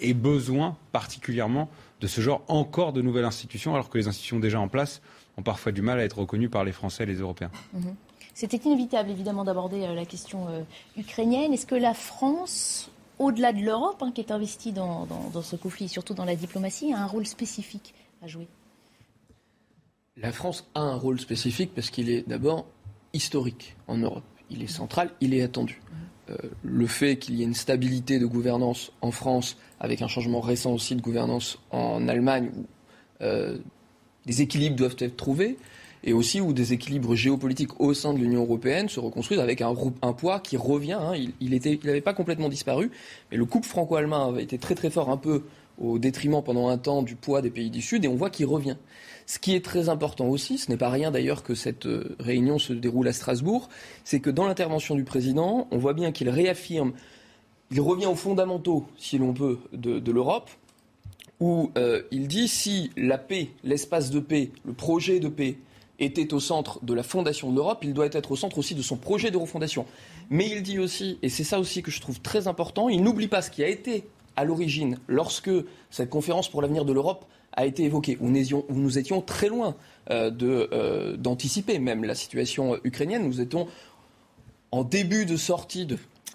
ait 0.00 0.14
besoin 0.14 0.76
particulièrement 0.92 1.68
de 2.00 2.06
ce 2.06 2.20
genre 2.20 2.42
encore 2.48 2.92
de 2.92 3.02
nouvelles 3.02 3.24
institutions, 3.24 3.74
alors 3.74 3.88
que 3.88 3.98
les 3.98 4.06
institutions 4.06 4.38
déjà 4.38 4.60
en 4.60 4.68
place 4.68 5.00
ont 5.36 5.42
parfois 5.42 5.72
du 5.72 5.82
mal 5.82 5.98
à 5.98 6.04
être 6.04 6.18
reconnues 6.18 6.50
par 6.50 6.64
les 6.64 6.72
Français 6.72 7.04
et 7.04 7.06
les 7.06 7.16
Européens. 7.16 7.50
Mhm. 7.72 7.94
C'était 8.34 8.56
inévitable 8.56 9.10
évidemment 9.10 9.44
d'aborder 9.44 9.84
euh, 9.84 9.94
la 9.94 10.04
question 10.04 10.48
euh, 10.48 10.62
ukrainienne. 10.96 11.52
Est-ce 11.52 11.66
que 11.66 11.76
la 11.76 11.94
France 11.94 12.90
au-delà 13.18 13.52
de 13.52 13.60
l'Europe, 13.60 14.02
hein, 14.02 14.12
qui 14.12 14.20
est 14.20 14.30
investie 14.30 14.72
dans, 14.72 15.06
ce 15.42 15.56
conflit, 15.56 15.88
surtout 15.88 16.14
dans 16.14 16.24
la 16.24 16.36
diplomatie, 16.36 16.92
a 16.92 16.98
un 16.98 17.06
rôle 17.06 17.26
spécifique 17.26 17.94
à 18.22 18.26
jouer 18.26 18.48
La 20.16 20.32
France 20.32 20.66
a 20.74 20.80
un 20.80 20.96
rôle 20.96 21.20
spécifique 21.20 21.72
parce 21.74 21.90
qu'il 21.90 22.10
est 22.10 22.28
d'abord 22.28 22.66
historique 23.12 23.76
en 23.86 23.96
Europe. 23.98 24.24
Il 24.50 24.62
est 24.62 24.68
central, 24.68 25.10
il 25.20 25.34
est 25.34 25.42
attendu. 25.42 25.80
Euh, 26.30 26.36
le 26.62 26.86
fait 26.86 27.18
qu'il 27.18 27.34
y 27.34 27.42
ait 27.42 27.44
une 27.44 27.54
stabilité 27.54 28.18
de 28.18 28.26
gouvernance 28.26 28.92
en 29.02 29.10
France, 29.10 29.56
avec 29.78 30.00
un 30.00 30.08
changement 30.08 30.40
récent 30.40 30.72
aussi 30.72 30.96
de 30.96 31.02
gouvernance 31.02 31.58
en 31.70 32.08
Allemagne, 32.08 32.50
où 32.56 32.66
euh, 33.20 33.58
des 34.24 34.40
équilibres 34.40 34.76
doivent 34.76 34.96
être 34.98 35.16
trouvés, 35.16 35.58
et 36.04 36.12
aussi 36.12 36.40
où 36.40 36.52
des 36.52 36.72
équilibres 36.74 37.14
géopolitiques 37.14 37.80
au 37.80 37.94
sein 37.94 38.12
de 38.12 38.18
l'Union 38.18 38.42
européenne 38.42 38.88
se 38.88 39.00
reconstruisent 39.00 39.40
avec 39.40 39.62
un, 39.62 39.74
poids 40.12 40.38
qui 40.38 40.56
revient. 40.56 40.92
Hein. 40.92 41.14
Il 41.40 41.50
n'avait 41.50 41.78
il 41.82 42.02
pas 42.02 42.12
complètement 42.12 42.50
disparu, 42.50 42.90
mais 43.30 43.38
le 43.38 43.46
couple 43.46 43.66
franco-allemand 43.66 44.28
avait 44.28 44.42
été 44.42 44.58
très 44.58 44.74
très 44.74 44.90
fort, 44.90 45.08
un 45.08 45.16
peu 45.16 45.42
au 45.80 45.98
détriment 45.98 46.42
pendant 46.42 46.68
un 46.68 46.78
temps 46.78 47.02
du 47.02 47.16
poids 47.16 47.42
des 47.42 47.50
pays 47.50 47.70
du 47.70 47.80
Sud, 47.80 48.04
et 48.04 48.08
on 48.08 48.14
voit 48.14 48.30
qu'il 48.30 48.46
revient. 48.46 48.76
Ce 49.26 49.38
qui 49.38 49.54
est 49.54 49.64
très 49.64 49.88
important 49.88 50.28
aussi, 50.28 50.58
ce 50.58 50.70
n'est 50.70 50.76
pas 50.76 50.90
rien 50.90 51.10
d'ailleurs 51.10 51.42
que 51.42 51.54
cette 51.54 51.86
euh, 51.86 52.14
réunion 52.20 52.58
se 52.58 52.74
déroule 52.74 53.08
à 53.08 53.12
Strasbourg, 53.12 53.70
c'est 54.04 54.20
que 54.20 54.28
dans 54.28 54.46
l'intervention 54.46 54.94
du 54.94 55.04
président, 55.04 55.66
on 55.70 55.78
voit 55.78 55.94
bien 55.94 56.12
qu'il 56.12 56.28
réaffirme, 56.28 56.92
il 57.70 57.80
revient 57.80 58.06
aux 58.06 58.14
fondamentaux, 58.14 58.86
si 58.98 59.16
l'on 59.16 59.32
peut, 59.32 59.58
de, 59.72 60.12
l'Europe, 60.12 60.50
où 61.40 61.72
euh, 61.78 62.02
il 62.10 62.28
dit 62.28 62.46
si 62.46 62.90
la 62.98 63.16
paix, 63.16 63.48
l'espace 63.64 64.10
de 64.10 64.20
paix, 64.20 64.50
le 64.66 64.74
projet 64.74 65.18
de 65.18 65.28
paix 65.28 65.56
était 65.98 66.34
au 66.34 66.40
centre 66.40 66.84
de 66.84 66.94
la 66.94 67.02
fondation 67.02 67.50
de 67.50 67.56
l'Europe, 67.56 67.80
il 67.82 67.94
doit 67.94 68.06
être 68.06 68.32
au 68.32 68.36
centre 68.36 68.58
aussi 68.58 68.74
de 68.74 68.82
son 68.82 68.96
projet 68.96 69.30
de 69.30 69.36
refondation. 69.36 69.86
Mais 70.30 70.48
il 70.50 70.62
dit 70.62 70.78
aussi, 70.78 71.18
et 71.22 71.28
c'est 71.28 71.44
ça 71.44 71.60
aussi 71.60 71.82
que 71.82 71.90
je 71.90 72.00
trouve 72.00 72.20
très 72.20 72.48
important, 72.48 72.88
il 72.88 73.02
n'oublie 73.02 73.28
pas 73.28 73.42
ce 73.42 73.50
qui 73.50 73.62
a 73.62 73.68
été 73.68 74.04
à 74.36 74.44
l'origine, 74.44 74.98
lorsque 75.06 75.50
cette 75.90 76.10
conférence 76.10 76.48
pour 76.48 76.60
l'avenir 76.60 76.84
de 76.84 76.92
l'Europe 76.92 77.24
a 77.52 77.66
été 77.66 77.84
évoquée, 77.84 78.18
où 78.20 78.28
nous 78.28 78.98
étions, 78.98 79.20
très 79.20 79.48
loin 79.48 79.76
euh, 80.10 80.30
euh, 80.42 81.16
d'anticiper 81.16 81.78
même 81.78 82.02
la 82.02 82.16
situation 82.16 82.76
ukrainienne. 82.82 83.24
Nous 83.24 83.40
étions 83.40 83.68
en 84.72 84.82
début 84.82 85.24
de 85.24 85.36
sortie 85.36 85.86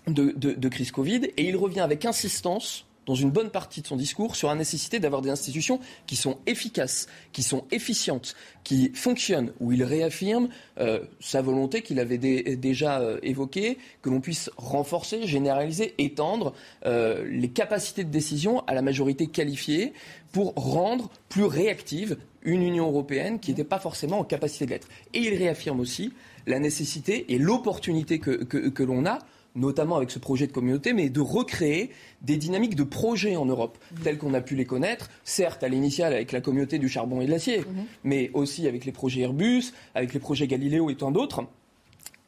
de 0.08 0.70
crise 0.70 0.92
Covid, 0.92 1.26
et 1.36 1.50
il 1.50 1.58
revient 1.58 1.82
avec 1.82 2.06
insistance 2.06 2.86
dans 3.10 3.16
une 3.16 3.32
bonne 3.32 3.50
partie 3.50 3.82
de 3.82 3.88
son 3.88 3.96
discours 3.96 4.36
sur 4.36 4.50
la 4.50 4.56
nécessité 4.56 5.00
d'avoir 5.00 5.24
des 5.24 5.32
institutions 5.32 5.80
qui 6.06 6.16
sont 6.16 6.38
efficaces, 6.46 7.08
qui 7.32 7.42
sont 7.42 7.66
efficientes, 7.72 8.36
qui 8.64 8.92
fonctionnent, 8.94 9.52
où 9.60 9.72
il 9.72 9.84
réaffirme 9.84 10.50
euh, 10.80 11.00
sa 11.20 11.42
volonté 11.42 11.82
qu'il 11.82 12.00
avait 12.00 12.20
déjà 12.20 13.02
euh, 13.02 13.18
évoquée, 13.24 13.80
que 14.04 14.12
l'on 14.12 14.22
puisse 14.22 14.52
renforcer, 14.58 15.26
généraliser, 15.26 15.96
étendre 15.98 16.54
euh, 16.86 17.26
les 17.28 17.50
capacités 17.50 18.04
de 18.04 18.12
décision 18.12 18.64
à 18.68 18.76
la 18.76 18.84
majorité 18.84 19.26
qualifiée 19.26 19.94
pour 20.32 20.54
rendre 20.54 21.10
plus 21.30 21.46
réactive 21.46 22.16
une 22.44 22.62
Union 22.62 22.90
européenne 22.90 23.40
qui 23.40 23.50
n'était 23.50 23.64
pas 23.64 23.80
forcément 23.80 24.20
en 24.20 24.24
capacité 24.24 24.68
de 24.68 24.70
l'être. 24.70 24.88
Et 25.16 25.20
il 25.22 25.34
réaffirme 25.34 25.80
aussi 25.80 26.14
la 26.46 26.60
nécessité 26.60 27.34
et 27.34 27.40
l'opportunité 27.40 28.20
que 28.20 28.84
l'on 28.84 29.08
a 29.08 29.18
notamment 29.60 29.98
avec 29.98 30.12
ce 30.12 30.20
projet 30.20 30.48
de 30.48 30.52
communauté, 30.52 30.94
mais 30.94 31.10
de 31.10 31.20
recréer 31.20 31.92
des 32.22 32.38
dynamiques 32.38 32.76
de 32.76 32.84
projets 32.84 33.36
en 33.36 33.46
Europe, 33.46 33.78
mmh. 33.78 34.00
telles 34.04 34.18
qu'on 34.18 34.34
a 34.34 34.42
pu 34.42 34.56
les 34.56 34.66
connaître, 34.66 35.10
certes 35.24 35.64
à 35.64 35.68
l'initiale 35.68 36.14
avec 36.14 36.32
la 36.32 36.42
communauté 36.42 36.80
du 36.80 36.90
charbon 36.90 37.22
et 37.22 37.26
de 37.26 37.32
l'acier, 37.32 37.60
mmh. 37.60 37.66
mais 38.04 38.32
aussi 38.34 38.68
avec 38.68 38.86
les 38.86 38.92
projets 38.92 39.22
Airbus, 39.22 39.74
avec 39.96 40.14
les 40.14 40.20
projets 40.20 40.48
Galileo 40.48 40.90
et 40.90 40.96
tant 40.96 41.12
d'autres. 41.12 41.46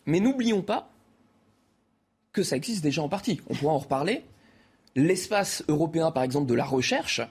Mais 0.06 0.20
n'oublions 0.20 0.62
pas 0.62 0.90
que 2.34 2.44
ça 2.44 2.56
existe 2.56 2.84
déjà 2.84 3.02
en 3.02 3.10
partie. 3.10 3.42
On 3.50 3.56
pourra 3.56 3.74
en 3.74 3.80
reparler. 3.80 4.24
L'espace 4.96 5.64
européen, 5.68 6.12
par 6.12 6.24
exemple, 6.24 6.48
de 6.48 6.54
la 6.54 6.66
recherche, 6.66 7.22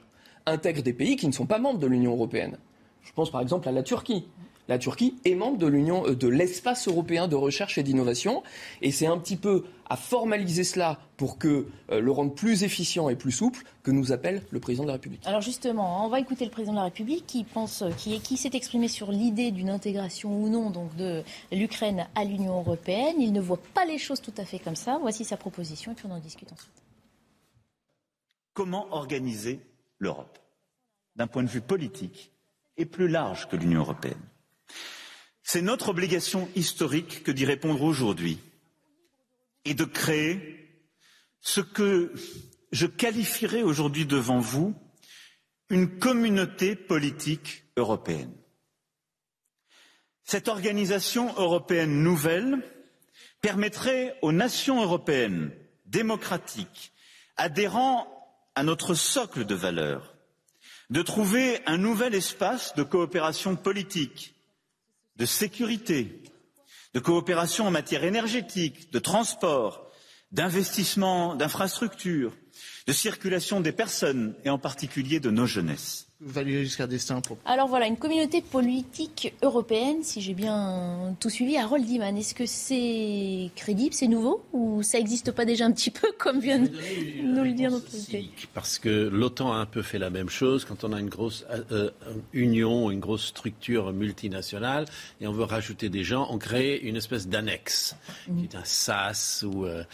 intègre 0.47 0.83
des 0.83 0.93
pays 0.93 1.17
qui 1.17 1.27
ne 1.27 1.33
sont 1.33 1.47
pas 1.47 1.59
membres 1.59 1.79
de 1.79 1.87
l'Union 1.87 2.13
européenne. 2.13 2.59
Je 3.03 3.13
pense 3.13 3.31
par 3.31 3.41
exemple 3.41 3.69
à 3.69 3.73
la 3.73 3.83
Turquie 3.83 4.27
la 4.71 4.79
Turquie 4.79 5.17
est 5.25 5.35
membre 5.35 5.59
de 5.59 5.67
l'Union, 5.67 6.07
euh, 6.07 6.15
de 6.15 6.29
l'espace 6.29 6.87
européen 6.87 7.27
de 7.27 7.35
recherche 7.35 7.77
et 7.77 7.83
d'innovation. 7.83 8.45
Et 8.83 8.93
c'est 8.93 9.07
un 9.07 9.19
petit 9.19 9.37
peu 9.37 9.65
à 9.89 9.97
formaliser 9.97 10.63
cela 10.63 11.01
pour 11.17 11.39
que 11.39 11.67
euh, 11.91 12.01
le 12.01 12.13
rendre 12.13 12.33
plus 12.33 12.63
efficient 12.63 13.09
et 13.09 13.17
plus 13.17 13.33
souple 13.33 13.65
que 13.83 13.91
nous 13.91 14.13
appelle 14.13 14.45
le 14.53 14.61
président 14.61 14.85
de 14.85 14.89
la 14.89 14.95
République. 14.95 15.27
Alors 15.27 15.41
justement, 15.41 16.07
on 16.07 16.09
va 16.09 16.21
écouter 16.21 16.45
le 16.45 16.53
président 16.53 16.75
de 16.75 16.79
la 16.79 16.85
République 16.85 17.27
qui 17.27 17.43
pense, 17.43 17.83
euh, 17.83 17.91
qui, 17.91 18.21
qui 18.21 18.37
s'est 18.37 18.53
exprimé 18.53 18.87
sur 18.87 19.11
l'idée 19.11 19.51
d'une 19.51 19.71
intégration 19.71 20.41
ou 20.41 20.49
non 20.49 20.71
donc 20.71 20.95
de 20.95 21.25
l'Ukraine 21.51 22.07
à 22.15 22.25
l'Union 22.25 22.61
européenne. 22.61 23.17
Il 23.19 23.33
ne 23.33 23.41
voit 23.41 23.61
pas 23.75 23.85
les 23.85 23.99
choses 23.99 24.21
tout 24.21 24.35
à 24.39 24.45
fait 24.45 24.61
comme 24.61 24.77
ça. 24.77 24.99
Voici 25.03 25.25
sa 25.25 25.37
proposition 25.37 25.91
et 25.91 25.95
puis 25.97 26.07
on 26.09 26.15
en 26.15 26.21
discute 26.21 26.53
ensuite. 26.53 26.71
Comment 28.55 28.87
organiser 28.93 29.59
l'Europe 29.99 30.39
d'un 31.17 31.27
point 31.27 31.43
de 31.43 31.49
vue 31.49 31.61
politique 31.61 32.31
et 32.77 32.87
plus 32.87 33.09
large 33.09 33.49
que 33.49 33.57
l'Union 33.57 33.81
européenne? 33.81 34.30
C'est 35.43 35.63
notre 35.63 35.89
obligation 35.91 36.49
historique 36.55 37.23
que 37.23 37.31
d'y 37.33 37.45
répondre 37.45 37.83
aujourd'hui 37.83 38.39
et 39.65 39.75
de 39.75 39.85
créer 39.85 40.69
ce 41.41 41.61
que 41.61 42.13
je 42.73 42.87
qualifierais 42.87 43.63
aujourd'hui 43.63 44.07
devant 44.07 44.39
vous 44.39 44.75
une 45.71 45.99
communauté 45.99 46.75
politique 46.77 47.65
européenne. 47.77 48.35
Cette 50.25 50.49
organisation 50.49 51.35
européenne 51.37 52.03
nouvelle 52.03 52.63
permettrait 53.41 54.17
aux 54.23 54.33
nations 54.33 54.83
européennes 54.83 55.51
démocratiques, 55.87 56.93
adhérant 57.37 58.07
à 58.55 58.63
notre 58.63 58.95
socle 58.95 59.45
de 59.45 59.55
valeurs, 59.55 60.15
de 60.91 61.03
trouver 61.03 61.61
un 61.67 61.79
nouvel 61.79 62.15
espace 62.15 62.75
de 62.75 62.83
coopération 62.83 63.57
politique, 63.57 64.35
de 65.21 65.27
sécurité, 65.27 66.23
de 66.95 66.99
coopération 66.99 67.67
en 67.67 67.71
matière 67.71 68.05
énergétique, 68.05 68.91
de 68.91 68.99
transport, 68.99 69.93
d'investissement, 70.33 71.35
d'infrastructures, 71.37 72.35
de 72.87 72.93
circulation 72.95 73.61
des 73.61 73.73
personnes 73.73 74.35
et 74.45 74.51
en 74.51 74.59
particulier 74.59 75.21
de 75.21 75.31
nos 75.31 75.45
jeunesses. 75.45 76.10
Valéry 76.23 76.65
Giscard 76.65 76.89
d'Estaing 76.89 77.23
pour... 77.23 77.39
Alors 77.47 77.67
voilà, 77.67 77.87
une 77.87 77.97
communauté 77.97 78.43
politique 78.43 79.33
européenne, 79.43 80.03
si 80.03 80.21
j'ai 80.21 80.35
bien 80.35 81.17
tout 81.19 81.31
suivi. 81.31 81.57
Harold 81.57 81.89
Iman, 81.89 82.15
est-ce 82.15 82.35
que 82.35 82.45
c'est 82.45 83.51
crédible, 83.57 83.95
c'est 83.95 84.07
nouveau 84.07 84.45
ou 84.53 84.83
ça 84.83 84.99
n'existe 84.99 85.33
pas 85.33 85.47
déjà 85.47 85.65
un 85.65 85.73
petit 85.73 85.91
peu 85.91 86.13
comme 86.19 86.41
vient 86.41 86.59
de 86.59 86.71
nous 87.23 87.43
le 87.43 87.53
dire 87.53 87.71
notre 87.71 87.87
Parce 88.53 88.79
que 88.79 89.09
l'OTAN 89.09 89.53
a 89.53 89.57
un 89.57 89.67
peu 89.67 89.81
fait 89.81 89.99
la 89.99 90.11
même 90.11 90.29
chose 90.29 90.67
quand 90.67 90.85
on 90.85 90.93
a 90.93 91.01
une 91.01 91.09
grosse 91.09 91.47
euh, 91.51 91.63
euh, 91.73 91.91
union, 92.35 92.91
une 92.91 93.01
grosse 93.01 93.27
structure 93.27 93.91
multinationale 93.95 94.85
et 95.23 95.27
on 95.27 95.33
veut 95.33 95.45
rajouter 95.45 95.89
des 95.89 96.05
gens, 96.05 96.27
on 96.31 96.37
crée 96.37 96.77
une 96.77 96.97
espèce 96.97 97.29
d'annexe 97.29 97.97
qui 98.27 98.45
est 98.45 98.57
un 98.57 98.65
SAS 98.65 99.43
ou, 99.49 99.65
euh, 99.65 99.85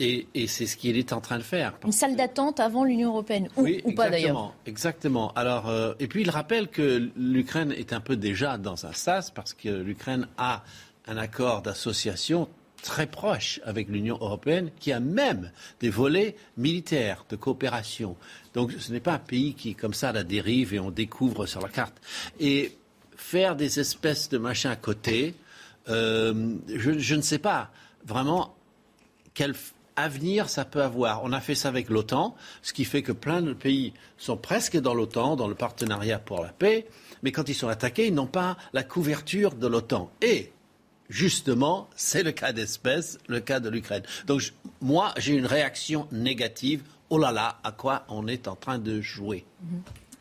et, 0.00 0.26
et 0.34 0.46
c'est 0.46 0.64
ce 0.64 0.78
qu'il 0.78 0.96
est 0.96 1.12
en 1.12 1.20
train 1.20 1.36
de 1.36 1.42
faire. 1.42 1.74
Une 1.84 1.92
salle 1.92 2.16
d'attente 2.16 2.60
avant 2.60 2.84
l'Union 2.84 3.10
européenne 3.10 3.50
ou, 3.58 3.66
ou 3.84 3.92
pas 3.92 4.08
d'ailleurs. 4.08 4.54
Exactement. 4.64 5.33
Alors, 5.36 5.68
euh, 5.68 5.94
et 5.98 6.06
puis 6.06 6.22
il 6.22 6.30
rappelle 6.30 6.68
que 6.68 7.10
l'Ukraine 7.16 7.72
est 7.72 7.92
un 7.92 8.00
peu 8.00 8.16
déjà 8.16 8.58
dans 8.58 8.86
un 8.86 8.92
sas 8.92 9.30
parce 9.30 9.52
que 9.52 9.68
l'Ukraine 9.68 10.28
a 10.38 10.64
un 11.06 11.16
accord 11.16 11.62
d'association 11.62 12.48
très 12.82 13.06
proche 13.06 13.60
avec 13.64 13.88
l'Union 13.88 14.18
européenne, 14.20 14.70
qui 14.78 14.92
a 14.92 15.00
même 15.00 15.50
des 15.80 15.88
volets 15.88 16.36
militaires 16.58 17.24
de 17.30 17.36
coopération. 17.36 18.14
Donc 18.52 18.72
ce 18.78 18.92
n'est 18.92 19.00
pas 19.00 19.14
un 19.14 19.18
pays 19.18 19.54
qui, 19.54 19.74
comme 19.74 19.94
ça, 19.94 20.12
la 20.12 20.22
dérive 20.22 20.74
et 20.74 20.78
on 20.78 20.90
découvre 20.90 21.46
sur 21.46 21.62
la 21.62 21.70
carte. 21.70 21.96
Et 22.38 22.76
faire 23.16 23.56
des 23.56 23.80
espèces 23.80 24.28
de 24.28 24.36
machins 24.36 24.70
à 24.70 24.76
côté, 24.76 25.34
euh, 25.88 26.54
je, 26.68 27.14
ne 27.14 27.22
sais 27.22 27.38
pas 27.38 27.70
vraiment 28.04 28.54
quelle 29.32 29.54
avenir 29.96 30.48
ça 30.48 30.64
peut 30.64 30.82
avoir. 30.82 31.24
On 31.24 31.32
a 31.32 31.40
fait 31.40 31.54
ça 31.54 31.68
avec 31.68 31.88
l'OTAN, 31.88 32.34
ce 32.62 32.72
qui 32.72 32.84
fait 32.84 33.02
que 33.02 33.12
plein 33.12 33.42
de 33.42 33.52
pays 33.52 33.92
sont 34.16 34.36
presque 34.36 34.78
dans 34.78 34.94
l'OTAN, 34.94 35.36
dans 35.36 35.48
le 35.48 35.54
partenariat 35.54 36.18
pour 36.18 36.42
la 36.42 36.50
paix, 36.50 36.86
mais 37.22 37.32
quand 37.32 37.48
ils 37.48 37.54
sont 37.54 37.68
attaqués, 37.68 38.06
ils 38.06 38.14
n'ont 38.14 38.26
pas 38.26 38.56
la 38.72 38.82
couverture 38.82 39.54
de 39.54 39.66
l'OTAN. 39.66 40.10
Et 40.20 40.52
justement, 41.08 41.88
c'est 41.96 42.22
le 42.22 42.32
cas 42.32 42.52
d'espèce, 42.52 43.18
le 43.28 43.40
cas 43.40 43.60
de 43.60 43.68
l'Ukraine. 43.68 44.02
Donc 44.26 44.52
moi, 44.80 45.12
j'ai 45.16 45.34
une 45.34 45.46
réaction 45.46 46.06
négative. 46.12 46.82
Oh 47.10 47.18
là 47.18 47.32
là, 47.32 47.58
à 47.62 47.72
quoi 47.72 48.04
on 48.08 48.26
est 48.26 48.48
en 48.48 48.56
train 48.56 48.78
de 48.78 49.00
jouer? 49.00 49.44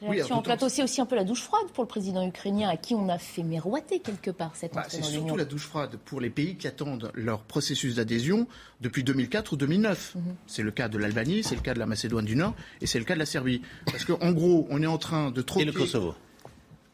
Mm-hmm. 0.03 0.09
Oui, 0.09 0.21
on 0.31 0.41
plateau, 0.41 0.69
c'est 0.69 0.83
aussi 0.83 1.01
un 1.01 1.05
peu 1.05 1.15
la 1.15 1.23
douche 1.23 1.41
froide 1.41 1.67
pour 1.73 1.83
le 1.83 1.87
président 1.87 2.25
ukrainien 2.25 2.69
à 2.69 2.77
qui 2.77 2.95
on 2.95 3.09
a 3.09 3.17
fait 3.17 3.43
miroiter 3.43 3.99
quelque 3.99 4.31
part 4.31 4.55
cette 4.55 4.73
bah, 4.73 4.85
C'est 4.87 5.03
surtout 5.03 5.35
la 5.35 5.45
douche 5.45 5.65
froide 5.65 5.97
pour 6.05 6.21
les 6.21 6.29
pays 6.29 6.55
qui 6.55 6.67
attendent 6.67 7.11
leur 7.13 7.43
processus 7.43 7.95
d'adhésion 7.95 8.47
depuis 8.81 9.03
2004 9.03 9.53
ou 9.53 9.57
2009. 9.57 10.15
Mhm. 10.15 10.21
C'est 10.47 10.63
le 10.63 10.71
cas 10.71 10.89
de 10.89 10.97
l'Albanie, 10.97 11.43
c'est 11.43 11.55
le 11.55 11.61
cas 11.61 11.73
de 11.73 11.79
la 11.79 11.85
Macédoine 11.85 12.25
du 12.25 12.35
Nord 12.35 12.55
et 12.81 12.87
c'est 12.87 12.99
le 12.99 13.05
cas 13.05 13.13
de 13.13 13.19
la 13.19 13.25
Serbie. 13.25 13.61
Parce 13.85 14.05
qu'en 14.05 14.31
gros, 14.31 14.67
on 14.69 14.81
est 14.81 14.87
en 14.87 14.97
train 14.97 15.31
de 15.31 15.41
troquer... 15.41 15.63
Et 15.63 15.65
le 15.65 15.73
Kosovo 15.73 16.15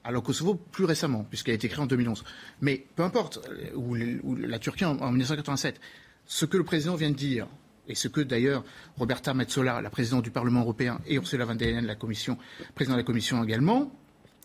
alors 0.06 0.24
Kosovo 0.24 0.56
plus 0.56 0.86
récemment, 0.86 1.26
puisqu'elle 1.30 1.52
a 1.52 1.56
été 1.56 1.68
créée 1.68 1.84
en 1.84 1.86
2011. 1.86 2.24
Mais 2.62 2.86
peu 2.96 3.04
importe, 3.04 3.42
euh, 3.50 3.76
ou, 3.76 4.36
la 4.36 4.58
Turquie 4.58 4.86
en 4.86 4.96
1987, 4.96 5.80
ce 6.26 6.46
que 6.46 6.58
le 6.58 6.64
président 6.64 6.96
vient 6.96 7.12
de 7.12 7.16
dire, 7.16 7.48
et 7.90 7.96
ce 7.96 8.08
que 8.08 8.22
d'ailleurs 8.22 8.64
Roberta 8.98 9.34
Metsola, 9.34 9.82
la 9.82 9.90
présidente 9.90 10.24
du 10.24 10.32
Parlement 10.32 10.62
européen, 10.62 11.02
et 11.08 11.16
Ursula 11.16 11.44
von 11.44 11.56
der 11.56 11.68
Leyen, 11.68 11.82
la 11.82 11.96
commission, 11.96 12.38
présidente 12.76 12.98
de 12.98 13.02
la 13.02 13.06
Commission 13.06 13.44
également, 13.44 13.92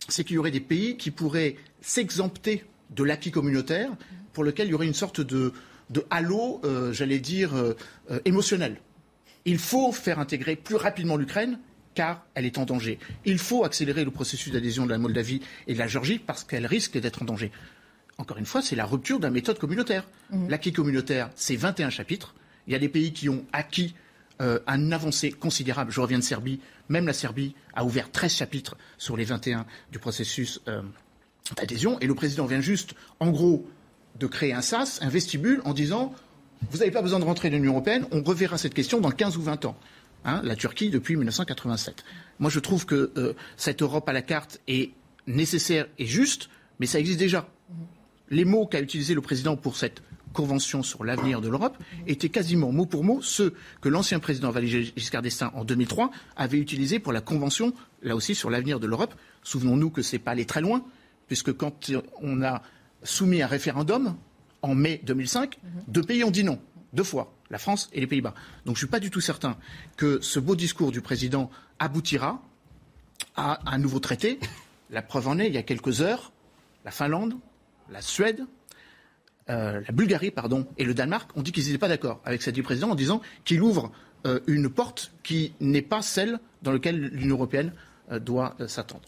c'est 0.09 0.25
qu'il 0.25 0.37
y 0.37 0.39
aurait 0.39 0.51
des 0.51 0.61
pays 0.61 0.97
qui 0.97 1.11
pourraient 1.11 1.57
s'exempter 1.81 2.65
de 2.91 3.05
l'acquis 3.05 3.31
communautaire 3.31 3.91
pour 4.33 4.45
lequel 4.45 4.69
il 4.69 4.71
y 4.71 4.75
aurait 4.75 4.87
une 4.87 4.95
sorte 4.95 5.21
de, 5.21 5.53
halo, 6.11 6.61
euh, 6.65 6.93
j'allais 6.93 7.21
dire, 7.21 7.55
euh, 7.55 7.77
euh, 8.11 8.19
émotionnel. 8.25 8.81
Il 9.45 9.59
faut 9.59 9.93
faire 9.93 10.19
intégrer 10.19 10.57
plus 10.57 10.77
rapidement 10.77 11.17
l'Ukraine 11.17 11.59
car 11.95 12.27
elle 12.35 12.45
est 12.45 12.59
en 12.59 12.65
danger. 12.65 12.99
Il 13.25 13.39
faut 13.39 13.65
accélérer 13.65 14.05
le 14.05 14.11
processus 14.11 14.53
d'adhésion 14.53 14.85
de 14.85 14.91
la 14.91 14.99
Moldavie 14.99 15.41
et 15.69 15.75
de 15.75 15.79
la 15.79 15.87
Géorgie 15.87 16.19
parce 16.19 16.43
qu'elle 16.43 16.67
risque 16.67 16.99
d'être 16.99 17.23
en 17.23 17.25
danger. 17.25 17.53
Encore 18.19 18.39
une 18.39 18.47
fois, 18.47 18.63
c'est 18.63 18.75
la 18.75 18.87
rupture 18.87 19.19
de 19.19 19.25
la 19.25 19.31
méthode 19.31 19.59
communautaire. 19.59 20.09
Mmh. 20.31 20.49
L'acquis 20.49 20.73
communautaire, 20.73 21.31
c'est 21.37 21.57
21 21.57 21.91
chapitres. 21.91 22.35
Il 22.67 22.73
y 22.73 22.77
a 22.77 22.79
des 22.79 22.89
pays 22.89 23.13
qui 23.13 23.29
ont 23.29 23.45
acquis 23.53 23.95
euh, 24.41 24.59
un 24.67 24.91
avancée 24.93 25.31
considérable. 25.31 25.93
Je 25.93 26.01
reviens 26.01 26.19
de 26.19 26.25
Serbie. 26.25 26.61
Même 26.89 27.07
la 27.07 27.13
Serbie 27.13 27.55
a 27.75 27.85
ouvert 27.85 28.11
13 28.11 28.33
chapitres 28.35 28.77
sur 28.99 29.17
les 29.17 29.25
21 29.25 29.67
du 29.93 29.99
processus 29.99 30.61
euh, 30.69 30.83
d'adhésion. 31.57 31.99
Et 32.01 32.07
le 32.07 32.15
président 32.15 32.47
vient 32.47 32.61
juste, 32.61 32.95
en 33.21 33.31
gros, 33.31 33.67
de 34.19 34.27
créer 34.27 34.53
un 34.53 34.61
SAS, 34.61 35.01
un 35.03 35.09
vestibule, 35.09 35.61
en 35.65 35.73
disant 35.73 36.13
Vous 36.71 36.79
n'avez 36.79 36.91
pas 36.91 37.03
besoin 37.03 37.21
de 37.21 37.25
rentrer 37.25 37.51
dans 37.51 37.57
l'Union 37.57 37.73
européenne, 37.73 38.07
on 38.11 38.23
reverra 38.23 38.59
cette 38.59 38.75
question 38.75 39.01
dans 39.01 39.11
15 39.11 39.37
ou 39.37 39.43
20 39.43 39.65
ans. 39.67 39.77
Hein, 40.25 40.41
la 40.43 40.57
Turquie 40.57 40.89
depuis 40.89 41.17
1987. 41.17 42.03
Moi, 42.39 42.51
je 42.51 42.59
trouve 42.59 42.87
que 42.87 43.13
euh, 43.17 43.35
cette 43.57 43.83
Europe 43.83 44.09
à 44.09 44.13
la 44.13 44.23
carte 44.23 44.61
est 44.67 44.93
nécessaire 45.27 45.87
et 45.99 46.07
juste, 46.07 46.49
mais 46.81 46.87
ça 46.87 46.99
existe 46.99 47.19
déjà. 47.19 47.47
Les 48.31 48.47
mots 48.47 48.67
qu'a 48.67 48.81
utilisés 48.81 49.15
le 49.15 49.21
président 49.21 49.57
pour 49.57 49.77
cette 49.77 50.03
Convention 50.35 50.83
sur 50.83 51.05
l'avenir 51.05 51.41
de 51.41 51.49
l'Europe 51.49 51.79
étaient 52.07 52.29
quasiment 52.29 52.73
mot 52.73 52.85
pour 52.85 53.05
mot 53.05 53.23
ceux 53.23 53.55
que 53.81 53.89
l'ancien 53.89 54.19
président 54.19 54.51
Valéry 54.51 54.93
Giscard 54.97 55.23
d'Estaing 55.23 55.51
en 55.55 55.65
2003 55.65 56.11
avait 56.37 56.59
utilisés 56.59 56.99
pour 56.99 57.15
la 57.15 57.23
Convention, 57.23 57.73
là 58.03 58.15
aussi, 58.15 58.35
sur 58.35 58.51
l'avenir 58.51 58.81
de 58.81 58.87
l'Europe. 58.87 59.15
Souvenons-nous 59.43 59.89
que 59.89 60.03
ce 60.03 60.17
n'est 60.17 60.23
pas 60.23 60.33
allé 60.33 60.45
très 60.45 60.61
loin, 60.61 60.85
puisque 61.29 61.57
quand 61.57 61.91
on 62.21 62.43
a 62.43 62.61
soumis 63.03 63.41
un 63.41 63.47
référendum 63.47 64.17
en 64.61 64.75
mai 64.75 65.01
2005, 65.05 65.59
deux 65.89 66.03
pays 66.03 66.25
ont 66.25 66.31
dit 66.31 66.45
non, 66.45 66.59
deux 66.93 67.05
fois, 67.05 67.35
la 67.51 67.59
France 67.59 67.89
et 67.93 68.01
les 68.01 68.07
Pays-Bas. 68.07 68.35
Donc 68.67 68.77
je 68.77 68.83
ne 68.83 68.87
suis 68.87 68.87
pas 68.87 69.01
du 69.01 69.11
tout 69.11 69.21
certain 69.21 69.57
que 69.97 70.21
ce 70.21 70.41
beau 70.41 70.57
discours 70.57 70.91
du 70.91 71.01
président 71.01 71.51
aboutira 71.79 72.43
à 73.37 73.61
un 73.73 73.79
nouveau 73.79 74.01
traité. 74.01 74.41
La 74.91 75.03
preuve 75.03 75.29
en 75.29 75.39
est, 75.39 75.47
il 75.47 75.55
y 75.55 75.59
a 75.59 75.63
quelques 75.63 76.01
heures, 76.01 76.33
la 76.85 76.91
Finlande, 76.91 77.35
la 77.91 78.01
Suède, 78.01 78.45
euh, 79.51 79.81
la 79.87 79.93
Bulgarie 79.93 80.31
pardon, 80.31 80.67
et 80.79 80.85
le 80.85 80.95
Danemark 80.95 81.31
ont 81.37 81.43
dit 81.43 81.53
qu'ils 81.53 81.65
n'étaient 81.67 81.79
pas 81.79 81.89
d'accord 81.89 82.21
avec 82.25 82.43
cette 82.43 82.55
du 82.55 82.63
président 82.63 82.91
en 82.91 82.95
disant 82.95 83.21
qu'il 83.45 83.63
ouvre 83.63 83.91
euh, 84.27 84.41
une 84.47 84.71
porte 84.71 85.13
qui 85.23 85.53
n'est 85.61 85.83
pas 85.83 86.03
celle 86.03 86.39
dans 86.63 86.73
laquelle 86.73 86.99
l'Union 86.99 87.37
européenne 87.37 87.73
euh, 88.11 88.19
doit 88.19 88.57
s'attendre. 88.67 89.03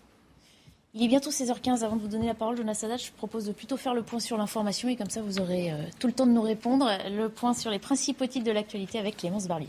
Il 0.93 1.03
est 1.05 1.09
bientôt 1.09 1.31
16h15. 1.31 1.85
Avant 1.85 1.97
de 1.97 2.01
vous 2.01 2.09
donner 2.09 2.27
la 2.27 2.35
parole, 2.35 2.57
Jonas 2.57 2.75
Sadat, 2.75 2.97
je 2.97 3.11
propose 3.13 3.45
de 3.45 3.53
plutôt 3.53 3.77
faire 3.77 3.95
le 3.95 4.03
point 4.03 4.19
sur 4.19 4.39
l'information 4.39 4.89
et 4.89 4.97
comme 4.97 5.11
ça 5.11 5.21
vous 5.21 5.39
aurez 5.39 5.71
tout 5.99 6.07
le 6.07 6.13
temps 6.15 6.27
de 6.27 6.33
nous 6.33 6.41
répondre. 6.41 6.89
Le 7.11 7.29
point 7.29 7.53
sur 7.53 7.71
les 7.71 7.79
principaux 7.79 8.27
titres 8.27 8.47
de 8.47 8.51
l'actualité 8.51 8.99
avec 8.99 9.19
Clémence 9.19 9.47
Barlier. 9.47 9.69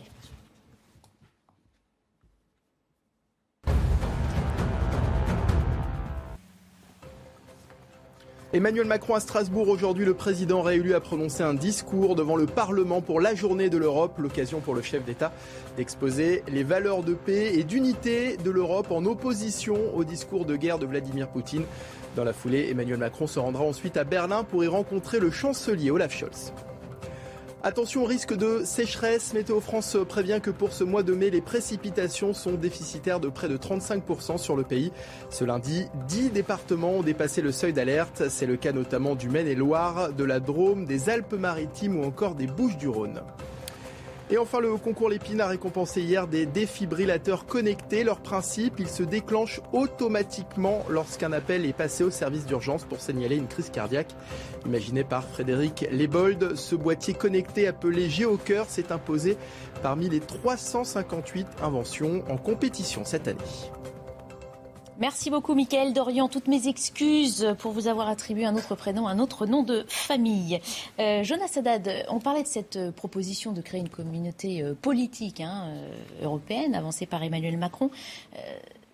Emmanuel 8.58 8.88
Macron 8.88 9.14
à 9.14 9.20
Strasbourg 9.20 9.70
aujourd'hui, 9.70 10.04
le 10.04 10.16
président 10.16 10.64
réélu 10.64 10.96
a 10.96 11.00
prononcé 11.00 11.44
un 11.44 11.54
discours 11.54 12.16
devant 12.16 12.36
le 12.36 12.48
Parlement 12.48 13.02
pour 13.02 13.22
la 13.22 13.36
journée 13.36 13.70
de 13.70 13.78
l'Europe, 13.78 14.18
l'occasion 14.18 14.62
pour 14.62 14.74
le 14.74 14.82
chef 14.82 15.06
d'État 15.06 15.32
d'exposer 15.78 16.42
les 16.48 16.64
valeurs 16.64 17.04
de 17.04 17.14
paix 17.14 17.52
et 17.54 17.64
d'unité 17.64 18.36
de 18.36 18.50
l'Europe 18.50 18.90
en 18.90 19.06
opposition 19.06 19.96
au 19.96 20.04
discours 20.04 20.46
de 20.46 20.56
guerre 20.56 20.80
de 20.80 20.88
Vladimir 20.88 21.28
Poutine. 21.28 21.66
Dans 22.16 22.24
la 22.24 22.34
foulée, 22.34 22.70
Emmanuel 22.72 22.98
Macron 22.98 23.28
se 23.28 23.38
rendra 23.38 23.64
ensuite 23.64 23.96
à 23.96 24.04
Berlin 24.04 24.44
pour 24.44 24.64
y 24.64 24.68
rencontrer 24.68 25.20
le 25.20 25.30
chancelier 25.30 25.92
Olaf 25.92 26.12
Scholz. 26.12 26.52
Attention 27.68 28.04
au 28.04 28.06
risque 28.06 28.34
de 28.34 28.64
sécheresse. 28.64 29.34
Météo 29.34 29.60
France 29.60 29.98
prévient 30.08 30.40
que 30.42 30.52
pour 30.52 30.72
ce 30.72 30.86
mois 30.86 31.04
de 31.04 31.14
mai, 31.14 31.30
les 31.30 31.42
précipitations 31.42 32.34
sont 32.34 32.54
déficitaires 32.54 33.20
de 33.20 33.28
près 33.28 33.50
de 33.50 33.58
35% 33.58 34.38
sur 34.38 34.56
le 34.56 34.64
pays. 34.64 34.94
Ce 35.30 35.44
lundi, 35.44 35.86
10 36.08 36.30
départements 36.30 36.92
ont 36.92 37.04
dépassé 37.04 37.42
le 37.42 37.52
seuil 37.52 37.74
d'alerte. 37.74 38.30
C'est 38.30 38.46
le 38.46 38.56
cas 38.56 38.72
notamment 38.72 39.16
du 39.16 39.28
Maine-et-Loire, 39.28 40.14
de 40.14 40.24
la 40.24 40.40
Drôme, 40.40 40.86
des 40.86 41.10
Alpes-Maritimes 41.10 42.00
ou 42.00 42.06
encore 42.06 42.36
des 42.36 42.48
Bouches-du-Rhône. 42.48 43.20
Et 44.30 44.38
enfin, 44.38 44.60
le 44.60 44.76
concours 44.76 45.08
Lépine 45.10 45.40
a 45.40 45.48
récompensé 45.48 46.02
hier 46.02 46.28
des 46.28 46.46
défibrillateurs 46.46 47.46
connectés. 47.46 48.04
Leur 48.04 48.20
principe, 48.20 48.74
il 48.78 48.90
se 48.90 49.04
déclenche 49.04 49.62
automatiquement 49.72 50.84
lorsqu'un 50.90 51.32
appel 51.32 51.66
est 51.66 51.72
passé 51.72 52.04
au 52.04 52.12
service 52.12 52.46
d'urgence 52.46 52.84
pour 52.84 53.00
signaler 53.00 53.38
une 53.38 53.48
crise 53.48 53.70
cardiaque. 53.70 54.14
Imaginé 54.66 55.06
par 55.06 55.24
Frédéric 55.24 55.88
Lebold, 55.92 56.58
ce 56.58 56.76
boîtier 56.76 57.14
connecté 57.14 57.68
appelé 57.68 58.10
GeoCœur 58.10 58.66
s'est 58.66 58.92
imposé 58.92 59.38
parmi 59.82 60.10
les 60.10 60.20
358 60.20 61.48
inventions 61.64 62.24
en 62.30 62.36
compétition 62.36 63.06
cette 63.06 63.30
année. 63.30 63.40
Merci 65.00 65.30
beaucoup, 65.30 65.54
Mickaël 65.54 65.94
Dorian. 65.94 66.28
Toutes 66.28 66.48
mes 66.48 66.68
excuses 66.68 67.54
pour 67.60 67.72
vous 67.72 67.88
avoir 67.88 68.08
attribué 68.08 68.46
un 68.46 68.56
autre 68.56 68.74
prénom, 68.74 69.08
un 69.08 69.20
autre 69.20 69.46
nom 69.46 69.62
de 69.62 69.86
famille. 69.88 70.60
Euh, 71.00 71.24
Jonas 71.24 71.54
Haddad, 71.56 72.08
on 72.10 72.20
parlait 72.20 72.42
de 72.42 72.48
cette 72.48 72.78
euh, 72.78 72.92
proposition 72.92 73.52
de 73.52 73.62
créer 73.62 73.80
une 73.80 73.90
communauté 73.90 74.64
euh, 74.64 74.74
politique 74.74 75.40
hein, 75.40 75.72
européenne 76.24 76.74
avancée 76.74 77.06
par 77.06 77.22
Emmanuel 77.22 77.58
Macron. 77.58 77.92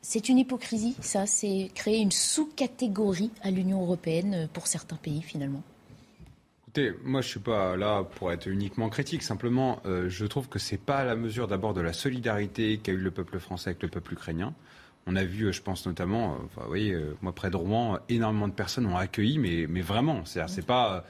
c'est 0.01 0.27
une 0.27 0.39
hypocrisie, 0.39 0.97
ça, 0.99 1.25
c'est 1.25 1.71
créer 1.73 1.99
une 1.99 2.11
sous-catégorie 2.11 3.31
à 3.41 3.49
l'Union 3.49 3.81
européenne 3.81 4.49
pour 4.51 4.67
certains 4.67 4.97
pays, 4.97 5.21
finalement. 5.21 5.63
Écoutez, 6.63 6.91
moi 7.05 7.21
je 7.21 7.29
suis 7.29 7.39
pas 7.39 7.77
là 7.77 8.03
pour 8.03 8.33
être 8.33 8.47
uniquement 8.47 8.89
critique. 8.89 9.23
Simplement, 9.23 9.79
je 9.85 10.25
trouve 10.25 10.49
que 10.49 10.59
c'est 10.59 10.77
pas 10.77 10.97
à 10.97 11.05
la 11.05 11.15
mesure 11.15 11.47
d'abord 11.47 11.73
de 11.73 11.81
la 11.81 11.93
solidarité 11.93 12.79
qu'a 12.79 12.91
eu 12.91 12.97
le 12.97 13.11
peuple 13.11 13.39
français 13.39 13.69
avec 13.69 13.83
le 13.83 13.87
peuple 13.87 14.13
ukrainien. 14.13 14.53
On 15.05 15.15
a 15.15 15.23
vu, 15.23 15.51
je 15.51 15.61
pense 15.61 15.85
notamment, 15.85 16.37
enfin, 16.45 16.61
vous 16.61 16.67
voyez, 16.67 16.97
moi 17.21 17.33
près 17.33 17.49
de 17.49 17.57
Rouen, 17.57 17.99
énormément 18.07 18.47
de 18.47 18.53
personnes 18.53 18.85
ont 18.85 18.95
accueilli, 18.95 19.37
mais, 19.37 19.65
mais 19.67 19.81
vraiment, 19.81 20.23
c'est-à-dire 20.23 20.53
c'est 20.53 20.65
pas 20.65 21.05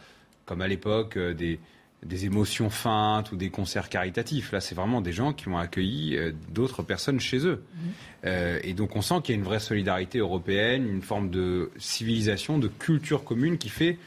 comme 0.46 0.62
à 0.62 0.68
l'époque 0.68 1.18
des, 1.18 1.60
des 2.06 2.26
émotions 2.26 2.70
feintes 2.70 3.32
ou 3.32 3.36
des 3.36 3.50
concerts 3.50 3.90
caritatifs. 3.90 4.52
Là, 4.52 4.62
c'est 4.62 4.76
vraiment 4.76 5.02
des 5.02 5.12
gens 5.12 5.34
qui 5.34 5.48
ont 5.48 5.58
accueilli 5.58 6.18
euh, 6.18 6.32
d'autres 6.50 6.84
personnes 6.84 7.20
chez 7.20 7.46
eux. 7.46 7.64
Mhm. 7.74 7.92
Euh, 8.26 8.60
et 8.64 8.74
donc, 8.74 8.96
on 8.96 9.02
sent 9.02 9.16
qu'il 9.24 9.36
y 9.36 9.38
a 9.38 9.40
une 9.40 9.46
vraie 9.46 9.60
solidarité 9.60 10.20
européenne, 10.20 10.88
une 10.88 11.02
forme 11.02 11.30
de 11.30 11.72
civilisation, 11.78 12.58
de 12.58 12.68
culture 12.68 13.24
commune 13.24 13.58
qui 13.58 13.70
fait 13.70 13.98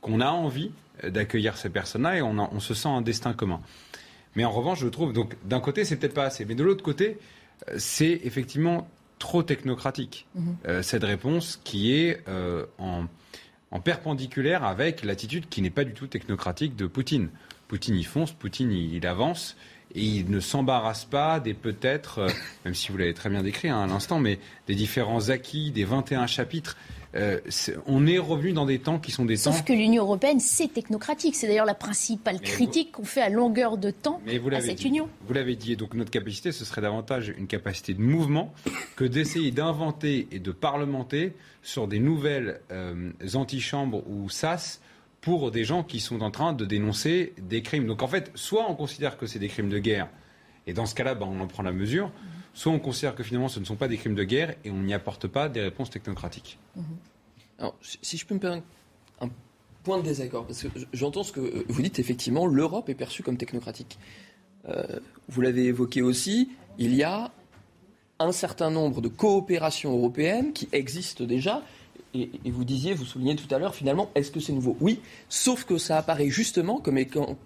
qu'on 0.00 0.20
a 0.20 0.28
envie 0.28 0.70
euh, 1.04 1.10
d'accueillir 1.10 1.56
ces 1.56 1.70
personnes-là 1.70 2.16
et 2.16 2.22
on, 2.22 2.36
on, 2.38 2.60
se 2.60 2.74
sent 2.74 2.88
un 2.88 3.02
destin 3.02 3.32
commun. 3.32 3.60
Mais 4.34 4.44
en 4.44 4.52
revanche, 4.52 4.80
je 4.80 4.88
trouve, 4.88 5.12
donc 5.12 5.34
d'un 5.44 5.60
côté, 5.60 5.84
c'est 5.84 5.96
peut-être 5.96 6.14
pas 6.14 6.24
assez, 6.24 6.44
mais 6.44 6.54
de 6.54 6.62
l'autre 6.62 6.84
côté, 6.84 7.18
c'est 7.78 8.20
effectivement 8.24 8.86
trop 9.18 9.42
technocratique. 9.42 10.26
Mhm. 10.34 10.82
cette 10.82 11.04
réponse 11.04 11.60
qui 11.64 11.94
est 11.94 12.22
en 12.78 13.06
en 13.70 13.80
perpendiculaire 13.80 14.64
avec 14.64 15.04
l'attitude 15.04 15.48
qui 15.48 15.62
n'est 15.62 15.70
pas 15.70 15.84
du 15.84 15.92
tout 15.92 16.06
technocratique 16.06 16.76
de 16.76 16.86
Poutine. 16.86 17.30
Poutine 17.68 17.96
y 17.96 18.04
fonce, 18.04 18.32
Poutine 18.32 18.70
il, 18.70 19.06
avance 19.06 19.56
et 19.94 20.02
il 20.02 20.30
ne 20.30 20.40
s'embarrasse 20.40 21.04
pas 21.04 21.40
des 21.40 21.54
peut-être, 21.54 22.18
euh, 22.18 22.28
même 22.64 22.74
si 22.74 22.92
vous 22.92 22.98
l'avez 22.98 23.14
très 23.14 23.28
bien 23.28 23.42
décrit 23.42 23.68
hein, 23.68 23.82
à 23.82 23.86
l'instant, 23.86 24.20
mais 24.20 24.38
des 24.66 24.74
différents 24.74 25.30
acquis 25.30 25.72
des 25.72 25.84
21 25.84 26.26
chapitres. 26.26 26.76
Euh, 27.16 27.40
on 27.86 28.06
est 28.06 28.18
revenu 28.18 28.52
dans 28.52 28.66
des 28.66 28.78
temps 28.78 28.98
qui 28.98 29.10
sont 29.10 29.24
des 29.24 29.36
temps. 29.36 29.52
Sauf 29.52 29.64
que 29.64 29.72
l'Union 29.72 30.04
européenne, 30.04 30.38
c'est 30.40 30.72
technocratique. 30.72 31.34
C'est 31.34 31.46
d'ailleurs 31.46 31.66
la 31.66 31.74
principale 31.74 32.40
critique 32.40 32.92
qu'on 32.92 33.04
fait 33.04 33.22
à 33.22 33.28
longueur 33.28 33.78
de 33.78 33.90
temps 33.90 34.20
à 34.52 34.60
cette 34.60 34.84
union. 34.84 35.08
Vous 35.26 35.34
l'avez 35.34 35.56
dit. 35.56 35.72
Et 35.72 35.76
donc 35.76 35.94
notre 35.94 36.10
capacité, 36.10 36.52
ce 36.52 36.64
serait 36.64 36.82
davantage 36.82 37.32
une 37.36 37.46
capacité 37.46 37.94
de 37.94 38.02
mouvement 38.02 38.52
que 38.96 39.04
d'essayer 39.04 39.50
d'inventer 39.50 40.28
et 40.30 40.38
de 40.38 40.52
parlementer 40.52 41.32
sur 41.62 41.88
des 41.88 41.98
nouvelles 41.98 42.60
euh, 42.70 43.10
antichambres 43.34 44.02
ou 44.08 44.28
SAS 44.28 44.80
pour 45.20 45.50
des 45.50 45.64
gens 45.64 45.82
qui 45.82 45.98
sont 45.98 46.20
en 46.20 46.30
train 46.30 46.52
de 46.52 46.64
dénoncer 46.64 47.32
des 47.38 47.62
crimes. 47.62 47.86
Donc 47.86 48.02
en 48.02 48.08
fait, 48.08 48.30
soit 48.34 48.70
on 48.70 48.74
considère 48.74 49.16
que 49.16 49.26
c'est 49.26 49.40
des 49.40 49.48
crimes 49.48 49.68
de 49.68 49.78
guerre, 49.78 50.08
et 50.66 50.72
dans 50.72 50.86
ce 50.86 50.94
cas-là, 50.94 51.14
ben, 51.14 51.26
on 51.28 51.40
en 51.40 51.46
prend 51.46 51.62
la 51.62 51.72
mesure, 51.72 52.10
soit 52.56 52.72
on 52.72 52.78
considère 52.78 53.14
que 53.14 53.22
finalement 53.22 53.48
ce 53.48 53.60
ne 53.60 53.66
sont 53.66 53.76
pas 53.76 53.86
des 53.86 53.98
crimes 53.98 54.14
de 54.14 54.24
guerre 54.24 54.56
et 54.64 54.70
on 54.70 54.82
n'y 54.82 54.94
apporte 54.94 55.28
pas 55.28 55.48
des 55.48 55.60
réponses 55.60 55.90
technocratiques. 55.90 56.58
Mhm. 56.74 56.84
Alors, 57.58 57.76
si 57.80 58.16
je 58.16 58.26
peux 58.26 58.34
me 58.34 58.40
permettre 58.40 58.66
un 59.20 59.28
point 59.84 59.98
de 59.98 60.02
désaccord, 60.02 60.46
parce 60.46 60.62
que 60.62 60.68
j'entends 60.92 61.22
ce 61.22 61.32
que 61.32 61.64
vous 61.68 61.82
dites, 61.82 61.98
effectivement, 61.98 62.46
l'Europe 62.46 62.88
est 62.88 62.94
perçue 62.94 63.22
comme 63.22 63.36
technocratique. 63.36 63.98
Euh, 64.68 64.84
vous 65.28 65.42
l'avez 65.42 65.66
évoqué 65.66 66.02
aussi, 66.02 66.50
il 66.78 66.94
y 66.94 67.02
a 67.02 67.30
un 68.18 68.32
certain 68.32 68.70
nombre 68.70 69.00
de 69.02 69.08
coopérations 69.08 69.92
européennes 69.92 70.52
qui 70.54 70.68
existent 70.72 71.24
déjà. 71.24 71.62
Et, 72.44 72.50
vous 72.50 72.64
disiez, 72.64 72.94
vous 72.94 73.04
soulignez 73.04 73.36
tout 73.36 73.52
à 73.54 73.58
l'heure, 73.58 73.74
finalement, 73.74 74.10
est-ce 74.14 74.30
que 74.30 74.40
c'est 74.40 74.52
nouveau? 74.52 74.76
Oui, 74.80 75.00
sauf 75.28 75.64
que 75.64 75.78
ça 75.78 75.98
apparaît 75.98 76.28
justement 76.28 76.78
comme 76.78 76.98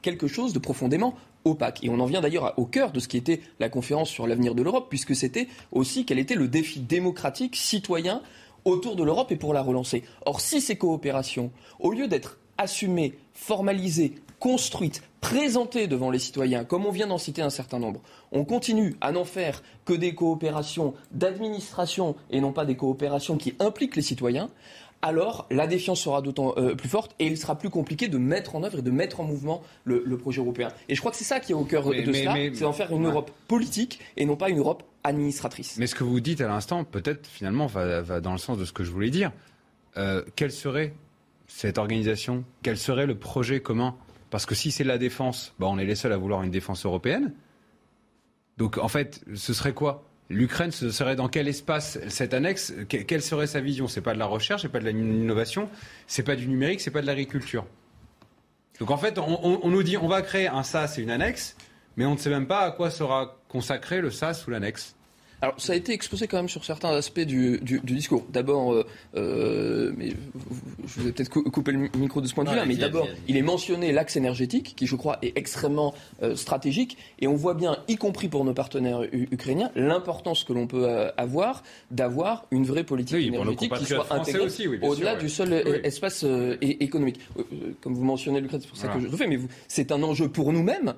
quelque 0.03 0.29
chose 0.29 0.53
de 0.53 0.59
profondément 0.59 1.15
opaque. 1.45 1.83
Et 1.83 1.89
on 1.89 1.99
en 2.01 2.07
vient 2.07 2.21
d'ailleurs 2.21 2.55
au 2.57 2.67
cœur 2.67 2.93
de 2.93 3.01
ce 3.01 3.09
qui 3.09 3.17
était 3.17 3.41
la 3.59 3.69
conférence 3.69 4.11
sur 4.11 4.27
l'avenir 4.27 4.55
de 4.55 4.63
l'Europe, 4.63 4.87
puisque 4.89 5.15
c'était 5.15 5.49
aussi 5.73 6.05
quel 6.05 6.19
était 6.19 6.35
le 6.35 6.49
défi 6.49 6.81
démocratique, 6.81 7.57
citoyen, 7.57 8.23
autour 8.65 8.97
de 8.97 9.05
l'Europe 9.05 9.33
et 9.33 9.37
pour 9.37 9.55
la 9.55 9.63
relancer. 9.63 10.05
Or, 10.27 10.41
si 10.41 10.61
ces 10.61 10.77
coopérations, 10.77 11.51
au 11.79 11.93
lieu 11.93 12.09
d'être 12.09 12.39
assumées, 12.59 13.15
formalisées, 13.33 14.15
construites, 14.39 15.03
présentées 15.21 15.87
devant 15.87 16.11
les 16.11 16.19
citoyens, 16.19 16.65
comme 16.65 16.87
on 16.87 16.91
vient 16.91 17.07
d'en 17.07 17.19
citer 17.19 17.43
un 17.43 17.51
certain 17.51 17.79
nombre, 17.79 18.01
on 18.33 18.45
continue 18.45 18.97
à 19.01 19.13
n'en 19.13 19.25
faire 19.25 19.63
que 19.85 19.93
des 19.93 20.15
coopérations 20.15 20.95
d'administration 21.11 22.17
et 22.31 22.41
non 22.41 22.53
pas 22.53 22.65
des 22.65 22.77
coopérations 22.77 23.37
qui 23.37 23.55
impliquent 23.59 23.97
les 23.97 24.03
citoyens, 24.03 24.51
alors 25.03 25.47
la 25.51 25.67
défiance 25.67 26.01
sera 26.01 26.21
d'autant 26.21 26.55
euh, 26.57 26.75
plus 26.75 26.89
forte 26.89 27.15
et 27.19 27.27
il 27.27 27.39
sera 27.39 27.57
plus 27.57 27.71
compliqué 27.71 28.09
de 28.09 28.19
mettre 28.19 28.55
en 28.55 28.63
œuvre 28.63 28.79
et 28.79 28.83
de 28.83 28.91
mettre 28.91 29.21
en 29.21 29.25
mouvement 29.25 29.63
le, 29.85 30.03
projet 30.19 30.41
européen. 30.41 30.69
Et 30.89 30.95
je 30.95 31.01
crois 31.01 31.11
que 31.11 31.17
c'est 31.17 31.25
ça 31.25 31.41
qui 31.41 31.53
est 31.53 31.55
au 31.55 31.65
cœur 31.65 31.85
de 31.89 32.13
cela, 32.13 32.35
c'est 32.35 32.61
d'en 32.61 32.73
faire 32.73 32.95
une 32.95 33.07
Europe 33.07 33.31
politique 33.49 34.01
et 34.17 34.27
non 34.27 34.37
pas 34.37 34.51
une 34.51 34.59
Europe 34.59 34.83
administratrice. 35.03 35.77
Mais 35.79 35.87
ce 35.87 35.95
que 35.95 36.05
vous 36.05 36.21
dites 36.21 36.41
à 36.41 36.49
l'instant, 36.49 36.85
peut-être 36.85 37.27
finalement, 37.27 37.67
va, 37.67 38.21
dans 38.21 38.33
le 38.33 38.39
sens 38.39 38.59
de 38.59 38.65
ce 38.65 38.73
que 38.73 38.85
je 38.85 38.91
voulais 38.91 39.11
dire. 39.11 39.33
Euh, 39.97 40.23
quelle 40.37 40.53
serait 40.53 40.95
cette 41.47 41.79
organisation? 41.79 42.45
Quel 42.63 42.77
serait 42.77 43.07
le 43.07 43.19
projet 43.19 43.61
commun? 43.61 43.97
Parce 44.31 44.47
que 44.47 44.55
si 44.55 44.71
c'est 44.71 44.85
la 44.85 44.99
défense, 44.99 45.55
bah, 45.59 45.67
on 45.69 45.79
est 45.79 45.85
les 45.85 45.97
seuls 45.97 46.13
à 46.13 46.17
vouloir 46.17 46.43
une 46.43 46.51
défense 46.51 46.85
européenne. 46.85 47.33
Donc 48.61 48.77
en 48.77 48.89
fait, 48.89 49.23
ce 49.35 49.55
serait 49.55 49.73
quoi? 49.73 50.05
L'Ukraine, 50.29 50.71
ce 50.71 50.91
serait 50.91 51.17
dans 51.17 51.29
quel 51.29 51.49
espace 51.49 51.99
cette 52.09 52.35
annexe? 52.35 52.75
Quelle 52.89 53.23
serait 53.23 53.47
sa 53.47 53.63
vision? 53.63 53.89
C'est 53.89 54.03
pas 54.03 54.13
de 54.13 54.19
la 54.19 54.27
recherche, 54.27 54.61
c'est 54.63 54.69
pas 54.69 54.81
de 54.81 54.91
l'innovation, 54.91 55.71
c'est 56.07 56.23
pas 56.23 56.37
du 56.37 56.47
numérique, 56.47 56.83
c'est 56.83 56.91
pas 56.91 57.01
de 57.01 57.07
l'agriculture. 57.07 57.65
Donc 58.79 58.91
en 58.91 58.99
fait, 58.99 59.19
on, 59.19 59.67
nous 59.71 59.83
dit 59.83 59.97
on 59.97 60.09
va 60.09 60.21
créer 60.21 60.47
un 60.47 60.63
SAS 60.63 60.99
et 60.99 61.03
une 61.03 61.11
annexe, 61.11 61.57
mais 61.97 62.05
on 62.05 62.13
ne 62.13 62.19
sait 62.19 62.29
même 62.29 62.47
pas 62.47 62.61
à 62.61 62.71
quoi 62.71 62.91
sera 62.91 63.41
consacré 63.49 64.03
le 64.03 64.11
SAS 64.11 64.47
ou 64.47 64.51
l'annexe. 64.51 64.95
Alors, 65.43 65.55
ça 65.59 65.73
a 65.73 65.77
été 65.77 65.93
exposé 65.93 66.27
quand 66.27 66.37
même 66.37 66.49
sur 66.49 66.65
certains 66.65 66.91
aspects 66.91 67.21
du, 67.21 67.61
discours. 67.85 68.27
D'abord, 68.31 68.75
euh, 68.75 68.87
euh, 69.17 69.93
mais 69.97 70.13
je 70.87 71.01
vais 71.01 71.13
peut-être 71.13 71.31
couper 71.31 71.73
le 71.73 71.89
micro 71.97 72.21
de 72.21 72.27
ce 72.27 72.35
point 72.35 72.45
de 72.45 72.51
vue-là, 72.51 72.67
mais 72.67 72.77
d'abord, 72.77 73.09
il 73.27 73.37
est 73.37 73.43
mentionné 73.43 73.93
l'axe 73.93 74.17
énergétique, 74.17 74.75
qui 74.77 74.87
je 74.87 74.97
crois 74.97 75.19
est 75.23 75.37
extrêmement 75.37 75.95
euh, 76.23 76.37
stratégique, 76.37 76.99
et 77.21 77.27
on 77.27 77.35
voit 77.35 77.55
bien, 77.55 77.79
y 77.89 77.97
compris 77.97 78.29
pour 78.29 78.45
nos 78.45 78.53
partenaires 78.53 79.03
ukrainiens, 79.13 79.71
l'importance 79.75 80.45
que 80.45 80.53
l'on 80.53 80.67
peut 80.67 80.87
avoir 81.17 81.63
d'avoir 81.91 82.45
une 82.51 82.65
vraie 82.65 82.85
politique 82.85 83.27
énergétique 83.27 83.73
qui 83.75 83.87
soit 83.87 84.13
intégrée 84.13 84.49
au-delà 84.83 85.17
du 85.17 85.29
seul 85.29 85.53
espace 85.85 86.25
économique. 86.61 87.21
Comme 87.81 87.95
vous 87.95 88.05
mentionnez 88.05 88.41
l'Ukraine, 88.41 88.61
c'est 88.61 88.69
pour 88.69 88.77
ça 88.77 88.89
que 88.89 89.01
je 89.01 89.07
le 89.07 89.17
fais, 89.17 89.27
mais 89.27 89.39
c'est 89.69 89.91
un 89.91 90.03
enjeu 90.03 90.29
pour 90.29 90.53
nous-mêmes, 90.53 90.95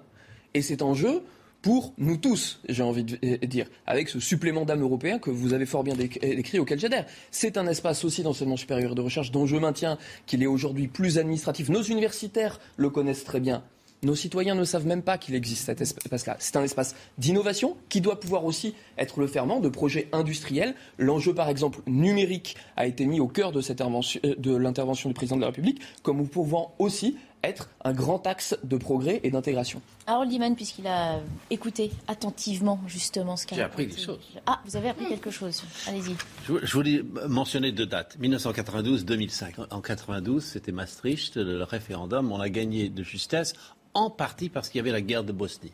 et 0.55 0.63
cet 0.63 0.83
enjeu 0.83 1.23
pour 1.63 1.95
nous 1.97 2.17
tous, 2.17 2.61
j'ai 2.69 2.83
envie 2.83 3.05
de 3.05 3.17
dire, 3.47 3.67
avec 3.87 4.09
ce 4.09 4.19
supplément 4.19 4.65
d'âme 4.65 4.83
européen 4.83 5.21
que 5.21 5.31
vous 5.31 5.53
avez 5.53 5.65
fort 5.65 5.85
bien 5.85 5.95
décrit, 5.95 6.59
auquel 6.59 6.79
j'adhère. 6.79 7.07
C'est 7.31 7.57
un 7.57 7.67
espace 7.69 8.05
aussi 8.05 8.25
d'enseignement 8.25 8.57
supérieur 8.57 8.97
de 8.97 9.01
recherche 9.01 9.31
dont 9.31 9.47
je 9.47 9.57
maintiens 9.57 9.97
qu'il 10.27 10.43
est 10.43 10.47
aujourd'hui 10.47 10.89
plus 10.89 11.19
administratif. 11.19 11.69
Nos 11.69 11.83
universitaires 11.83 12.59
le 12.77 12.91
connaissent 12.91 13.25
très 13.25 13.41
bien. 13.41 13.63
Nos 14.05 14.17
citoyens 14.17 14.57
ne 14.57 14.65
savent 14.65 14.87
même 14.89 15.03
pas 15.03 15.17
qu'il 15.17 15.37
existe 15.37 15.67
cet 15.67 15.81
espace-là. 15.81 16.37
C'est 16.41 16.57
un 16.57 16.65
espace 16.65 16.97
d'innovation 17.19 17.77
qui 17.89 18.01
doit 18.01 18.19
pouvoir 18.19 18.45
aussi 18.45 18.75
être 18.99 19.21
le 19.21 19.29
ferment 19.29 19.61
de 19.61 19.69
projets 19.69 20.09
industriels. 20.11 20.75
L'enjeu, 20.99 21.33
par 21.33 21.49
exemple, 21.49 21.79
numérique 21.87 22.57
a 22.77 22.89
été 22.89 23.07
mis 23.07 23.21
au 23.21 23.29
cœur 23.29 23.53
de, 23.53 23.61
euh, 23.61 24.59
l'intervention 24.59 25.09
du 25.09 25.15
président 25.15 25.37
de 25.37 25.43
la 25.43 25.47
République, 25.47 25.81
comme 26.03 26.27
pouvons 26.27 26.71
aussi 26.81 27.17
être 27.43 27.69
un 27.85 27.93
grand 27.93 28.27
axe 28.27 28.57
de 28.63 28.77
progrès 28.77 29.21
et 29.23 29.31
d'intégration. 29.31 29.83
Harold 30.07 30.31
Liman, 30.31 30.55
puisqu'il 30.55 30.87
a 30.87 31.21
écouté 31.51 31.91
attentivement 32.09 32.81
justement 32.87 33.37
ce 33.37 33.47
qu'a 33.47 33.57
J'ai 33.57 33.63
appris 33.63 33.87
des 33.87 33.99
choses. 33.99 34.21
Ah, 34.47 34.61
vous 34.65 34.77
avez 34.77 34.91
appris 34.91 35.07
quelque 35.07 35.31
chose. 35.31 35.63
Allez-y. 35.87 36.15
Je, 36.47 36.73
voulais 36.73 37.03
mentionner 37.29 37.73
deux 37.73 37.87
dates. 37.87 38.19
1992-2005. 38.21 39.67
En 39.71 39.81
92, 39.81 40.45
c'était 40.45 40.73
Maastricht, 40.73 41.37
le 41.37 41.63
référendum. 41.65 42.33
On 42.33 42.41
a 42.41 42.49
gagné 42.49 42.89
de 42.89 43.03
justesse, 43.03 43.55
en 43.95 44.11
partie 44.11 44.49
parce 44.49 44.69
qu'il 44.69 44.79
y 44.79 44.81
avait 44.81 44.93
la 44.93 45.01
guerre 45.01 45.25
de 45.25 45.33
Bosnie. 45.33 45.73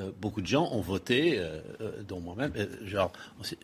Euh, 0.00 0.10
beaucoup 0.20 0.40
de 0.40 0.46
gens 0.46 0.68
ont 0.72 0.80
voté, 0.80 1.38
euh, 1.38 1.60
euh, 1.80 2.02
dont 2.02 2.18
moi-même, 2.20 2.52
genre, 2.82 3.12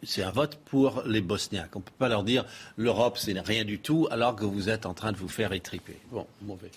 c'est 0.05 0.23
un 0.23 0.31
vote 0.31 0.61
pour 0.65 1.03
les 1.05 1.21
Bosniaques. 1.21 1.75
On 1.75 1.81
ne 1.81 1.85
peut 1.85 1.91
pas 1.99 2.09
leur 2.09 2.23
dire 2.23 2.45
l'Europe, 2.77 3.19
c'est 3.19 3.39
rien 3.41 3.65
du 3.65 3.81
tout, 3.81 4.07
alors 4.13 4.37
que 4.37 4.45
vous 4.45 4.69
êtes 4.69 4.87
en 4.87 4.95
train 4.95 5.11
de 5.11 5.17
vous 5.17 5.29
faire 5.29 5.53
étriper. 5.53 5.97
Bon, 6.13 6.27
mauvais. 6.43 6.71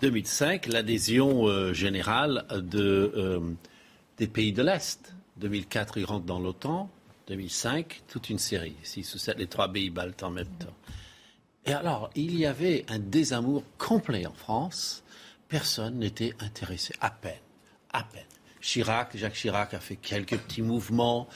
2005, 0.00 0.66
l'adhésion 0.68 1.46
euh, 1.46 1.74
générale 1.74 2.46
euh, 2.52 3.40
des 4.16 4.26
pays 4.26 4.52
de 4.52 4.62
l'Est. 4.62 5.14
2004, 5.36 5.98
ils 5.98 6.04
rentrent 6.04 6.26
dans 6.26 6.40
l'OTAN. 6.40 6.90
2005, 7.28 8.02
toute 8.08 8.30
une 8.30 8.38
série. 8.38 8.74
6 8.82 9.14
ou 9.14 9.18
7, 9.18 9.38
les 9.38 9.46
trois 9.46 9.68
pays 9.70 9.90
baltes 9.90 10.22
en 10.22 10.30
même 10.30 10.48
temps. 10.58 10.74
Et 11.66 11.72
alors, 11.72 12.10
il 12.14 12.36
y 12.36 12.46
avait 12.46 12.86
un 12.88 12.98
désamour 12.98 13.62
complet 13.76 14.26
en 14.26 14.32
France. 14.32 15.04
Personne 15.48 15.98
n'était 15.98 16.34
intéressé. 16.40 16.94
À 17.00 17.10
peine. 17.10 17.34
À 17.92 18.02
peine. 18.02 18.24
Chirac, 18.60 19.16
Jacques 19.16 19.34
Chirac 19.34 19.74
a 19.74 19.80
fait 19.80 19.96
quelques 19.96 20.36
petits 20.38 20.62
mouvements. 20.62 21.28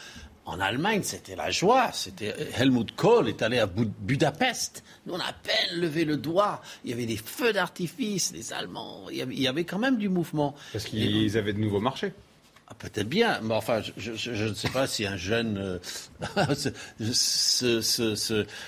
En 0.46 0.60
Allemagne, 0.60 1.00
c'était 1.02 1.36
la 1.36 1.50
joie. 1.50 1.90
C'était 1.92 2.34
Helmut 2.56 2.94
Kohl 2.94 3.28
est 3.28 3.40
allé 3.40 3.58
à 3.58 3.66
Budapest. 3.66 4.84
Nous, 5.06 5.14
on 5.14 5.18
a 5.18 5.24
à 5.24 5.32
peine 5.32 5.80
levé 5.80 6.04
le 6.04 6.18
doigt. 6.18 6.60
Il 6.84 6.90
y 6.90 6.92
avait 6.92 7.06
des 7.06 7.16
feux 7.16 7.52
d'artifice, 7.52 8.32
les 8.32 8.52
Allemands. 8.52 9.06
Il 9.10 9.40
y, 9.40 9.48
avait, 9.48 9.64
quand 9.64 9.78
même 9.78 9.96
du 9.96 10.08
mouvement. 10.10 10.54
Parce 10.72 10.84
qu'ils 10.84 11.38
avaient 11.38 11.54
de 11.54 11.60
nouveaux 11.60 11.80
marchés. 11.80 12.12
Ah, 12.66 12.74
peut-être 12.78 13.08
bien, 13.08 13.40
mais 13.42 13.54
enfin, 13.54 13.82
je, 13.98 14.10
ne 14.30 14.54
sais 14.54 14.70
pas 14.70 14.86
si 14.86 15.04
un 15.06 15.18
jeune 15.18 15.58
euh, 15.58 15.78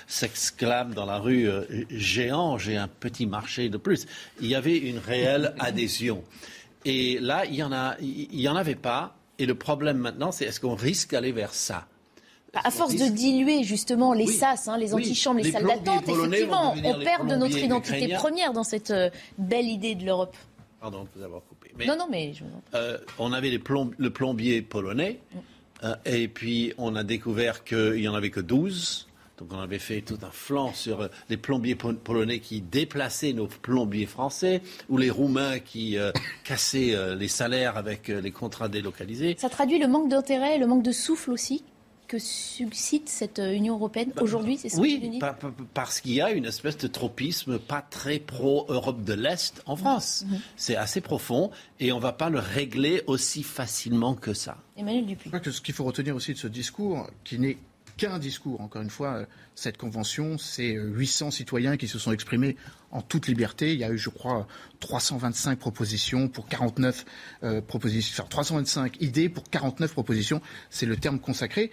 s'exclame 0.07 0.93
dans 0.93 1.05
la 1.05 1.17
rue 1.17 1.49
euh, 1.49 1.63
géant, 1.89 2.59
j'ai 2.59 2.77
un 2.77 2.87
petit 2.87 3.25
marché 3.25 3.69
de 3.69 3.77
plus. 3.77 4.05
Il 4.39 4.47
y 4.47 4.55
avait 4.55 4.77
une 4.77 4.99
réelle 4.99 5.55
adhésion. 5.57 6.23
Et 6.85 7.17
là, 7.19 7.45
il 7.45 7.55
y 7.55 7.63
en 7.63 7.71
a, 7.71 7.95
il 7.99 8.39
y 8.39 8.47
en 8.47 8.55
avait 8.55 8.75
pas. 8.75 9.16
Et 9.39 9.45
le 9.45 9.55
problème 9.55 9.97
maintenant, 9.97 10.31
c'est 10.31 10.45
est-ce 10.45 10.59
qu'on 10.59 10.75
risque 10.75 11.11
d'aller 11.11 11.31
vers 11.31 11.53
ça? 11.53 11.87
À 12.53 12.71
force 12.71 12.95
de 12.95 13.07
diluer 13.09 13.63
justement 13.63 14.13
les 14.13 14.25
sas, 14.25 14.67
hein, 14.67 14.77
les 14.77 14.93
Oui. 14.93 15.03
antichambres, 15.03 15.37
les, 15.37 15.43
Les 15.43 15.51
salles 15.51 15.67
d'attente, 15.67 16.07
effectivement, 16.09 16.73
on 16.83 16.99
perd 17.03 17.29
de 17.29 17.35
notre 17.35 17.57
identité 17.57 18.07
première 18.15 18.51
dans 18.53 18.63
cette 18.63 18.89
euh, 18.89 19.09
belle 19.37 19.67
idée 19.67 19.93
de 19.95 20.05
l'Europe. 20.05 20.35
Pardon 20.79 21.03
de 21.03 21.09
vous 21.15 21.23
avoir 21.23 21.41
coupé. 21.43 21.71
Non, 21.85 21.95
non, 21.97 22.07
mais 22.09 22.33
je... 22.33 22.43
Euh, 22.73 22.97
on 23.19 23.31
avait 23.33 23.49
les 23.49 23.59
plomb- 23.59 23.91
le 23.97 24.09
plombier 24.09 24.61
polonais, 24.63 25.19
euh, 25.83 25.95
et 26.05 26.27
puis 26.27 26.73
on 26.79 26.95
a 26.95 27.03
découvert 27.03 27.63
qu'il 27.63 27.93
n'y 27.93 28.07
en 28.07 28.15
avait 28.15 28.31
que 28.31 28.39
12. 28.39 29.06
Donc 29.37 29.49
on 29.53 29.59
avait 29.59 29.79
fait 29.79 30.01
tout 30.01 30.17
un 30.23 30.31
flanc 30.31 30.73
sur 30.73 31.01
euh, 31.01 31.07
les 31.29 31.37
plombiers 31.37 31.75
po- 31.75 31.93
polonais 31.93 32.39
qui 32.39 32.61
déplaçaient 32.61 33.33
nos 33.33 33.47
plombiers 33.47 34.07
français, 34.07 34.61
ou 34.89 34.97
les 34.97 35.09
Roumains 35.11 35.59
qui 35.59 35.97
euh, 35.97 36.11
cassaient 36.43 36.95
euh, 36.95 37.15
les 37.15 37.27
salaires 37.27 37.77
avec 37.77 38.09
euh, 38.09 38.19
les 38.19 38.31
contrats 38.31 38.67
délocalisés. 38.69 39.35
ça 39.37 39.49
traduit 39.49 39.77
le 39.79 39.87
manque 39.87 40.09
d'intérêt, 40.09 40.57
le 40.57 40.65
manque 40.67 40.83
de 40.83 40.91
souffle 40.91 41.31
aussi 41.31 41.63
que 42.07 42.19
suscite 42.19 43.09
cette 43.09 43.41
Union 43.53 43.75
européenne 43.75 44.13
aujourd'hui, 44.21 44.57
c'est 44.57 44.69
ce 44.69 44.77
que 44.77 44.81
Oui, 44.81 45.19
parce 45.73 45.99
qu'il 45.99 46.13
y 46.13 46.21
a 46.21 46.31
une 46.31 46.45
espèce 46.45 46.77
de 46.77 46.87
tropisme 46.87 47.59
pas 47.59 47.81
très 47.81 48.19
pro-Europe 48.19 49.03
de 49.03 49.11
l'Est 49.13 49.61
en 49.65 49.75
France. 49.75 50.23
Mhm. 50.25 50.39
C'est 50.55 50.77
assez 50.77 51.01
profond 51.01 51.51
et 51.81 51.91
on 51.91 51.97
ne 51.97 52.01
va 52.01 52.13
pas 52.13 52.29
le 52.29 52.39
régler 52.39 53.03
aussi 53.07 53.43
facilement 53.43 54.15
que 54.15 54.33
ça. 54.33 54.57
Emmanuel 54.77 55.05
Dupuis. 55.05 55.23
Je 55.25 55.29
crois 55.31 55.39
que 55.41 55.51
ce 55.51 55.59
qu'il 55.59 55.73
faut 55.75 55.83
retenir 55.83 56.15
aussi 56.15 56.31
de 56.31 56.37
ce 56.37 56.47
discours, 56.47 57.09
qui 57.25 57.39
n'est 57.39 57.57
qu'un 57.97 58.19
discours, 58.19 58.61
encore 58.61 58.81
une 58.81 58.89
fois, 58.89 59.13
euh, 59.15 59.25
cette 59.55 59.77
convention, 59.77 60.37
c'est 60.37 60.75
euh, 60.75 60.87
800 60.95 61.31
citoyens 61.31 61.77
qui 61.77 61.87
se 61.87 61.99
sont 61.99 62.11
exprimés 62.11 62.55
en 62.91 63.01
toute 63.01 63.27
liberté. 63.27 63.73
Il 63.73 63.79
y 63.79 63.83
a 63.83 63.91
eu, 63.91 63.97
je 63.97 64.09
crois, 64.09 64.47
325 64.79 65.59
propositions 65.59 66.27
pour 66.29 66.47
49 66.47 67.05
euh, 67.43 67.61
propositions, 67.61 68.13
enfin 68.23 68.29
325 68.29 69.01
idées 69.01 69.29
pour 69.29 69.43
49 69.49 69.91
propositions. 69.93 70.41
C'est 70.69 70.85
le 70.85 70.95
terme 70.97 71.19
consacré 71.19 71.71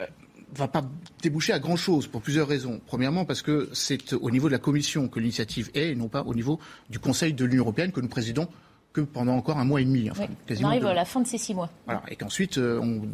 Euh, 0.00 0.06
va 0.52 0.66
pas 0.66 0.82
déboucher 1.22 1.52
à 1.52 1.60
grand 1.60 1.76
chose 1.76 2.08
pour 2.08 2.22
plusieurs 2.22 2.48
raisons. 2.48 2.80
Premièrement, 2.84 3.24
parce 3.24 3.40
que 3.40 3.68
c'est 3.72 4.12
au 4.14 4.32
niveau 4.32 4.48
de 4.48 4.52
la 4.52 4.58
Commission 4.58 5.06
que 5.06 5.20
l'initiative 5.20 5.70
est, 5.74 5.90
et 5.90 5.94
non 5.94 6.08
pas 6.08 6.22
au 6.24 6.34
niveau 6.34 6.58
du 6.88 6.98
Conseil 6.98 7.32
de 7.34 7.44
l'Union 7.44 7.62
européenne 7.62 7.92
que 7.92 8.00
nous 8.00 8.08
présidons 8.08 8.48
que 8.92 9.00
pendant 9.02 9.34
encore 9.36 9.58
un 9.58 9.64
mois 9.64 9.80
et 9.80 9.84
demi. 9.84 10.10
Enfin, 10.10 10.24
On 10.28 10.46
quasiment 10.48 10.68
arrive 10.70 10.82
deux 10.82 10.88
à 10.88 10.94
la 10.94 11.04
fin 11.04 11.20
de 11.20 11.26
ces 11.26 11.38
six 11.38 11.54
mois. 11.54 11.70
Voilà, 11.84 12.02
et 12.08 12.16
qu'ensuite, 12.16 12.58
euh, 12.58 12.80
on- 12.82 13.08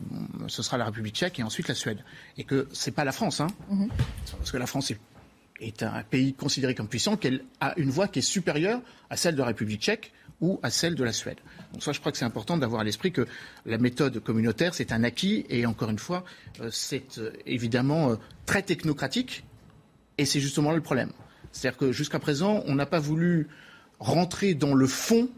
on- 0.45 0.49
ce 0.49 0.62
sera 0.62 0.79
la 0.79 0.87
République 0.87 1.14
tchèque 1.14 1.39
et 1.39 1.43
ensuite 1.43 1.68
la 1.68 1.74
Suède. 1.74 1.99
Et 2.39 2.45
que 2.45 2.66
c'est 2.72 2.93
pas 2.93 3.05
la 3.05 3.12
France, 3.12 3.41
hein, 3.41 3.49
Mhm. 3.68 3.89
parce 4.39 4.51
que 4.51 4.57
la 4.57 4.66
France 4.66 4.91
est, 4.91 4.99
est 5.61 5.83
un 5.83 6.03
pays 6.03 6.33
considéré 6.35 6.74
comme 6.74 6.89
puissant, 6.89 7.16
qu'elle 7.16 7.45
a 7.61 7.74
une 7.79 7.91
voix 7.91 8.09
qui 8.09 8.20
est 8.20 8.22
supérieure 8.22 8.81
à 9.11 9.16
celle 9.16 9.35
de 9.35 9.41
la 9.41 9.47
République 9.47 9.81
tchèque 9.83 10.12
ou 10.41 10.61
à 10.62 10.70
celle 10.70 10.95
de 10.95 11.05
la 11.05 11.12
Suède. 11.12 11.39
Donc 11.72 11.83
ça, 11.83 11.93
je 11.93 12.01
crois 12.01 12.12
que 12.12 12.18
c'est 12.18 12.24
important 12.27 12.57
d'avoir 12.59 12.81
à 12.81 12.85
l'esprit 12.85 13.11
que 13.12 13.27
la 13.66 13.79
méthode 13.79 14.18
communautaire, 14.20 14.74
c'est 14.74 14.93
un 14.93 15.03
acquis, 15.05 15.45
et 15.49 15.64
encore 15.66 15.91
une 15.91 15.99
fois, 15.99 16.24
euh, 16.61 16.68
c'est 16.70 17.18
euh, 17.18 17.33
évidemment 17.47 18.16
très 18.47 18.62
technocratique, 18.62 19.45
et 20.18 20.24
c'est 20.27 20.41
justement 20.41 20.70
là 20.70 20.77
le 20.77 20.83
problème. 20.83 21.11
C'est-à-dire 21.53 21.79
que 21.79 21.93
jusqu'à 21.93 22.18
présent, 22.18 22.62
on 22.66 22.74
n'a 22.74 22.85
pas 22.87 22.99
voulu 23.01 23.49
rentrer 23.99 24.53
dans 24.55 24.74
le 24.74 24.87
fond 24.87 25.29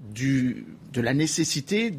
du, 0.00 0.64
de 0.92 1.00
la 1.00 1.14
nécessité 1.14 1.92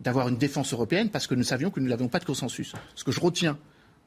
d'avoir 0.00 0.28
une 0.28 0.36
défense 0.36 0.72
européenne 0.72 1.10
parce 1.10 1.26
que 1.26 1.34
nous 1.34 1.42
savions 1.42 1.70
que 1.70 1.80
nous 1.80 1.88
n'avions 1.88 2.08
pas 2.08 2.18
de 2.18 2.24
consensus. 2.24 2.74
Ce 2.94 3.04
que 3.04 3.12
je 3.12 3.20
retiens 3.20 3.58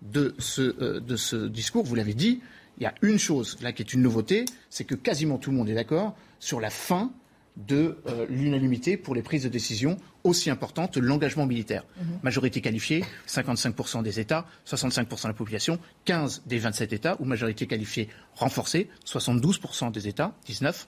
de 0.01 0.35
ce, 0.39 0.61
euh, 0.81 0.99
de 0.99 1.15
ce 1.15 1.47
discours, 1.47 1.83
vous 1.83 1.95
l'avez 1.95 2.13
dit, 2.13 2.41
il 2.77 2.83
y 2.83 2.87
a 2.87 2.93
une 3.01 3.19
chose 3.19 3.57
là 3.61 3.71
qui 3.71 3.81
est 3.81 3.93
une 3.93 4.01
nouveauté, 4.01 4.45
c'est 4.69 4.83
que 4.83 4.95
quasiment 4.95 5.37
tout 5.37 5.51
le 5.51 5.57
monde 5.57 5.69
est 5.69 5.75
d'accord 5.75 6.15
sur 6.39 6.59
la 6.59 6.69
fin 6.69 7.11
de 7.55 7.97
euh, 8.07 8.25
l'unanimité 8.29 8.97
pour 8.97 9.15
les 9.15 9.21
prises 9.21 9.43
de 9.43 9.49
décision 9.49 9.97
aussi 10.25 10.49
importantes, 10.49 10.97
l'engagement 10.97 11.45
militaire. 11.45 11.85
Mhm. 11.97 12.19
Majorité 12.23 12.59
qualifiée, 12.59 13.05
55% 13.27 14.03
des 14.03 14.19
États, 14.19 14.45
65% 14.67 15.23
de 15.23 15.27
la 15.29 15.33
population, 15.33 15.79
15 16.03 16.43
des 16.47 16.57
27 16.57 16.91
États, 16.93 17.15
ou 17.21 17.25
majorité 17.25 17.67
qualifiée 17.67 18.09
renforcée, 18.33 18.89
72% 19.05 19.91
des 19.91 20.07
États, 20.07 20.35
19, 20.45 20.87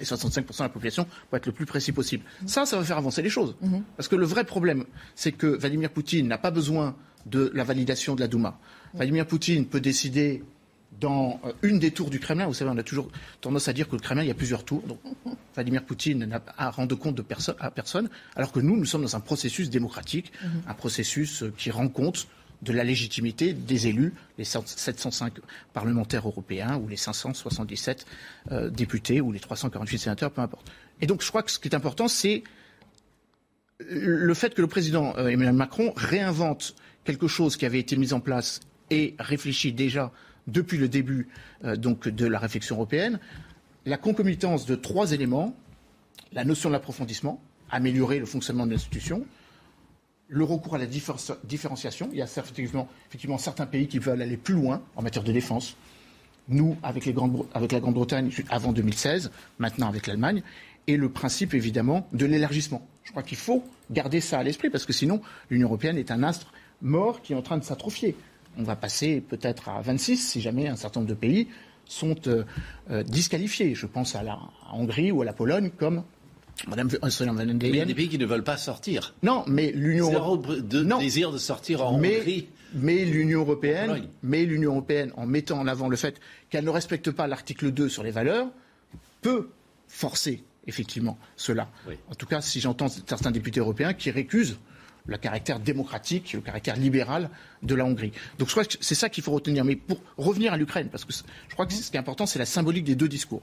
et 0.00 0.04
65% 0.04 0.58
de 0.58 0.62
la 0.62 0.68
population 0.68 1.06
pour 1.28 1.36
être 1.36 1.46
le 1.46 1.52
plus 1.52 1.66
précis 1.66 1.92
possible. 1.92 2.24
Ça, 2.46 2.64
ça 2.66 2.76
va 2.78 2.84
faire 2.84 2.98
avancer 2.98 3.22
les 3.22 3.30
choses. 3.30 3.56
Parce 3.96 4.08
que 4.08 4.16
le 4.16 4.26
vrai 4.26 4.44
problème, 4.44 4.84
c'est 5.14 5.32
que 5.32 5.46
Vladimir 5.46 5.90
Poutine 5.90 6.26
n'a 6.28 6.38
pas 6.38 6.50
besoin 6.50 6.96
de 7.26 7.50
la 7.54 7.64
validation 7.64 8.14
de 8.14 8.20
la 8.20 8.28
Douma. 8.28 8.58
Vladimir 8.94 9.26
Poutine 9.26 9.66
peut 9.66 9.80
décider 9.80 10.42
dans 11.00 11.38
euh, 11.44 11.52
une 11.62 11.78
des 11.78 11.90
tours 11.90 12.08
du 12.08 12.18
Kremlin. 12.18 12.46
Vous 12.46 12.54
savez, 12.54 12.70
on 12.70 12.78
a 12.78 12.82
toujours 12.82 13.10
tendance 13.42 13.68
à 13.68 13.72
dire 13.74 13.88
que 13.88 13.94
le 13.94 14.00
Kremlin, 14.00 14.22
il 14.22 14.28
y 14.28 14.30
a 14.30 14.34
plusieurs 14.34 14.64
tours. 14.64 14.82
Donc, 14.82 14.98
Vladimir 15.54 15.84
Poutine 15.84 16.24
n'a 16.24 16.42
à 16.56 16.70
rendre 16.70 16.96
compte 16.96 17.14
de 17.14 17.22
perso- 17.22 17.52
à 17.60 17.70
personne, 17.70 18.08
alors 18.36 18.50
que 18.52 18.60
nous, 18.60 18.76
nous 18.76 18.86
sommes 18.86 19.02
dans 19.02 19.14
un 19.14 19.20
processus 19.20 19.68
démocratique, 19.68 20.32
Mhm. 20.42 20.62
un 20.66 20.74
processus 20.74 21.42
euh, 21.42 21.52
qui 21.56 21.70
rend 21.70 21.88
compte 21.88 22.26
de 22.62 22.72
la 22.72 22.84
légitimité 22.84 23.52
des 23.52 23.86
élus, 23.86 24.12
les 24.36 24.44
705 24.44 25.34
parlementaires 25.72 26.26
européens 26.26 26.76
ou 26.76 26.88
les 26.88 26.96
577 26.96 28.06
euh, 28.50 28.70
députés 28.70 29.20
ou 29.20 29.32
les 29.32 29.40
348 29.40 29.98
sénateurs, 29.98 30.30
peu 30.30 30.40
importe. 30.40 30.70
Et 31.00 31.06
donc 31.06 31.22
je 31.22 31.28
crois 31.28 31.42
que 31.42 31.50
ce 31.50 31.58
qui 31.58 31.68
est 31.68 31.74
important, 31.74 32.08
c'est 32.08 32.42
le 33.78 34.34
fait 34.34 34.54
que 34.54 34.60
le 34.60 34.66
président 34.66 35.14
euh, 35.16 35.28
Emmanuel 35.28 35.54
Macron 35.54 35.92
réinvente 35.96 36.74
quelque 37.04 37.28
chose 37.28 37.56
qui 37.56 37.64
avait 37.64 37.78
été 37.78 37.96
mis 37.96 38.12
en 38.12 38.20
place 38.20 38.60
et 38.90 39.14
réfléchi 39.20 39.72
déjà 39.72 40.10
depuis 40.48 40.78
le 40.78 40.88
début 40.88 41.28
euh, 41.64 41.76
donc 41.76 42.08
de 42.08 42.26
la 42.26 42.38
réflexion 42.38 42.74
européenne, 42.76 43.20
la 43.86 43.98
concomitance 43.98 44.66
de 44.66 44.74
trois 44.74 45.12
éléments 45.12 45.56
la 46.32 46.44
notion 46.44 46.68
de 46.68 46.74
l'approfondissement, 46.74 47.42
améliorer 47.70 48.18
le 48.18 48.26
fonctionnement 48.26 48.66
de 48.66 48.72
l'institution, 48.72 49.24
le 50.28 50.44
recours 50.44 50.74
à 50.74 50.78
la 50.78 50.86
différen- 50.86 51.36
différenciation. 51.44 52.08
Il 52.12 52.18
y 52.18 52.22
a 52.22 52.24
effectivement, 52.24 52.88
effectivement 53.08 53.38
certains 53.38 53.66
pays 53.66 53.88
qui 53.88 53.98
veulent 53.98 54.22
aller 54.22 54.36
plus 54.36 54.54
loin 54.54 54.82
en 54.96 55.02
matière 55.02 55.24
de 55.24 55.32
défense. 55.32 55.76
Nous, 56.48 56.76
avec, 56.82 57.04
la 57.06 57.12
Grande-Bretagne 57.12 58.30
avant 58.48 58.72
2016, 58.72 59.30
maintenant 59.58 59.88
avec 59.88 60.06
l'Allemagne, 60.06 60.42
et 60.86 60.96
le 60.96 61.10
principe 61.10 61.52
évidemment 61.52 62.08
de 62.12 62.24
l'élargissement. 62.24 62.86
Je 63.04 63.10
crois 63.10 63.22
qu'il 63.22 63.36
faut 63.36 63.62
garder 63.90 64.20
ça 64.20 64.38
à 64.38 64.42
l'esprit 64.42 64.70
parce 64.70 64.86
que 64.86 64.92
sinon, 64.92 65.20
l'Union 65.50 65.68
européenne 65.68 65.98
est 65.98 66.10
un 66.10 66.22
astre 66.22 66.52
mort 66.80 67.20
qui 67.20 67.34
est 67.34 67.36
en 67.36 67.42
train 67.42 67.58
de 67.58 67.64
s'atrophier. 67.64 68.16
On 68.56 68.62
va 68.62 68.74
passer 68.76 69.20
peut-être 69.20 69.68
à 69.68 69.80
26 69.82 70.16
si 70.16 70.40
jamais 70.40 70.68
un 70.68 70.76
certain 70.76 71.00
nombre 71.00 71.10
de 71.10 71.14
pays 71.14 71.48
sont 71.84 72.16
euh, 72.26 72.44
euh, 72.90 73.02
disqualifiés. 73.02 73.74
Je 73.74 73.86
pense 73.86 74.14
à 74.14 74.22
la 74.22 74.38
Hongrie 74.72 75.12
ou 75.12 75.20
à 75.22 75.24
la 75.26 75.32
Pologne 75.32 75.70
comme 75.76 76.02
Madame 76.66 76.88
Ursula 77.02 77.32
von 77.32 77.44
der 77.44 77.54
Mais 77.54 77.68
il 77.68 77.76
y 77.76 77.80
a 77.80 77.84
des 77.84 77.94
pays 77.94 78.08
qui 78.08 78.18
ne 78.18 78.26
veulent 78.26 78.42
pas 78.44 78.56
sortir. 78.56 79.14
Non, 79.22 79.44
mais 79.46 79.70
l'Union 79.72 80.12
européenne. 80.12 80.66
de 80.66 80.98
désir 80.98 81.30
de 81.30 81.38
sortir 81.38 81.86
en 81.86 81.98
mais, 81.98 82.18
Hongrie. 82.20 82.48
mais 82.74 83.04
l'Union 83.04 83.40
européenne, 83.40 83.86
Pologne. 83.86 84.08
mais 84.22 84.44
l'Union 84.44 84.72
européenne, 84.72 85.12
en 85.16 85.26
mettant 85.26 85.58
en 85.60 85.66
avant 85.66 85.88
le 85.88 85.96
fait 85.96 86.20
qu'elle 86.50 86.64
ne 86.64 86.70
respecte 86.70 87.10
pas 87.10 87.26
l'article 87.26 87.70
2 87.70 87.88
sur 87.88 88.02
les 88.02 88.10
valeurs, 88.10 88.48
peut 89.22 89.48
forcer 89.86 90.42
effectivement 90.66 91.16
cela. 91.36 91.68
En 92.10 92.14
tout 92.14 92.26
cas, 92.26 92.40
si 92.40 92.60
j'entends 92.60 92.88
certains 92.88 93.30
députés 93.30 93.60
européens 93.60 93.94
qui 93.94 94.10
récusent 94.10 94.58
le 95.08 95.16
caractère 95.16 95.58
démocratique, 95.58 96.34
le 96.34 96.40
caractère 96.40 96.76
libéral 96.76 97.30
de 97.62 97.74
la 97.74 97.84
Hongrie. 97.84 98.12
Donc 98.38 98.48
je 98.48 98.52
crois 98.52 98.64
que 98.64 98.74
c'est 98.80 98.94
ça 98.94 99.08
qu'il 99.08 99.24
faut 99.24 99.32
retenir. 99.32 99.64
Mais 99.64 99.74
pour 99.74 100.00
revenir 100.18 100.52
à 100.52 100.56
l'Ukraine, 100.56 100.88
parce 100.90 101.04
que 101.04 101.12
je 101.12 101.54
crois 101.54 101.66
que 101.66 101.72
ce 101.72 101.90
qui 101.90 101.96
est 101.96 102.00
important, 102.00 102.26
c'est 102.26 102.38
la 102.38 102.46
symbolique 102.46 102.84
des 102.84 102.94
deux 102.94 103.08
discours. 103.08 103.42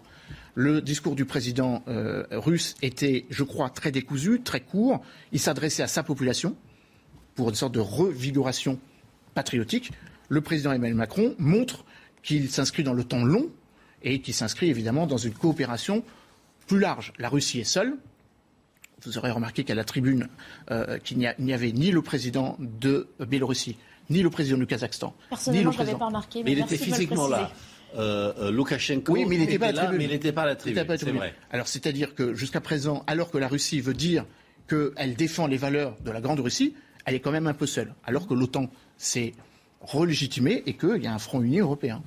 Le 0.54 0.82
discours 0.82 1.16
du 1.16 1.26
président 1.26 1.84
euh, 1.88 2.24
russe 2.32 2.76
était, 2.82 3.26
je 3.30 3.44
crois, 3.44 3.70
très 3.70 3.92
décousu, 3.92 4.42
très 4.42 4.62
court. 4.62 5.02
Il 5.32 5.40
s'adressait 5.40 5.84
à 5.84 5.88
sa 5.88 6.04
population 6.04 6.56
pour 7.34 7.50
une 7.50 7.56
sorte 7.56 7.74
de 7.74 7.80
revigoration 7.80 8.80
patriotique. 9.34 9.92
Le 10.30 10.42
président 10.42 10.72
Emmanuel 10.72 10.96
Macron 10.96 11.36
montre 11.40 11.84
qu'il 12.22 12.50
s'inscrit 12.50 12.84
dans 12.84 12.94
le 12.94 13.04
temps 13.04 13.24
long 13.24 13.50
et 14.04 14.22
qu'il 14.22 14.36
s'inscrit 14.36 14.70
évidemment 14.70 15.08
dans 15.08 15.18
une 15.18 15.34
coopération 15.34 16.04
plus 16.68 16.80
large. 16.80 17.12
La 17.18 17.28
Russie 17.28 17.60
est 17.60 17.64
seule. 17.64 17.98
Vous 19.04 19.18
aurez 19.18 19.32
remarqué 19.32 19.64
qu'à 19.64 19.76
la 19.76 19.84
tribune, 19.84 20.28
euh, 20.72 20.98
qu'il 21.00 21.18
n'y 21.18 21.28
a- 21.28 21.36
il 21.38 21.46
n'y 21.46 21.54
avait 21.54 21.72
ni 21.72 21.92
le 21.92 22.02
président 22.02 22.58
de 22.60 23.08
Biélorussie, 23.20 23.78
ni 24.10 24.22
le 24.22 24.30
président 24.30 24.58
du 24.58 24.66
Kazakhstan, 24.66 25.08
ni 25.08 25.30
Personnellement, 25.30 25.70
le 25.70 25.74
je 25.74 25.78
l'avais 25.78 25.84
président. 25.92 26.00
pas 26.00 26.06
remarqué, 26.08 26.40
mais, 26.40 26.46
Mais 26.46 26.52
il 26.54 26.60
était 26.64 26.78
physiquement 26.78 27.28
là. 27.28 27.52
Euh, 27.98 28.34
euh, 28.40 28.52
Loukachenko 28.52 29.14
Oui, 29.14 29.26
mais 29.26 29.36
il 29.36 29.42
n'était 29.42 29.58
pas 29.60 29.68
à 29.68 29.72
la 29.72 29.74
là, 29.74 29.82
tribune. 29.88 29.98
mais 30.00 30.04
il 30.06 30.12
n'était 30.16 30.32
pas 30.34 30.42
à 30.42 30.46
la 30.46 30.52
Il 30.54 30.58
tribune. 30.58 30.76
n'était 30.76 30.88
pas 30.88 30.94
à 30.94 30.98
la 30.98 31.00
C'est 31.04 31.12
vrai. 31.12 31.34
Alors, 31.52 31.68
c'est-à-dire 31.68 32.14
que 32.16 32.34
jusqu'à 32.34 32.60
présent, 32.62 33.04
alors 33.08 33.32
que 33.32 33.38
la 33.38 33.48
Russie 33.48 33.80
veut 33.80 33.94
dire 33.94 34.26
qu'elle 34.68 35.16
défend 35.16 35.48
les 35.48 35.58
valeurs 35.58 35.96
de 36.04 36.12
la 36.12 36.20
Grande 36.20 36.40
Russie, 36.42 36.74
elle 37.06 37.16
est 37.16 37.20
quand 37.20 37.32
même 37.32 37.48
un 37.48 37.54
peu 37.54 37.66
seule. 37.68 37.94
Alors 38.06 38.28
que 38.28 38.34
l'OTAN 38.34 38.70
s'est 38.98 39.34
relégitimée 39.82 40.64
et 40.66 40.74
qu'il 40.74 41.04
y 41.04 41.08
a 41.08 41.14
un 41.14 41.20
front 41.20 41.42
uni 41.42 41.60
européen. 41.60 42.02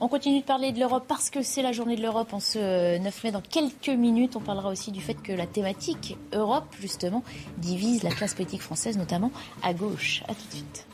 On 0.00 0.08
continue 0.08 0.40
de 0.40 0.44
parler 0.44 0.72
de 0.72 0.80
l'Europe 0.80 1.04
parce 1.06 1.30
que 1.30 1.42
c'est 1.42 1.62
la 1.62 1.72
journée 1.72 1.96
de 1.96 2.02
l'Europe 2.02 2.32
en 2.32 2.40
ce 2.40 2.58
euh, 2.58 2.98
9 2.98 3.24
mai. 3.24 3.30
Dans 3.30 3.40
quelques 3.40 3.88
minutes, 3.88 4.34
on 4.36 4.40
parlera 4.40 4.70
aussi 4.70 4.90
du 4.90 5.00
fait 5.00 5.14
que 5.14 5.32
la 5.32 5.46
thématique 5.46 6.16
Europe, 6.32 6.74
justement, 6.80 7.22
divise 7.58 8.02
la 8.02 8.10
classe 8.10 8.34
politique 8.34 8.62
française, 8.62 8.98
notamment 8.98 9.30
à 9.62 9.72
gauche. 9.72 10.22
À 10.28 10.34
tout 10.34 10.46
de 10.48 10.54
suite. 10.54 10.86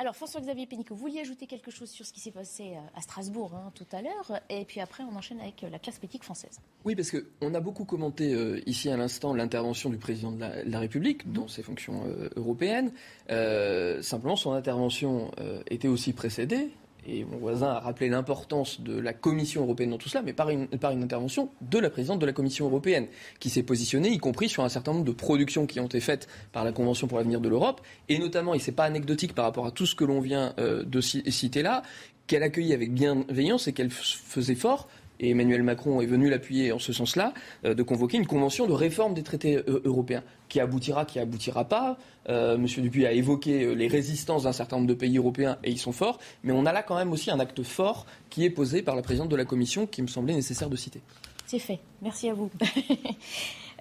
Alors, 0.00 0.16
François-Xavier 0.16 0.64
Pénicaud, 0.64 0.94
vous 0.94 1.00
vouliez 1.02 1.20
ajouter 1.20 1.46
quelque 1.46 1.70
chose 1.70 1.90
sur 1.90 2.06
ce 2.06 2.12
qui 2.14 2.20
s'est 2.20 2.30
passé 2.30 2.72
euh, 2.72 2.80
à 2.96 3.02
Strasbourg 3.02 3.52
hein, 3.54 3.70
tout 3.74 3.84
à 3.92 4.00
l'heure, 4.00 4.40
et 4.48 4.64
puis 4.64 4.80
après, 4.80 5.04
on 5.04 5.14
enchaîne 5.14 5.38
avec 5.40 5.62
euh, 5.62 5.68
la 5.68 5.78
classe 5.78 5.98
politique 5.98 6.24
française. 6.24 6.58
Oui, 6.86 6.96
parce 6.96 7.10
qu'on 7.10 7.52
a 7.52 7.60
beaucoup 7.60 7.84
commenté 7.84 8.32
euh, 8.32 8.62
ici 8.64 8.88
à 8.88 8.96
l'instant 8.96 9.34
l'intervention 9.34 9.90
du 9.90 9.98
président 9.98 10.32
de 10.32 10.42
la, 10.64 10.78
République 10.78 11.30
dans 11.30 11.48
ses 11.48 11.62
fonctions 11.62 12.04
européennes. 12.34 12.92
simplement, 14.00 14.36
son 14.36 14.52
intervention 14.52 15.30
était 15.68 15.88
aussi 15.88 16.14
précédée 16.14 16.70
et 17.06 17.24
mon 17.24 17.38
voisin 17.38 17.68
a 17.68 17.80
rappelé 17.80 18.08
l'importance 18.08 18.80
de 18.80 18.98
la 18.98 19.12
Commission 19.12 19.62
européenne 19.62 19.90
dans 19.90 19.98
tout 19.98 20.08
cela, 20.08 20.22
mais 20.22 20.32
par 20.32 20.50
une, 20.50 20.68
intervention 20.72 21.50
de 21.60 21.78
la 21.78 21.90
présidente 21.90 22.18
de 22.18 22.26
la 22.26 22.32
Commission 22.32 22.66
européenne, 22.66 23.06
qui 23.38 23.50
s'est 23.50 23.62
positionnée, 23.62 24.10
y 24.10 24.18
compris 24.18 24.48
sur 24.48 24.64
un 24.64 24.68
certain 24.68 24.92
nombre 24.92 25.04
de 25.04 25.12
productions 25.12 25.66
qui 25.66 25.80
ont 25.80 25.86
été 25.86 26.00
faites 26.00 26.28
par 26.52 26.64
la 26.64 26.72
Convention 26.72 27.06
pour 27.06 27.18
l'avenir 27.18 27.40
de 27.40 27.48
l'Europe, 27.48 27.80
et 28.08 28.18
notamment, 28.18 28.54
et 28.54 28.58
c'est 28.58 28.72
pas 28.72 28.84
anecdotique 28.84 29.34
par 29.34 29.44
rapport 29.44 29.66
à 29.66 29.70
tout 29.70 29.86
ce 29.86 29.94
que 29.94 30.04
l'on 30.04 30.20
vient 30.20 30.54
euh, 30.58 30.84
de 30.84 31.00
citer 31.00 31.62
là, 31.62 31.82
qu'elle 32.26 32.42
accueillit 32.42 32.74
avec 32.74 32.92
bienveillance 32.92 33.66
et 33.66 33.72
qu'elle 33.72 33.90
faisait 33.90 34.54
fort 34.54 34.88
et 35.20 35.30
Emmanuel 35.30 35.62
Macron 35.62 36.00
est 36.00 36.06
venu 36.06 36.28
l'appuyer 36.30 36.72
en 36.72 36.78
ce 36.78 36.92
sens-là, 36.92 37.34
euh, 37.64 37.74
de 37.74 37.82
convoquer 37.82 38.16
une 38.16 38.26
convention 38.26 38.66
de 38.66 38.72
réforme 38.72 39.14
des 39.14 39.22
traités 39.22 39.56
euh, 39.56 39.82
européens, 39.84 40.24
qui 40.50 40.60
aboutira, 40.60 41.06
qui 41.06 41.18
aboutira 41.18 41.64
pas. 41.64 41.96
Euh, 42.28 42.58
Monsieur 42.58 42.82
Dupuis 42.82 43.06
a 43.06 43.12
évoqué 43.12 43.74
les 43.74 43.88
résistances 43.88 44.42
d'un 44.42 44.52
certain 44.52 44.76
nombre 44.76 44.88
de 44.88 44.94
pays 44.94 45.16
européens, 45.16 45.56
et 45.64 45.70
ils 45.70 45.78
sont 45.78 45.92
forts, 45.92 46.18
mais 46.42 46.52
on 46.52 46.66
a 46.66 46.72
là 46.72 46.82
quand 46.82 46.96
même 46.96 47.12
aussi 47.12 47.30
un 47.30 47.40
acte 47.40 47.62
fort 47.62 48.04
qui 48.28 48.44
est 48.44 48.50
posé 48.50 48.82
par 48.82 48.94
la 48.94 49.00
présidente 49.00 49.30
de 49.30 49.36
la 49.36 49.46
Commission, 49.46 49.86
qui 49.86 50.02
me 50.02 50.08
semblait 50.08 50.34
nécessaire 50.34 50.68
de 50.68 50.76
citer. 50.76 51.00
C'est 51.46 51.58
fait. 51.58 51.80
Merci 52.02 52.28
à 52.28 52.34
vous. 52.34 52.50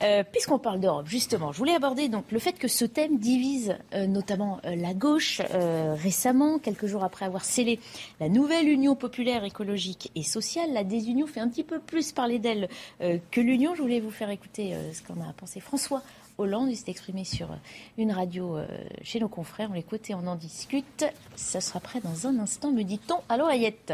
Euh, 0.01 0.23
puisqu'on 0.23 0.59
parle 0.59 0.79
d'Europe, 0.79 1.07
justement, 1.07 1.51
je 1.51 1.57
voulais 1.57 1.75
aborder 1.75 2.07
donc 2.07 2.31
le 2.31 2.39
fait 2.39 2.53
que 2.53 2.69
ce 2.69 2.85
thème 2.85 3.17
divise 3.17 3.75
euh, 3.93 4.07
notamment 4.07 4.61
euh, 4.63 4.75
la 4.75 4.93
gauche. 4.93 5.41
récemment, 5.51 6.57
quelques 6.57 6.85
jours 6.85 7.03
après 7.03 7.25
avoir 7.25 7.43
scellé 7.43 7.79
la 8.21 8.29
nouvelle 8.29 8.69
Union 8.69 8.95
populaire 8.95 9.43
écologique 9.43 10.09
et 10.15 10.23
sociale, 10.23 10.71
la 10.71 10.85
désunion 10.85 11.27
fait 11.27 11.41
un 11.41 11.49
petit 11.49 11.63
peu 11.63 11.79
plus 11.79 12.13
parler 12.13 12.39
d'elle 12.39 12.69
que 12.99 13.41
l'Union. 13.41 13.75
Je 13.75 13.81
voulais 13.81 13.99
vous 13.99 14.09
faire 14.09 14.29
écouter 14.29 14.73
ce 14.93 15.01
qu'en 15.03 15.19
a 15.21 15.33
pensé 15.33 15.59
François 15.59 16.01
Hollande. 16.39 16.69
Il 16.69 16.75
s'est 16.75 16.89
exprimé 16.91 17.23
sur 17.23 17.49
une 17.97 18.11
radio 18.11 18.57
chez 19.01 19.19
nos 19.19 19.29
confrères. 19.29 19.69
On 19.71 19.73
l'écoute 19.73 20.09
et 20.09 20.15
on 20.15 20.25
en 20.27 20.35
discute. 20.35 21.05
Ça 21.35 21.61
sera 21.61 21.79
prêt 21.79 22.01
dans 22.01 22.27
un 22.27 22.39
instant, 22.39 22.71
me 22.71 22.83
dit-on. 22.83 23.19
Allô, 23.29 23.47
Ayette 23.47 23.93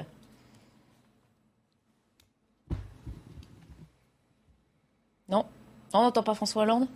Non 5.27 5.45
on 5.95 6.01
n'entend 6.01 6.23
pas 6.23 6.35
François 6.35 6.63
Hollande? 6.63 6.87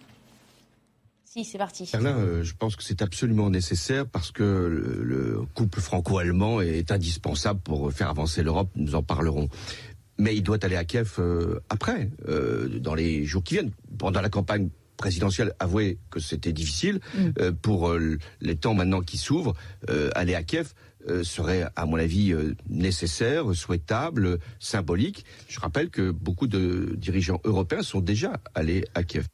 Si, 1.23 1.45
c'est 1.45 1.57
parti. 1.57 1.89
Euh, 1.95 2.43
je 2.43 2.53
pense 2.55 2.75
que 2.75 2.83
c'est 2.83 3.01
absolument 3.01 3.49
nécessaire 3.49 4.05
parce 4.05 4.31
que 4.31 4.43
le, 4.43 5.41
couple 5.53 5.79
franco-allemand 5.79 6.59
est 6.59 6.91
indispensable 6.91 7.61
pour 7.61 7.93
faire 7.93 8.09
avancer 8.09 8.43
l'Europe. 8.43 8.69
Nous 8.75 8.95
en 8.95 9.03
parlerons. 9.03 9.47
Mais 10.17 10.35
il 10.35 10.41
doit 10.41 10.57
aller 10.65 10.75
à 10.75 10.83
Kiev 10.83 11.15
euh, 11.19 11.61
après, 11.69 12.09
euh, 12.27 12.79
dans 12.79 12.93
les 12.93 13.23
jours 13.23 13.43
qui 13.43 13.53
viennent. 13.53 13.71
Pendant 13.97 14.19
la 14.19 14.29
campagne 14.29 14.69
présidentielle, 14.99 15.53
avouez 15.59 15.97
que 16.11 16.19
c'était 16.19 16.53
difficile. 16.53 16.99
Mm. 17.15 17.51
pour 17.61 17.91
les 18.41 18.55
temps 18.55 18.75
maintenant 18.75 19.01
qui 19.01 19.17
s'ouvrent, 19.17 19.55
aller 20.13 20.35
à 20.35 20.43
Kiev, 20.43 20.73
euh, 21.07 21.23
serait, 21.23 21.65
à 21.77 21.85
mon 21.85 21.95
avis, 21.95 22.33
euh, 22.33 22.55
nécessaire, 22.67 23.55
souhaitable, 23.55 24.39
symbolique. 24.59 25.23
Je 25.47 25.57
rappelle 25.59 25.89
que 25.89 26.11
beaucoup 26.11 26.45
de 26.45 26.93
dirigeants 26.97 27.39
européens 27.45 27.83
sont 27.83 28.01
déjà 28.01 28.33
allés 28.53 28.83
à 28.95 29.03
Kiev. 29.03 29.25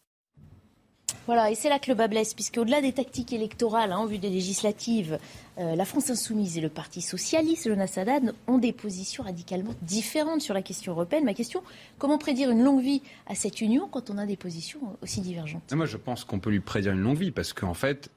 Voilà, 1.25 1.51
et 1.51 1.55
c'est 1.55 1.69
là 1.69 1.79
que 1.79 1.89
le 1.89 1.95
bas 1.95 2.07
blesse, 2.07 2.33
puisque 2.33 2.57
au-delà 2.57 2.81
des 2.81 2.93
tactiques 2.93 3.33
électorales 3.33 3.91
hein, 3.91 3.97
en 3.97 4.05
vue 4.05 4.17
des 4.17 4.29
législatives, 4.29 5.17
euh, 5.57 5.75
la 5.75 5.85
France 5.85 6.09
insoumise 6.09 6.57
et 6.57 6.61
le 6.61 6.69
Parti 6.69 7.01
socialiste, 7.01 7.67
Jonas 7.67 7.93
Haddad, 7.97 8.33
ont 8.47 8.57
des 8.57 8.73
positions 8.73 9.23
radicalement 9.23 9.73
différentes 9.81 10.41
sur 10.41 10.53
la 10.53 10.61
question 10.61 10.91
européenne. 10.91 11.25
Ma 11.25 11.33
question, 11.33 11.63
comment 11.97 12.17
prédire 12.17 12.51
une 12.51 12.63
longue 12.63 12.81
vie 12.81 13.01
à 13.27 13.35
cette 13.35 13.61
union 13.61 13.87
quand 13.89 14.09
on 14.09 14.17
a 14.17 14.25
des 14.25 14.37
positions 14.37 14.79
aussi 15.01 15.21
divergentes? 15.21 15.73
Moi, 15.73 15.85
je 15.85 15.97
pense 15.97 16.23
qu'on 16.23 16.39
peut 16.39 16.49
lui 16.51 16.59
prédire 16.59 16.93
une 16.93 17.01
longue 17.01 17.17
vie, 17.17 17.31
parce 17.31 17.53
qu'en 17.53 17.73
fait, 17.73 18.09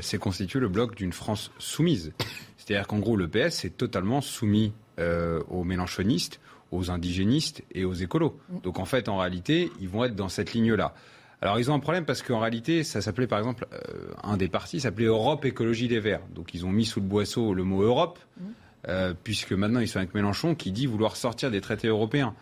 c'est 0.00 0.18
constitué 0.18 0.58
le 0.58 0.68
bloc 0.68 0.94
d'une 0.94 1.12
France 1.12 1.50
soumise. 1.58 2.12
C'est-à-dire 2.56 2.86
qu'en 2.86 2.98
gros, 2.98 3.16
le 3.16 3.28
PS 3.28 3.64
est 3.64 3.76
totalement 3.76 4.20
soumis 4.20 4.72
euh, 4.98 5.42
aux 5.50 5.62
mélanchonistes, 5.62 6.40
aux 6.72 6.90
indigénistes 6.90 7.62
et 7.70 7.84
aux 7.84 7.92
écolos. 7.92 8.40
Mm. 8.48 8.60
Donc 8.60 8.78
en 8.78 8.86
fait, 8.86 9.10
en 9.10 9.18
réalité, 9.18 9.70
ils 9.78 9.90
vont 9.90 10.04
être 10.04 10.16
dans 10.16 10.30
cette 10.30 10.54
ligne-là. 10.54 10.94
Alors 11.42 11.58
ils 11.58 11.70
ont 11.70 11.74
un 11.74 11.80
problème 11.80 12.04
parce 12.04 12.22
qu'en 12.22 12.40
réalité, 12.40 12.82
ça 12.82 13.00
s'appelait 13.00 13.26
par 13.26 13.38
exemple, 13.38 13.66
euh, 13.72 14.12
un 14.22 14.36
des 14.36 14.48
partis 14.48 14.80
s'appelait 14.80 15.06
Europe 15.06 15.44
Écologie 15.44 15.88
des 15.88 16.00
Verts. 16.00 16.22
Donc 16.34 16.54
ils 16.54 16.64
ont 16.64 16.70
mis 16.70 16.84
sous 16.84 17.00
le 17.00 17.06
boisseau 17.06 17.54
le 17.54 17.64
mot 17.64 17.82
Europe, 17.82 18.18
mm. 18.38 18.44
euh, 18.88 19.14
puisque 19.22 19.52
maintenant 19.52 19.80
ils 19.80 19.88
sont 19.88 19.98
avec 19.98 20.14
Mélenchon 20.14 20.54
qui 20.54 20.72
dit 20.72 20.86
vouloir 20.86 21.16
sortir 21.16 21.50
des 21.50 21.60
traités 21.60 21.88
européens. 21.88 22.34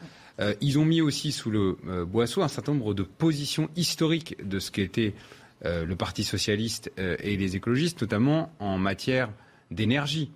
ils 0.61 0.78
ont 0.78 0.84
mis 0.84 1.01
aussi 1.01 1.30
sous 1.30 1.51
le 1.51 1.76
boisseau 2.05 2.42
un 2.42 2.49
certain 2.49 2.72
nombre 2.72 2.92
de 2.92 3.05
positions 3.05 3.68
historiques 3.76 4.36
de 4.45 4.59
ce 4.59 4.70
qu'était 4.72 5.14
le 5.62 5.95
Parti 5.95 6.24
socialiste 6.24 6.90
et 6.99 7.36
les 7.36 7.55
écologistes, 7.55 8.03
notamment 8.03 8.53
en 8.59 8.76
matière 8.76 9.30
d'énergie. 9.70 10.30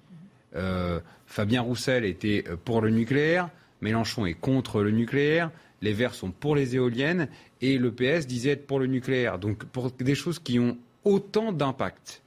Euh, 0.57 1.01
Fabien 1.27 1.63
Roussel 1.63 2.05
était 2.05 2.45
euh, 2.49 2.57
pour 2.63 2.81
le 2.81 2.91
nucléaire, 2.91 3.51
Mélenchon 3.81 4.27
est 4.27 4.35
contre 4.35 4.83
le 4.83 4.91
nucléaire, 4.91 5.51
les 5.83 5.93
Verts 5.93 6.15
sont 6.15 6.31
pour 6.31 6.57
les 6.57 6.77
éoliennes 6.77 7.29
et 7.61 7.79
le 7.79 7.93
PS 7.93 8.27
disait 8.27 8.51
être 8.51 8.67
pour 8.67 8.79
le 8.79 8.87
nucléaire. 8.87 9.39
Donc 9.39 9.65
pour 9.65 9.91
des 9.91 10.15
choses 10.15 10.39
qui 10.39 10.59
ont 10.59 10.77
autant 11.05 11.53
d'impact 11.53 12.23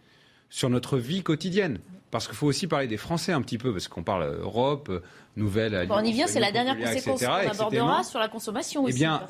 sur 0.49 0.69
notre 0.69 0.97
vie 0.97 1.23
quotidienne. 1.23 1.79
Parce 2.11 2.27
qu'il 2.27 2.35
faut 2.35 2.47
aussi 2.47 2.67
parler 2.67 2.87
des 2.87 2.97
Français 2.97 3.31
un 3.31 3.41
petit 3.41 3.57
peu, 3.57 3.71
parce 3.71 3.87
qu'on 3.87 4.03
parle 4.03 4.37
Europe, 4.41 4.91
nouvelle. 5.37 5.87
on 5.89 6.03
y 6.03 6.11
vient, 6.11 6.27
c'est 6.27 6.41
la 6.41 6.51
dernière 6.51 6.77
conséquence 6.77 7.23
qu'on 7.23 7.49
abordera 7.49 8.03
sur 8.03 8.19
la 8.19 8.27
consommation 8.27 8.85
eh 8.87 8.91
bien, 8.91 9.25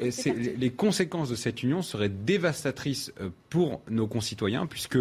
les 0.00 0.70
conséquences 0.70 1.30
de 1.30 1.34
cette 1.34 1.62
union 1.62 1.80
seraient 1.80 2.10
dévastatrices 2.10 3.12
euh, 3.20 3.30
pour 3.48 3.80
nos 3.88 4.06
concitoyens, 4.06 4.66
puisque 4.66 4.98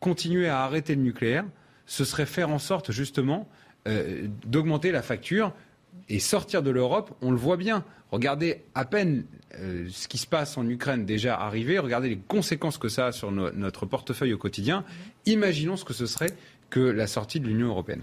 continuer 0.00 0.48
à 0.48 0.62
arrêter 0.62 0.94
le 0.94 1.02
nucléaire, 1.02 1.44
ce 1.86 2.04
serait 2.04 2.26
faire 2.26 2.48
en 2.48 2.58
sorte 2.58 2.90
justement 2.90 3.48
euh, 3.86 4.26
d'augmenter 4.46 4.92
la 4.92 5.02
facture 5.02 5.52
et 6.08 6.18
sortir 6.18 6.62
de 6.62 6.70
l'Europe, 6.70 7.16
on 7.22 7.30
le 7.30 7.36
voit 7.36 7.56
bien. 7.56 7.84
Regardez 8.10 8.62
à 8.74 8.84
peine 8.84 9.24
euh, 9.58 9.88
ce 9.90 10.08
qui 10.08 10.18
se 10.18 10.26
passe 10.26 10.58
en 10.58 10.68
Ukraine 10.68 11.06
déjà 11.06 11.38
arrivé, 11.40 11.78
regardez 11.78 12.08
les 12.10 12.18
conséquences 12.18 12.78
que 12.78 12.88
ça 12.88 13.06
a 13.06 13.12
sur 13.12 13.30
notre 13.32 13.86
portefeuille 13.86 14.34
au 14.34 14.38
quotidien. 14.38 14.84
Imaginons 15.26 15.76
ce 15.76 15.84
que 15.84 15.94
ce 15.94 16.06
serait 16.06 16.34
que 16.70 16.80
la 16.80 17.06
sortie 17.06 17.40
de 17.40 17.46
l'Union 17.46 17.68
européenne. 17.68 18.02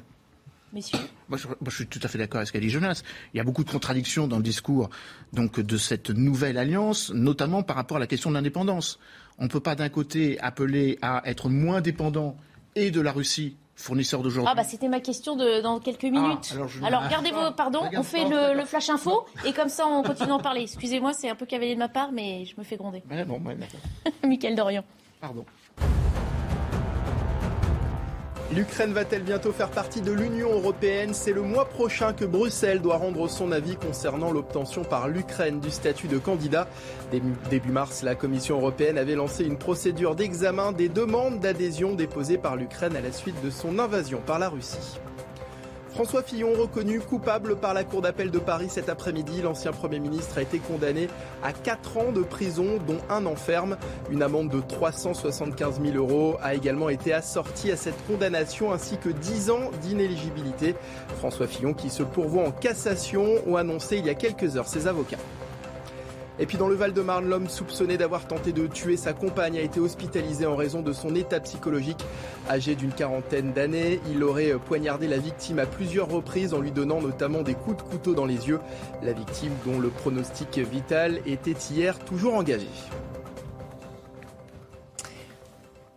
Messieurs. 0.74 1.00
Moi 1.30 1.38
je, 1.38 1.76
suis 1.76 1.88
tout 1.88 2.00
à 2.04 2.08
fait 2.08 2.20
d'accord 2.20 2.38
avec 2.38 2.48
ce 2.48 2.54
qu'a 2.54 2.60
dit 2.60 2.70
Jonas. 2.70 3.02
Il 3.34 3.38
y 3.38 3.40
a 3.40 3.44
beaucoup 3.44 3.64
de 3.64 3.72
contradictions 3.72 4.28
dans 4.28 4.38
le 4.38 4.44
discours 4.44 4.90
donc, 5.34 5.60
de 5.60 5.78
cette 5.78 6.12
nouvelle 6.12 6.58
alliance, 6.58 7.12
notamment 7.12 7.64
par 7.64 7.76
rapport 7.76 7.98
à 7.98 8.00
la 8.00 8.08
question 8.08 8.30
de 8.30 8.36
l'indépendance. 8.36 9.00
On 9.40 9.46
ne 9.46 9.50
peut 9.50 9.60
pas 9.60 9.76
d'un 9.76 9.90
côté 9.90 10.40
appeler 10.40 11.00
à 11.02 11.24
être 11.26 11.50
moins 11.50 11.82
dépendant 11.82 12.38
et 12.76 12.92
de 12.92 13.02
la 13.02 13.12
Russie 13.12 13.56
fournisseur 13.80 14.22
d'aujourd'hui. 14.22 14.52
Ah 14.52 14.56
bah 14.56 14.64
c'était 14.64 14.90
ma 14.90 15.00
question 15.00 15.36
de 15.36 15.62
dans 15.62 15.80
quelques 15.80 16.06
ah, 16.06 16.10
minutes. 16.10 16.54
alors, 16.84 17.04
regardez 17.04 17.32
vos 17.32 17.52
pardon, 17.56 17.82
on 17.96 18.04
fait 18.04 18.26
le, 18.26 18.66
flash 18.66 18.90
info 18.90 19.26
et 19.46 19.54
comme 19.54 19.70
ça 19.70 19.88
on 19.88 20.04
continue 20.04 20.32
à 20.32 20.36
en 20.36 20.40
parler. 20.40 20.62
Excusez-moi, 20.62 21.14
c'est 21.14 21.30
un 21.30 21.36
peu 21.36 21.46
cavalier 21.46 21.76
de 21.76 21.80
ma 21.80 21.90
part 21.90 22.12
mais 22.12 22.46
je 22.46 22.56
me 22.58 22.64
fais 22.64 22.76
gronder. 22.76 23.02
Ben 23.06 23.28
non, 23.28 23.40
Michael 24.24 24.56
Dorian. 24.56 24.84
Pardon. 25.22 25.46
L'Ukraine 28.52 28.94
va-t-elle 28.94 29.22
bientôt 29.22 29.52
faire 29.52 29.70
partie 29.70 30.02
de 30.02 30.12
l'Union 30.12 30.52
européenne? 30.52 31.14
C'est 31.14 31.34
le 31.34 31.44
mois 31.44 31.66
prochain 31.66 32.14
que 32.14 32.26
Bruxelles 32.26 32.82
doit 32.82 32.98
rendre 32.98 33.30
son 33.30 33.52
avis 33.52 33.76
concernant 33.76 34.32
l'obtention 34.32 34.84
par 34.84 35.08
l'Ukraine 35.08 35.60
du 35.60 35.70
statut 35.70 36.08
de 36.08 36.18
candidat. 36.18 36.68
Début 37.52 37.72
mars, 37.72 38.02
la 38.02 38.16
Commission 38.16 38.58
européenne 38.58 38.98
avait 38.98 39.14
lancé 39.14 39.46
une 39.46 39.60
procédure 39.60 40.16
d'examen 40.16 40.72
des 40.72 40.90
demandes 40.90 41.40
d'adhésion 41.40 41.94
déposées 41.94 42.40
par 42.40 42.56
l'Ukraine 42.56 42.96
à 42.96 43.02
la 43.02 43.12
suite 43.12 43.40
de 43.44 43.52
son 43.52 43.78
invasion 43.78 44.20
par 44.26 44.40
la 44.40 44.50
Russie. 44.50 45.00
François 45.90 46.22
Fillon, 46.22 46.54
reconnu 46.54 47.00
coupable 47.00 47.56
par 47.56 47.74
la 47.74 47.84
Cour 47.84 48.02
d'appel 48.02 48.32
de 48.32 48.40
Paris 48.40 48.68
cet 48.70 48.90
après-midi, 48.90 49.42
l'ancien 49.42 49.72
Premier 49.72 50.00
ministre 50.00 50.38
a 50.38 50.42
été 50.42 50.60
condamné 50.60 51.08
à 51.44 51.52
4 51.52 51.98
ans 51.98 52.12
de 52.12 52.22
prison, 52.22 52.78
dont 52.88 53.00
un 53.10 53.26
an 53.26 53.36
ferme. 53.36 53.76
Une 54.10 54.22
amende 54.22 54.50
de 54.50 54.62
375 54.62 55.82
000 55.82 55.98
euros 55.98 56.38
a 56.42 56.54
également 56.54 56.90
été 56.90 57.12
assortie 57.12 57.72
à 57.72 57.76
cette 57.76 58.06
condamnation, 58.08 58.72
ainsi 58.72 58.98
que 58.98 59.10
10 59.10 59.50
ans 59.50 59.72
d'inéligibilité. 59.82 60.76
François 61.18 61.48
Fillon, 61.48 61.74
qui 61.74 61.90
se 61.90 62.04
pourvoit 62.04 62.48
en 62.48 62.52
cassation, 62.52 63.26
ont 63.48 63.56
annoncé 63.56 63.98
il 63.98 64.06
y 64.06 64.10
a 64.10 64.16
quelques 64.16 64.58
heures 64.58 64.68
ses 64.68 64.88
avocats. 64.88 65.18
Et 66.40 66.46
puis 66.46 66.58
dans 66.58 66.70
le 66.70 66.76
Val-de-Marne, 66.76 67.28
l'homme 67.28 67.50
soupçonné 67.50 67.98
d'avoir 67.98 68.26
tenté 68.26 68.54
de 68.54 68.66
tuer 68.66 68.96
sa 68.96 69.12
compagne 69.12 69.58
a 69.58 69.62
été 69.62 69.82
hospitalisé 69.82 70.46
en 70.46 70.56
raison 70.56 70.82
de 70.82 70.94
son 70.94 71.14
état 71.16 71.42
psychologique. 71.42 72.06
Âgé 72.50 72.76
d'une 72.76 72.94
quarantaine 72.94 73.52
d'années, 73.52 74.00
il 74.10 74.24
aurait 74.24 74.54
poignardé 74.54 75.08
la 75.08 75.18
victime 75.18 75.60
à 75.60 75.66
plusieurs 75.66 76.08
reprises 76.08 76.54
en 76.54 76.62
lui 76.62 76.72
donnant 76.72 77.02
notamment 77.02 77.42
des 77.42 77.56
coups 77.56 77.78
de 77.78 77.82
couteau 77.82 78.14
dans 78.14 78.26
les 78.26 78.48
yeux. 78.48 78.60
La 79.04 79.12
victime, 79.12 79.52
dont 79.66 79.80
le 79.80 79.90
pronostic 79.90 80.60
vital 80.60 81.20
était 81.26 81.52
hier 81.52 82.00
toujours 82.00 82.36
engagé. 82.36 82.68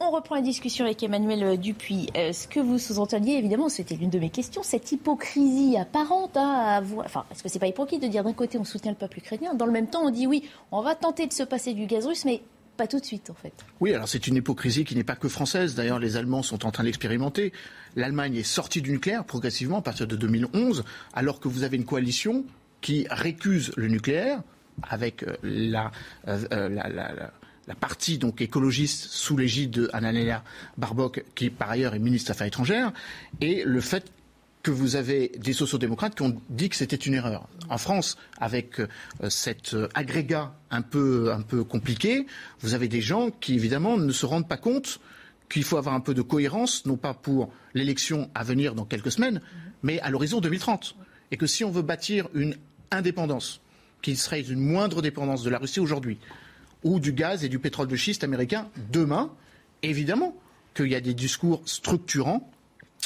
On 0.03 0.11
reprend 0.11 0.35
la 0.35 0.43
discussion 0.43 0.85
avec 0.85 1.03
Emmanuel 1.03 1.59
Dupuis. 1.59 2.09
Euh, 2.17 2.33
ce 2.33 2.49
que 2.49 2.61
vous 2.61 2.79
sous-entendiez, 2.79 3.39
évidemment, 3.39 3.69
c'était 3.69 3.95
l'une 3.95 4.11
de 4.11 4.19
mes 4.19 4.31
questions, 4.31 4.63
cette 4.63 4.91
hypocrisie 4.93 5.77
apparente 5.77 6.37
hein, 6.37 6.49
à 6.49 6.77
avoir... 6.77 7.07
Enfin, 7.07 7.25
est-ce 7.31 7.43
que 7.43 7.49
c'est 7.49 7.59
pas 7.59 7.67
hypocrite 7.67 8.03
de 8.03 8.09
dire 8.09 8.25
d'un 8.25 8.33
côté 8.33 8.59
on 8.59 8.65
soutient 8.65 8.91
le 8.91 8.97
peuple 8.97 9.19
ukrainien, 9.19 9.55
dans 9.55 9.67
le 9.67 9.73
même 9.73 9.87
temps 9.87 10.03
on 10.05 10.11
dit 10.11 10.27
oui, 10.27 10.49
on 10.71 10.83
va 10.83 10.95
tenter 10.95 11.27
de 11.27 11.33
se 11.33 11.43
passer 11.43 11.75
du 11.75 11.87
gaz 11.87 12.07
russe, 12.07 12.25
mais 12.25 12.43
pas 12.77 12.87
tout 12.87 12.99
de 12.99 13.05
suite 13.05 13.31
en 13.31 13.35
fait. 13.35 13.53
Oui, 13.81 13.95
alors 13.95 14.09
c'est 14.09 14.27
une 14.27 14.37
hypocrisie 14.37 14.85
qui 14.85 14.97
n'est 14.97 15.05
pas 15.05 15.17
que 15.17 15.29
française. 15.29 15.75
D'ailleurs, 15.75 15.99
les 15.99 16.17
Allemands 16.17 16.43
sont 16.43 16.67
en 16.67 16.71
train 16.71 16.85
d'expérimenter. 16.85 17.53
L'Allemagne 17.97 18.37
est 18.37 18.43
sortie 18.43 18.83
du 18.83 18.91
nucléaire 18.91 19.25
progressivement 19.25 19.79
à 19.79 19.83
partir 19.83 20.07
de 20.07 20.17
2011, 20.17 20.85
alors 21.15 21.39
que 21.39 21.49
vous 21.49 21.65
avez 21.65 21.77
une 21.77 21.85
coalition 21.85 22.45
qui 22.81 23.07
récuse 23.11 23.73
le 23.77 23.89
nucléaire 23.89 24.43
avec 24.89 25.23
euh, 25.23 25.37
la, 25.43 25.91
euh, 26.29 26.69
la 27.67 27.75
partie 27.75 28.19
donc 28.19 28.41
écologiste 28.41 29.05
sous 29.05 29.37
l'égide 29.37 29.71
de 29.71 29.91
Annalena 29.93 30.43
Barbock, 30.77 31.25
qui 31.35 31.51
par 31.51 31.71
ailleurs 31.71 31.95
est 31.95 31.99
ministre 31.99 32.29
des 32.29 32.33
Affaires 32.33 32.47
étrangères, 32.47 32.93
et 33.41 33.63
le 33.65 33.81
fait 33.81 34.11
que 34.63 34.71
vous 34.71 34.97
avez 34.97 35.33
des 35.39 35.53
sociodémocrates 35.53 36.15
qui 36.15 36.23
ont 36.23 36.41
dit 36.49 36.69
que 36.69 36.77
c'était 36.77 36.97
une 36.97 37.15
erreur. 37.15 37.49
En 37.69 37.79
France, 37.79 38.17
avec 38.39 38.81
euh, 38.81 38.87
cet 39.29 39.75
euh, 39.75 39.89
agrégat 39.95 40.55
un 40.71 40.83
peu, 40.83 41.33
un 41.33 41.43
peu 41.43 41.65
compliqué, 41.65 42.27
vous 42.61 42.75
avez 42.75 42.87
des 42.87 43.01
gens 43.01 43.31
qui, 43.31 43.55
évidemment, 43.55 43.97
ne 43.97 44.13
se 44.13 44.25
rendent 44.25 44.49
pas 44.49 44.57
compte 44.57 45.01
qu'il 45.51 45.65
faut 45.65 45.77
avoir 45.77 45.95
un 45.95 46.01
peu 46.01 46.15
de 46.15 46.23
cohérence, 46.23 46.87
non 46.87 46.97
pas 46.97 47.13
pour 47.13 47.53
l'élection 47.75 48.31
à 48.35 48.45
venir 48.45 48.75
dans 48.75 48.85
quelques 48.85 49.11
semaines, 49.11 49.41
mais 49.83 50.01
à 50.01 50.11
l'horizon 50.11 50.41
2030. 50.41 50.95
Et 51.33 51.37
que 51.37 51.47
si 51.47 51.65
on 51.65 51.71
veut 51.71 51.83
bâtir 51.83 52.29
une 52.33 52.57
indépendance, 52.91 53.61
qui 54.01 54.17
serait 54.17 54.41
une 54.41 54.61
moindre 54.61 55.03
dépendance 55.03 55.43
de 55.43 55.51
la 55.51 55.59
Russie 55.59 55.81
aujourd'hui, 55.81 56.19
ou 56.85 57.01
du 57.01 57.13
gaz 57.13 57.45
et 57.45 57.49
du 57.49 57.59
pétrole 57.59 57.89
de 57.89 57.97
schiste 57.97 58.25
américain 58.25 58.69
demain, 58.91 59.33
évidemment 59.83 60.37
qu'il 60.75 60.89
y 60.89 60.95
a 60.95 61.01
des 61.01 61.15
discours 61.15 61.63
structurants 61.65 62.51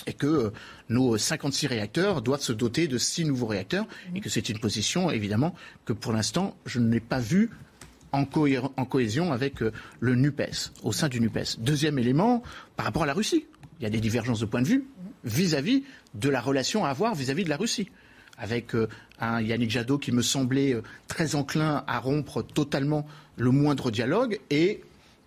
et 0.07 0.12
que 0.12 0.27
euh, 0.27 0.51
nos 0.89 1.16
56 1.16 1.66
réacteurs 1.66 2.22
doivent 2.22 2.43
se 2.43 2.53
doter 2.53 2.87
de 2.87 2.99
six 2.99 3.24
nouveaux 3.24 3.47
réacteurs 3.47 3.87
et 4.14 4.20
que 4.20 4.29
c'est 4.29 4.49
une 4.49 4.59
position, 4.59 5.11
évidemment, 5.11 5.55
que 5.85 5.93
pour 5.93 6.12
l'instant, 6.12 6.57
je 6.66 6.79
n'ai 6.81 7.01
pas 7.01 7.18
vue 7.18 7.51
en, 8.12 8.24
en, 8.77 8.85
cohésion 8.85 9.33
avec 9.33 9.62
euh, 9.62 9.72
le 10.01 10.14
NUPES, 10.14 10.72
au 10.83 10.93
sein 10.93 11.09
du 11.09 11.20
NUPES. 11.20 11.59
Deuxième 11.59 11.99
élément, 11.99 12.43
par 12.77 12.87
rapport 12.87 13.03
à 13.03 13.07
la 13.07 13.14
Russie. 13.14 13.47
Il 13.81 13.83
y 13.83 13.87
a 13.87 13.91
des 13.91 14.01
divergences 14.01 14.41
de 14.41 14.47
point 14.47 14.62
de 14.62 14.68
vue 14.68 14.85
vis-à-vis 15.24 15.85
de 16.14 16.29
la 16.29 16.41
relation 16.41 16.85
à 16.85 16.91
avoir 16.91 17.14
vis-à-vis 17.14 17.45
de 17.45 17.51
la 17.51 17.57
Russie. 17.57 17.91
Avec 18.39 18.74
euh, 18.74 18.89
un 19.20 19.41
Yannick 19.41 19.70
Jadot 19.70 19.99
qui 19.99 20.12
me 20.12 20.22
semblait 20.22 20.76
très 21.09 21.34
enclin 21.34 21.84
à 21.87 21.99
rompre 21.99 22.43
totalement 22.43 23.07
le 23.37 23.51
moindre 23.51 23.91
dialogue 23.91 24.39
et 24.51 24.82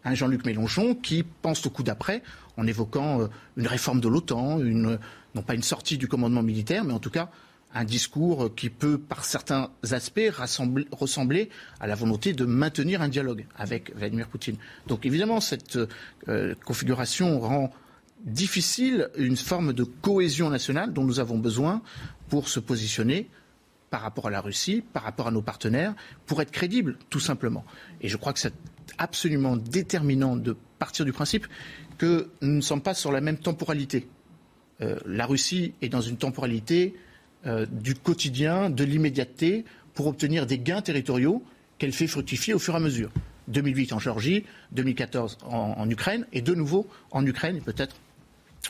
un 0.06 0.16
Jean-Luc 0.16 0.46
Mélenchon 0.46 0.96
qui 0.96 1.24
pense 1.24 1.66
au 1.66 1.70
coup 1.70 1.84
d'après 1.84 2.22
en 2.58 2.68
évoquant 2.68 3.22
euh, 3.22 3.28
une 3.58 3.68
réforme 3.68 4.02
de 4.02 4.08
l'OTAN, 4.08 4.60
non 4.60 5.42
pas 5.46 5.56
une 5.56 5.64
sortie 5.64 5.98
du 5.98 6.08
commandement 6.08 6.44
militaire, 6.44 6.84
mais 6.84 6.94
en 6.94 7.00
tout 7.00 7.10
cas 7.10 7.30
un 7.74 7.84
discours 7.84 8.54
qui 8.56 8.70
peut, 8.70 8.98
par 8.98 9.24
certains 9.24 9.70
aspects, 9.92 10.32
ressembler 10.92 11.50
à 11.80 11.88
la 11.88 11.96
volonté 11.96 12.34
de 12.34 12.46
maintenir 12.46 13.02
un 13.02 13.10
dialogue 13.10 13.46
avec 13.56 13.96
Vladimir 13.96 14.28
Poutine. 14.28 14.56
Donc 14.88 15.06
évidemment, 15.06 15.40
cette 15.40 15.78
euh, 16.28 16.56
configuration 16.66 17.40
rend 17.40 17.72
difficile 18.26 19.10
une 19.18 19.38
forme 19.38 19.74
de 19.74 19.84
cohésion 19.84 20.50
nationale 20.50 20.94
dont 20.94 21.04
nous 21.04 21.20
avons 21.20 21.38
besoin 21.38 21.82
pour 22.30 22.48
se 22.48 22.60
positionner 22.60 23.28
par 23.90 24.02
rapport 24.02 24.28
à 24.28 24.30
la 24.30 24.42
Russie, 24.42 24.84
par 24.94 25.04
rapport 25.04 25.28
à 25.28 25.32
nos 25.32 25.42
partenaires, 25.42 25.96
pour 26.26 26.42
être 26.42 26.52
crédible, 26.52 26.98
tout 27.10 27.20
simplement. 27.20 27.66
Et 28.02 28.08
je 28.08 28.18
crois 28.18 28.34
que 28.34 28.40
c'est 28.40 28.54
absolument 28.98 29.58
déterminant 29.58 30.36
de 30.36 30.56
partir 30.78 31.06
du 31.06 31.12
principe 31.14 31.48
que 31.98 32.30
nous 32.42 32.56
ne 32.56 32.62
sommes 32.62 32.82
pas 32.82 32.94
sur 32.94 33.12
la 33.12 33.22
même 33.22 33.38
temporalité. 33.38 34.08
Euh, 34.82 34.98
la 35.06 35.26
Russie 35.26 35.74
est 35.82 35.90
dans 35.90 36.02
une 36.02 36.18
temporalité 36.18 36.96
euh, 37.46 37.66
du 37.72 37.96
quotidien, 37.96 38.70
de 38.70 38.84
l'immédiateté, 38.84 39.66
pour 39.94 40.08
obtenir 40.08 40.46
des 40.46 40.60
gains 40.60 40.82
territoriaux 40.82 41.44
qu'elle 41.78 41.92
fait 41.92 42.08
fructifier 42.08 42.54
au 42.54 42.60
fur 42.60 42.74
et 42.76 42.78
à 42.78 42.80
mesure. 42.80 43.12
2008 43.48 43.94
en 43.94 44.00
Géorgie, 44.00 44.46
2014 44.74 45.40
en, 45.46 45.74
en 45.78 45.90
Ukraine, 45.90 46.28
et 46.32 46.42
de 46.42 46.54
nouveau 46.54 46.88
en 47.12 47.26
Ukraine, 47.26 47.62
peut-être 47.62 47.96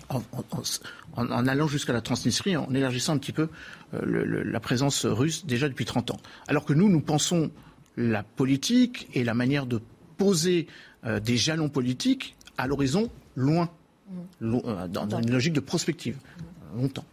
en, 0.10 0.22
en, 0.32 1.26
en, 1.28 1.48
allant 1.48 1.68
jusqu'à 1.68 1.94
la 1.94 2.02
Transnistrie, 2.02 2.56
en 2.58 2.74
élargissant 2.74 3.14
un 3.14 3.18
petit 3.18 3.32
peu 3.32 3.50
euh, 3.94 4.00
le, 4.04 4.24
le, 4.24 4.44
la 4.44 4.60
présence 4.60 5.06
russe 5.06 5.46
déjà 5.46 5.70
depuis 5.70 5.86
30 5.86 6.12
ans. 6.12 6.20
Alors 6.48 6.66
que 6.66 6.74
nous, 6.74 6.90
nous 6.90 7.02
pensons 7.02 7.52
la 7.98 8.24
politique 8.24 9.08
et 9.14 9.24
la 9.24 9.34
manière 9.34 9.66
de 9.66 9.82
poser 10.18 10.68
euh, 11.06 11.20
des 11.20 11.38
jalons 11.38 11.70
politiques 11.70 12.36
à 12.58 12.68
l'horizon 12.68 13.10
loin, 13.36 13.70
lo, 14.40 14.62
euh, 14.66 14.88
dans, 14.88 15.06
dans, 15.06 15.20
une 15.22 15.32
logique 15.32 15.54
de 15.54 15.60
prospective, 15.60 16.18
longtemps. 16.76 17.06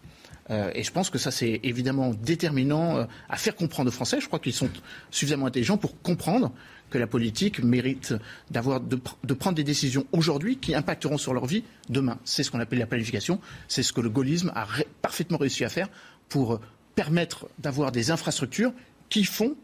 Euh, 0.50 0.70
et 0.74 0.82
je 0.82 0.92
pense 0.92 1.10
que 1.10 1.18
ça, 1.18 1.30
c'est 1.30 1.60
évidemment 1.62 2.12
déterminant 2.14 2.96
euh, 2.96 3.04
à 3.28 3.36
faire 3.36 3.56
comprendre 3.56 3.88
aux 3.88 3.92
Français. 3.92 4.20
Je 4.20 4.26
crois 4.26 4.38
qu'ils 4.38 4.52
sont 4.52 4.70
suffisamment 5.10 5.46
intelligents 5.46 5.76
pour 5.76 6.00
comprendre 6.02 6.52
que 6.90 6.98
la 6.98 7.06
politique 7.06 7.62
mérite 7.62 8.14
de, 8.50 9.34
prendre 9.34 9.56
des 9.56 9.64
décisions 9.64 10.06
aujourd'hui 10.12 10.58
qui 10.58 10.74
impacteront 10.74 11.18
sur 11.18 11.34
leur 11.34 11.46
vie 11.46 11.64
demain. 11.88 12.18
C'est 12.24 12.42
ce 12.42 12.50
qu'on 12.50 12.60
appelle 12.60 12.78
la 12.78 12.86
planification. 12.86 13.40
C'est 13.68 13.82
ce 13.82 13.92
que 13.92 14.00
le 14.00 14.08
gaullisme 14.10 14.52
a 14.54 14.66
parfaitement 15.02 15.38
réussi 15.38 15.64
à 15.64 15.68
faire 15.68 15.88
pour 16.28 16.60
permettre 16.94 17.48
d'avoir 17.58 17.92
des 17.92 18.10
infrastructures 18.10 18.72
qui 19.08 19.24
font 19.24 19.54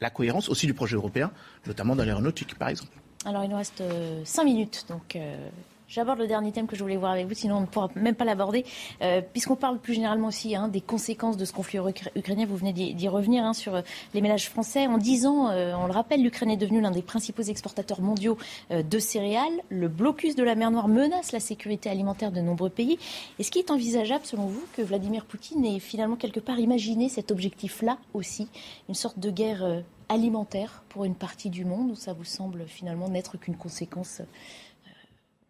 la 0.00 0.10
cohérence 0.10 0.48
aussi 0.48 0.66
du 0.66 0.74
projet 0.74 0.96
européen, 0.96 1.30
notamment 1.66 1.96
dans 1.96 2.04
l'aéronautique, 2.04 2.56
par 2.58 2.68
exemple. 2.68 2.92
Alors, 3.24 3.44
il 3.44 3.50
nous 3.50 3.56
reste 3.56 3.80
euh, 3.80 4.20
cinq 4.24 4.44
minutes, 4.44 4.84
donc 4.88 5.16
euh, 5.16 5.48
J'aborde 5.94 6.18
le 6.18 6.26
dernier 6.26 6.50
thème 6.50 6.66
que 6.66 6.74
je 6.74 6.82
voulais 6.82 6.96
voir 6.96 7.12
avec 7.12 7.28
vous, 7.28 7.34
sinon 7.34 7.58
on 7.58 7.60
ne 7.60 7.66
pourra 7.66 7.88
même 7.94 8.16
pas 8.16 8.24
l'aborder, 8.24 8.64
euh, 9.00 9.20
puisqu'on 9.20 9.54
parle 9.54 9.78
plus 9.78 9.94
généralement 9.94 10.26
aussi 10.26 10.56
hein, 10.56 10.66
des 10.66 10.80
conséquences 10.80 11.36
de 11.36 11.44
ce 11.44 11.52
conflit 11.52 11.78
ukrainien. 12.16 12.46
Vous 12.46 12.56
venez 12.56 12.72
d'y 12.72 13.06
revenir 13.06 13.44
hein, 13.44 13.52
sur 13.52 13.76
euh, 13.76 13.82
les 14.12 14.20
ménages 14.20 14.50
français. 14.50 14.88
En 14.88 14.98
10 14.98 15.26
ans, 15.26 15.50
euh, 15.50 15.72
on 15.76 15.86
le 15.86 15.92
rappelle, 15.92 16.20
l'Ukraine 16.20 16.50
est 16.50 16.56
devenue 16.56 16.80
l'un 16.80 16.90
des 16.90 17.00
principaux 17.00 17.42
exportateurs 17.42 18.00
mondiaux 18.00 18.36
de 18.70 18.98
céréales. 18.98 19.62
Le 19.68 19.86
blocus 19.86 20.34
de 20.34 20.42
la 20.42 20.56
mer 20.56 20.72
Noire 20.72 20.88
menace 20.88 21.30
la 21.30 21.38
sécurité 21.38 21.88
alimentaire 21.90 22.32
de 22.32 22.40
nombreux 22.40 22.70
pays. 22.70 22.98
Est-ce 23.38 23.52
qu'il 23.52 23.60
est 23.60 23.70
envisageable, 23.70 24.24
selon 24.24 24.46
vous, 24.46 24.64
que 24.76 24.82
Vladimir 24.82 25.24
Poutine 25.24 25.64
ait 25.64 25.78
finalement 25.78 26.16
quelque 26.16 26.40
part 26.40 26.58
imaginé 26.58 27.08
cet 27.08 27.30
objectif-là 27.30 27.98
aussi, 28.14 28.48
une 28.88 28.96
sorte 28.96 29.20
de 29.20 29.30
guerre 29.30 29.84
alimentaire 30.08 30.82
pour 30.88 31.04
une 31.04 31.14
partie 31.14 31.50
du 31.50 31.64
monde, 31.64 31.92
ou 31.92 31.94
ça 31.94 32.14
vous 32.14 32.24
semble 32.24 32.64
finalement 32.66 33.08
n'être 33.08 33.38
qu'une 33.38 33.56
conséquence 33.56 34.22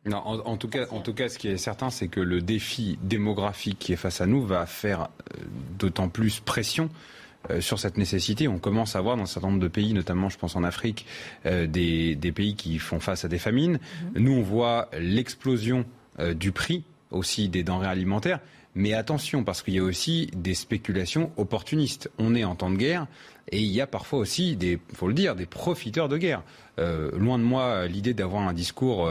non, 0.06 0.18
en, 0.18 0.38
en, 0.40 0.56
tout 0.56 0.68
cas, 0.68 0.86
en 0.90 1.00
tout 1.00 1.14
cas, 1.14 1.28
ce 1.28 1.38
qui 1.38 1.48
est 1.48 1.56
certain, 1.56 1.90
c'est 1.90 2.08
que 2.08 2.20
le 2.20 2.40
défi 2.40 2.98
démographique 3.02 3.78
qui 3.78 3.92
est 3.92 3.96
face 3.96 4.20
à 4.20 4.26
nous 4.26 4.44
va 4.44 4.66
faire 4.66 5.02
euh, 5.02 5.44
d'autant 5.78 6.08
plus 6.08 6.40
pression 6.40 6.90
euh, 7.50 7.60
sur 7.60 7.78
cette 7.78 7.98
nécessité. 7.98 8.48
On 8.48 8.58
commence 8.58 8.96
à 8.96 9.02
voir 9.02 9.18
dans 9.18 9.24
un 9.24 9.26
certain 9.26 9.48
nombre 9.48 9.60
de 9.60 9.68
pays, 9.68 9.92
notamment 9.92 10.30
je 10.30 10.38
pense 10.38 10.56
en 10.56 10.64
Afrique, 10.64 11.04
euh, 11.44 11.66
des, 11.66 12.14
des, 12.14 12.32
pays 12.32 12.54
qui 12.54 12.78
font 12.78 13.00
face 13.00 13.26
à 13.26 13.28
des 13.28 13.38
famines. 13.38 13.74
Mmh. 13.74 14.18
Nous, 14.18 14.32
on 14.32 14.40
voit 14.40 14.88
l'explosion 14.98 15.84
euh, 16.20 16.32
du 16.32 16.52
prix 16.52 16.84
aussi 17.10 17.50
des 17.50 17.62
denrées 17.62 17.88
alimentaires. 17.88 18.40
Mais 18.74 18.94
attention, 18.94 19.44
parce 19.44 19.62
qu'il 19.62 19.74
y 19.74 19.78
a 19.78 19.82
aussi 19.82 20.30
des 20.34 20.54
spéculations 20.54 21.32
opportunistes. 21.36 22.10
On 22.16 22.34
est 22.34 22.44
en 22.44 22.54
temps 22.54 22.70
de 22.70 22.76
guerre 22.76 23.06
et 23.52 23.60
il 23.60 23.70
y 23.70 23.82
a 23.82 23.86
parfois 23.86 24.20
aussi, 24.20 24.56
des, 24.56 24.78
faut 24.94 25.06
le 25.06 25.14
dire, 25.14 25.36
des 25.36 25.46
profiteurs 25.46 26.08
de 26.08 26.16
guerre. 26.16 26.42
Loin 26.78 27.38
de 27.38 27.44
moi 27.44 27.86
l'idée 27.86 28.14
d'avoir 28.14 28.42
un 28.42 28.52
discours 28.52 29.08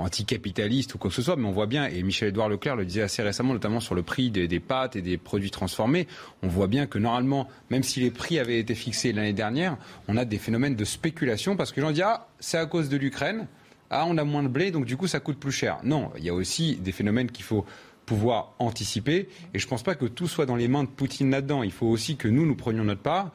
anticapitaliste 0.00 0.94
ou 0.94 0.98
quoi 0.98 1.10
que 1.10 1.16
ce 1.16 1.22
soit, 1.22 1.36
mais 1.36 1.46
on 1.46 1.52
voit 1.52 1.66
bien, 1.66 1.86
et 1.86 2.02
Michel-Édouard 2.02 2.48
Leclerc 2.48 2.76
le 2.76 2.84
disait 2.84 3.02
assez 3.02 3.22
récemment, 3.22 3.52
notamment 3.54 3.80
sur 3.80 3.94
le 3.94 4.02
prix 4.02 4.30
des, 4.30 4.46
des, 4.46 4.60
pâtes 4.60 4.94
et 4.94 5.02
des 5.02 5.18
produits 5.18 5.50
transformés, 5.50 6.06
on 6.42 6.48
voit 6.48 6.68
bien 6.68 6.86
que 6.86 6.98
normalement, 6.98 7.48
même 7.70 7.82
si 7.82 8.00
les 8.00 8.10
prix 8.10 8.38
avaient 8.38 8.58
été 8.58 8.74
fixés 8.74 9.12
l'année 9.12 9.32
dernière, 9.32 9.76
on 10.06 10.16
a 10.16 10.24
des 10.24 10.38
phénomènes 10.38 10.76
de 10.76 10.84
spéculation 10.84 11.56
parce 11.56 11.72
que 11.72 11.80
les 11.80 11.86
gens 11.86 11.92
disent 11.92 12.04
Ah, 12.06 12.28
c'est 12.38 12.58
à 12.58 12.66
cause 12.66 12.88
de 12.88 12.96
l'Ukraine, 12.96 13.48
ah, 13.94 14.06
on 14.08 14.16
a 14.16 14.24
moins 14.24 14.42
de 14.42 14.48
blé, 14.48 14.70
donc 14.70 14.86
du 14.86 14.96
coup, 14.96 15.06
ça 15.06 15.20
coûte 15.20 15.38
plus 15.38 15.52
cher. 15.52 15.78
Non, 15.84 16.12
il 16.16 16.24
y 16.24 16.30
a 16.30 16.34
aussi 16.34 16.76
des 16.76 16.92
phénomènes 16.92 17.30
qu'il 17.30 17.44
faut 17.44 17.66
pouvoir 18.06 18.54
anticiper, 18.58 19.28
et 19.52 19.58
je 19.58 19.66
ne 19.66 19.68
pense 19.68 19.82
pas 19.82 19.94
que 19.94 20.06
tout 20.06 20.26
soit 20.26 20.46
dans 20.46 20.56
les 20.56 20.66
mains 20.66 20.84
de 20.84 20.88
Poutine 20.88 21.30
là-dedans. 21.30 21.62
Il 21.62 21.72
faut 21.72 21.86
aussi 21.86 22.16
que 22.16 22.26
nous, 22.26 22.46
nous 22.46 22.56
prenions 22.56 22.84
notre 22.84 23.02
part. 23.02 23.32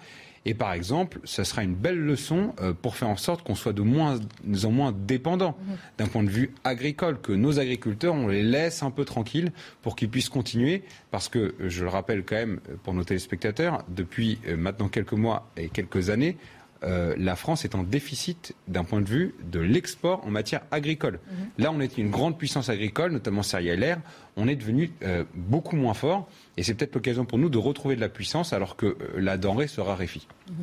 Et 0.47 0.53
par 0.53 0.71
exemple, 0.71 1.19
ce 1.25 1.43
sera 1.43 1.61
une 1.61 1.75
belle 1.75 1.99
leçon 1.99 2.55
euh, 2.61 2.73
pour 2.73 2.95
faire 2.95 3.09
en 3.09 3.17
sorte 3.17 3.45
qu'on 3.45 3.53
soit 3.53 3.73
de 3.73 3.81
moins 3.81 4.17
en 4.63 4.71
moins 4.71 4.93
dépendant 4.93 5.51
mmh. 5.51 5.73
d'un 5.97 6.07
point 6.07 6.23
de 6.23 6.29
vue 6.29 6.53
agricole, 6.63 7.19
que 7.19 7.33
nos 7.33 7.59
agriculteurs, 7.59 8.15
on 8.15 8.29
les 8.29 8.43
laisse 8.43 8.81
un 8.81 8.89
peu 8.89 9.03
tranquilles 9.03 9.51
pour 9.81 9.97
qu'ils 9.97 10.09
puissent 10.09 10.29
continuer. 10.29 10.83
Parce 11.11 11.27
que, 11.27 11.53
je 11.59 11.83
le 11.83 11.89
rappelle 11.89 12.23
quand 12.23 12.37
même 12.37 12.61
pour 12.83 12.93
nos 12.93 13.03
téléspectateurs, 13.03 13.83
depuis 13.89 14.39
euh, 14.47 14.55
maintenant 14.55 14.87
quelques 14.87 15.11
mois 15.11 15.51
et 15.57 15.67
quelques 15.67 16.09
années, 16.09 16.37
euh, 16.83 17.13
la 17.17 17.35
France 17.35 17.65
est 17.65 17.75
en 17.75 17.83
déficit 17.83 18.55
d'un 18.69 18.85
point 18.85 19.01
de 19.01 19.09
vue 19.09 19.35
de 19.51 19.59
l'export 19.59 20.25
en 20.25 20.31
matière 20.31 20.61
agricole. 20.71 21.19
Mmh. 21.19 21.61
Là, 21.61 21.71
on 21.73 21.81
est 21.81 21.97
une 21.97 22.09
grande 22.09 22.37
puissance 22.37 22.69
agricole, 22.69 23.11
notamment 23.11 23.43
céréalière. 23.43 23.99
On 24.37 24.47
est 24.47 24.55
devenu 24.55 24.91
euh, 25.03 25.23
beaucoup 25.33 25.75
moins 25.75 25.93
fort. 25.93 26.29
Et 26.55 26.63
c'est 26.63 26.73
peut-être 26.73 26.95
l'occasion 26.95 27.25
pour 27.25 27.37
nous 27.37 27.49
de 27.49 27.57
retrouver 27.57 27.95
de 27.95 28.01
la 28.01 28.09
puissance 28.09 28.53
alors 28.53 28.75
que 28.75 28.85
euh, 28.85 28.97
la 29.17 29.37
denrée 29.37 29.67
se 29.67 29.81
raréfie. 29.81 30.27
Mmh. 30.49 30.53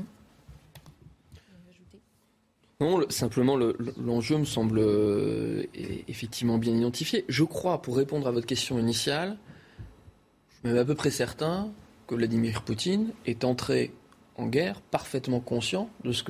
Non, 2.81 3.01
simplement 3.09 3.57
l'enjeu 3.57 4.37
me 4.37 4.45
semble 4.45 4.83
effectivement 6.09 6.59
bien 6.59 6.75
identifié. 6.75 7.25
Je 7.29 7.45
crois, 7.45 7.81
pour 7.81 7.97
répondre 7.97 8.27
à 8.27 8.33
votre 8.33 8.47
question 8.47 8.79
initiale, 8.81 9.39
je 10.65 10.71
suis 10.71 10.79
à 10.79 10.85
peu 10.85 10.97
près 10.97 11.11
certain 11.11 11.71
que 12.07 12.15
Vladimir 12.15 12.63
Poutine 12.63 13.11
est 13.27 13.45
entré 13.45 13.93
en 14.37 14.47
guerre 14.47 14.81
parfaitement 14.81 15.41
conscient 15.41 15.89
de 16.05 16.13
ce 16.13 16.25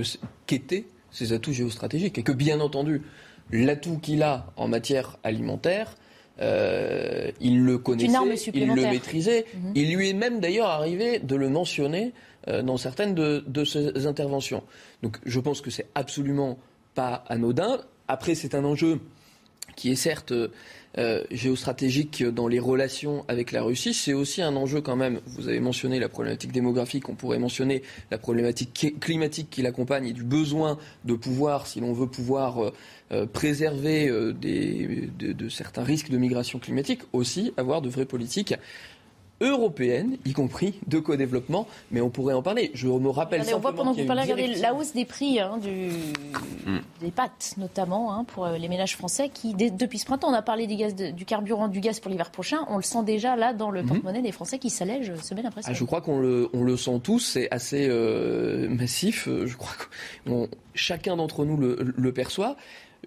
qu'étaient 0.46 0.86
ses 1.10 1.32
atouts 1.32 1.52
géostratégiques 1.52 2.18
et 2.18 2.22
que 2.22 2.32
bien 2.32 2.60
entendu 2.60 3.02
l'atout 3.50 3.98
qu'il 3.98 4.22
a 4.22 4.52
en 4.56 4.68
matière 4.68 5.16
alimentaire, 5.22 5.94
euh, 6.40 7.30
il 7.40 7.62
le 7.62 7.78
connaissait, 7.78 8.50
il 8.54 8.66
le 8.66 8.82
maîtrisait. 8.82 9.46
Mhm. 9.54 9.72
Il 9.74 9.96
lui 9.96 10.10
est 10.10 10.14
même 10.14 10.40
d'ailleurs 10.40 10.68
arrivé 10.68 11.18
de 11.18 11.36
le 11.36 11.48
mentionner 11.48 12.12
euh, 12.48 12.62
dans 12.62 12.76
certaines 12.76 13.14
de, 13.14 13.44
de, 13.46 13.64
ses 13.64 14.06
interventions. 14.06 14.62
Donc 15.02 15.18
je 15.24 15.40
pense 15.40 15.60
que 15.60 15.70
c'est 15.70 15.86
absolument 15.94 16.58
pas 16.94 17.24
anodin. 17.28 17.80
Après, 18.08 18.34
c'est 18.34 18.54
un 18.54 18.64
enjeu 18.64 19.00
qui 19.76 19.90
est 19.90 19.96
certes 19.96 20.32
euh, 20.96 21.24
géostratégique 21.32 22.22
dans 22.22 22.46
les 22.46 22.60
relations 22.60 23.24
avec 23.26 23.50
la 23.50 23.64
Russie, 23.64 23.94
c'est 23.94 24.12
aussi 24.12 24.42
un 24.42 24.54
enjeu 24.54 24.80
quand 24.80 24.94
même. 24.94 25.20
Vous 25.26 25.48
avez 25.48 25.58
mentionné 25.58 25.98
la 25.98 26.08
problématique 26.08 26.52
démographique, 26.52 27.08
on 27.08 27.16
pourrait 27.16 27.40
mentionner 27.40 27.82
la 28.12 28.18
problématique 28.18 28.94
climatique 29.00 29.48
qui 29.50 29.62
l'accompagne 29.62 30.06
et 30.06 30.12
du 30.12 30.22
besoin 30.22 30.78
de 31.04 31.14
pouvoir, 31.14 31.66
si 31.66 31.80
l'on 31.80 31.92
veut 31.92 32.06
pouvoir 32.06 32.62
euh, 32.62 32.72
euh, 33.10 33.26
préserver 33.26 34.08
des, 34.34 35.10
de, 35.18 35.48
certains 35.48 35.82
risques 35.82 36.10
de 36.10 36.16
migration 36.16 36.60
climatique, 36.60 37.00
aussi 37.12 37.52
avoir 37.56 37.82
de 37.82 37.88
vraies 37.88 38.06
politiques 38.06 38.54
européenne, 39.40 40.16
y 40.24 40.32
compris 40.32 40.74
de 40.86 40.98
co-développement, 40.98 41.66
mais 41.90 42.00
on 42.00 42.10
pourrait 42.10 42.34
en 42.34 42.42
parler. 42.42 42.70
Je 42.74 42.86
me 42.86 43.08
rappelle 43.08 43.42
On 43.54 43.58
voit 43.58 43.74
pendant 43.74 43.94
que 43.94 44.00
vous 44.00 44.06
parlez, 44.06 44.54
la 44.56 44.74
hausse 44.74 44.92
des 44.92 45.04
prix 45.04 45.40
hein, 45.40 45.58
du, 45.58 45.88
hmm. 46.66 46.78
des 47.00 47.10
pâtes, 47.10 47.54
notamment, 47.56 48.14
hein, 48.14 48.24
pour 48.24 48.46
euh, 48.46 48.58
les 48.58 48.68
ménages 48.68 48.96
français, 48.96 49.30
qui, 49.32 49.54
depuis 49.54 49.98
ce 49.98 50.06
printemps, 50.06 50.28
on 50.28 50.34
a 50.34 50.42
parlé 50.42 50.66
du, 50.66 50.76
gaz 50.76 50.94
du 50.94 51.24
carburant, 51.24 51.68
du 51.68 51.80
gaz 51.80 52.00
pour 52.00 52.10
l'hiver 52.10 52.30
prochain, 52.30 52.64
on 52.68 52.76
le 52.76 52.82
sent 52.82 53.02
déjà 53.04 53.36
là 53.36 53.52
dans 53.52 53.70
le 53.70 53.82
hmm. 53.82 53.86
porte-monnaie 53.86 54.22
des 54.22 54.32
Français 54.32 54.58
qui 54.58 54.70
s'allège 54.70 55.14
semaine 55.16 55.46
après 55.46 55.62
semaine. 55.62 55.74
Ah, 55.76 55.78
je 55.78 55.84
crois 55.84 56.00
qu'on 56.00 56.20
le, 56.20 56.48
on 56.52 56.62
le 56.62 56.76
sent 56.76 57.00
tous, 57.02 57.20
c'est 57.20 57.50
assez 57.50 57.86
euh, 57.88 58.68
massif, 58.68 59.26
euh, 59.28 59.46
je 59.46 59.56
crois 59.56 59.72
que 60.26 60.48
chacun 60.74 61.16
d'entre 61.16 61.44
nous 61.44 61.56
le, 61.56 61.94
le 61.96 62.12
perçoit. 62.12 62.56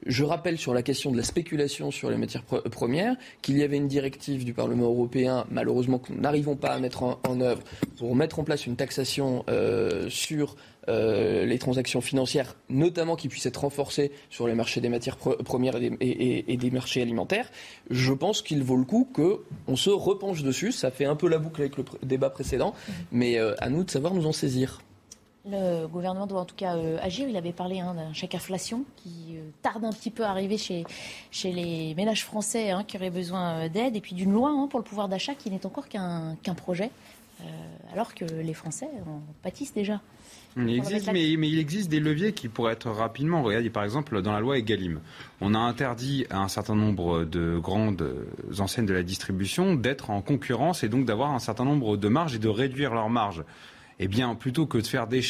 Je 0.06 0.24
rappelle 0.24 0.58
sur 0.58 0.74
la 0.74 0.82
question 0.82 1.12
de 1.12 1.18
la 1.18 1.24
spéculation 1.24 1.92
sur 1.92 2.10
les 2.10 2.18
matières 2.18 2.44
premières 2.44 3.16
qu'il 3.42 3.58
y 3.58 3.64
avait 3.64 3.78
une 3.78 3.88
directive 3.88 4.46
du 4.46 4.54
Parlement 4.54 4.86
européen, 4.86 5.46
malheureusement 5.50 6.00
que 6.00 6.14
nous 6.14 6.22
n'arrivons 6.22 6.56
pas 6.56 6.70
à 6.70 6.80
mettre 6.80 7.04
en, 7.04 7.42
œuvre, 7.42 7.62
pour 7.98 8.16
mettre 8.16 8.40
en 8.40 8.44
place 8.44 8.66
une 8.66 8.76
taxation 8.76 9.44
euh, 9.50 10.10
sur 10.10 10.56
euh, 10.90 11.46
les 11.46 11.60
transactions 11.60 12.00
financières, 12.00 12.56
notamment 12.70 13.18
qui 13.18 13.28
puisse 13.28 13.46
être 13.46 13.58
renforcée 13.58 14.12
sur 14.30 14.48
les 14.48 14.56
marchés 14.56 14.80
des 14.80 14.88
matières 14.88 15.18
premières 15.18 15.76
et 15.76 16.58
des, 16.58 16.72
marchés 16.72 17.02
alimentaires. 17.02 17.50
Je 17.90 18.14
pense 18.14 18.42
qu'il 18.42 18.64
vaut 18.64 18.78
le 18.78 18.86
coup 18.86 19.06
qu'on 19.14 19.76
se 19.76 19.90
repenche 19.90 20.44
dessus. 20.44 20.72
Ça 20.72 20.90
fait 20.90 21.06
un 21.06 21.18
peu 21.18 21.28
la 21.28 21.40
boucle 21.40 21.62
avec 21.62 21.76
le 21.76 21.84
débat 22.04 22.30
précédent, 22.30 22.74
mais 23.12 23.38
euh, 23.38 23.54
à 23.60 23.70
nous 23.70 23.84
de 23.84 23.92
savoir 23.92 24.14
nous 24.14 24.28
en 24.28 24.32
saisir. 24.32 24.80
Le 25.50 25.88
gouvernement 25.88 26.28
doit 26.28 26.42
en 26.42 26.46
tout 26.46 26.56
cas 26.56 26.76
euh, 26.76 26.98
agir. 27.02 27.28
Il 27.30 27.38
avait 27.38 27.54
parlé 27.54 27.80
hein, 27.80 27.94
d'un 27.94 28.12
chèque 28.12 28.36
inflation 28.36 28.84
qui 28.98 29.36
euh, 29.36 29.50
tarde 29.62 29.86
un 29.86 29.92
petit 29.92 30.12
peu 30.12 30.24
à 30.26 30.30
arriver 30.30 30.58
chez, 30.58 30.84
chez 31.32 31.52
les 31.54 31.94
ménages 31.96 32.26
français 32.26 32.72
hein, 32.72 32.84
qui 32.86 32.98
auraient 32.98 33.10
besoin 33.10 33.52
euh, 33.52 33.70
d'aide, 33.70 33.96
et 33.96 34.02
puis 34.02 34.14
d'une 34.14 34.34
loi 34.34 34.50
hein, 34.50 34.68
pour 34.70 34.80
le 34.80 34.84
pouvoir 34.84 35.08
d'achat 35.08 35.36
qui 35.36 35.50
n'est 35.50 35.66
encore 35.66 35.88
qu'un 35.88 36.36
projet, 36.56 36.92
alors 37.94 38.16
que 38.16 38.26
les 38.26 38.54
Français 38.54 38.90
en 39.06 39.22
pâtissent 39.44 39.74
déjà. 39.74 40.02
Il 40.58 40.70
existe, 40.72 41.12
mais, 41.12 41.30
il 41.30 41.60
existe 41.60 41.88
des 41.88 42.00
leviers 42.00 42.34
qui 42.34 42.50
pourraient 42.50 42.74
être 42.74 42.90
rapidement. 42.90 43.44
Regardez, 43.44 43.70
par 43.70 43.84
exemple, 43.84 44.22
dans 44.24 44.34
la 44.34 44.40
loi 44.40 44.58
Egalim, 44.58 45.00
on 45.40 45.54
a 45.54 45.60
interdit 45.60 46.26
à 46.32 46.40
un 46.40 46.48
certain 46.48 46.74
nombre 46.74 47.26
de 47.26 47.60
grandes 47.60 48.10
enseignes 48.58 48.88
de 48.88 48.94
la 48.94 49.04
distribution 49.04 49.76
d'être 49.76 50.10
en 50.10 50.22
concurrence 50.22 50.84
et 50.84 50.90
donc 50.90 51.06
d'avoir 51.06 51.32
un 51.32 51.40
certain 51.40 51.64
nombre 51.64 51.96
de 51.96 52.08
marges 52.08 52.36
et 52.36 52.40
de 52.40 52.50
réduire 52.50 52.94
leurs 52.94 53.10
marges 53.10 53.44
eh 54.00 54.08
bien, 54.08 54.36
plutôt 54.36 54.66
que 54.66 54.78
de 54.78 54.88
faire 54.88 55.08
des 55.08 55.22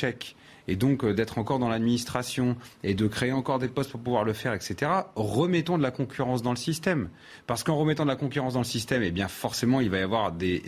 et 0.68 0.76
donc 0.76 1.04
euh, 1.04 1.14
d'être 1.14 1.38
encore 1.38 1.60
dans 1.60 1.70
l'administration 1.70 2.56
et 2.84 2.94
de 2.94 3.08
créer 3.08 3.32
encore 3.32 3.60
des 3.60 3.68
postes 3.68 3.92
pour 3.92 4.02
pouvoir 4.02 4.24
le 4.24 4.34
faire, 4.34 4.54
etc., 4.54 4.92
remettons 5.16 5.78
de 5.78 5.84
la 5.84 5.92
concurrence 5.92 6.42
dans 6.42 6.52
le 6.52 6.58
système. 6.58 7.10
Parce 7.48 7.64
qu'en 7.64 7.78
remettant 7.78 8.04
de 8.04 8.10
la 8.10 8.16
concurrence 8.16 8.54
dans 8.54 8.60
le 8.60 8.66
système, 8.66 9.02
eh 9.04 9.12
bien, 9.12 9.28
forcément, 9.28 9.80
il 9.82 9.90
va 9.90 10.00
y 10.00 10.02
avoir 10.02 10.32
des, 10.32 10.62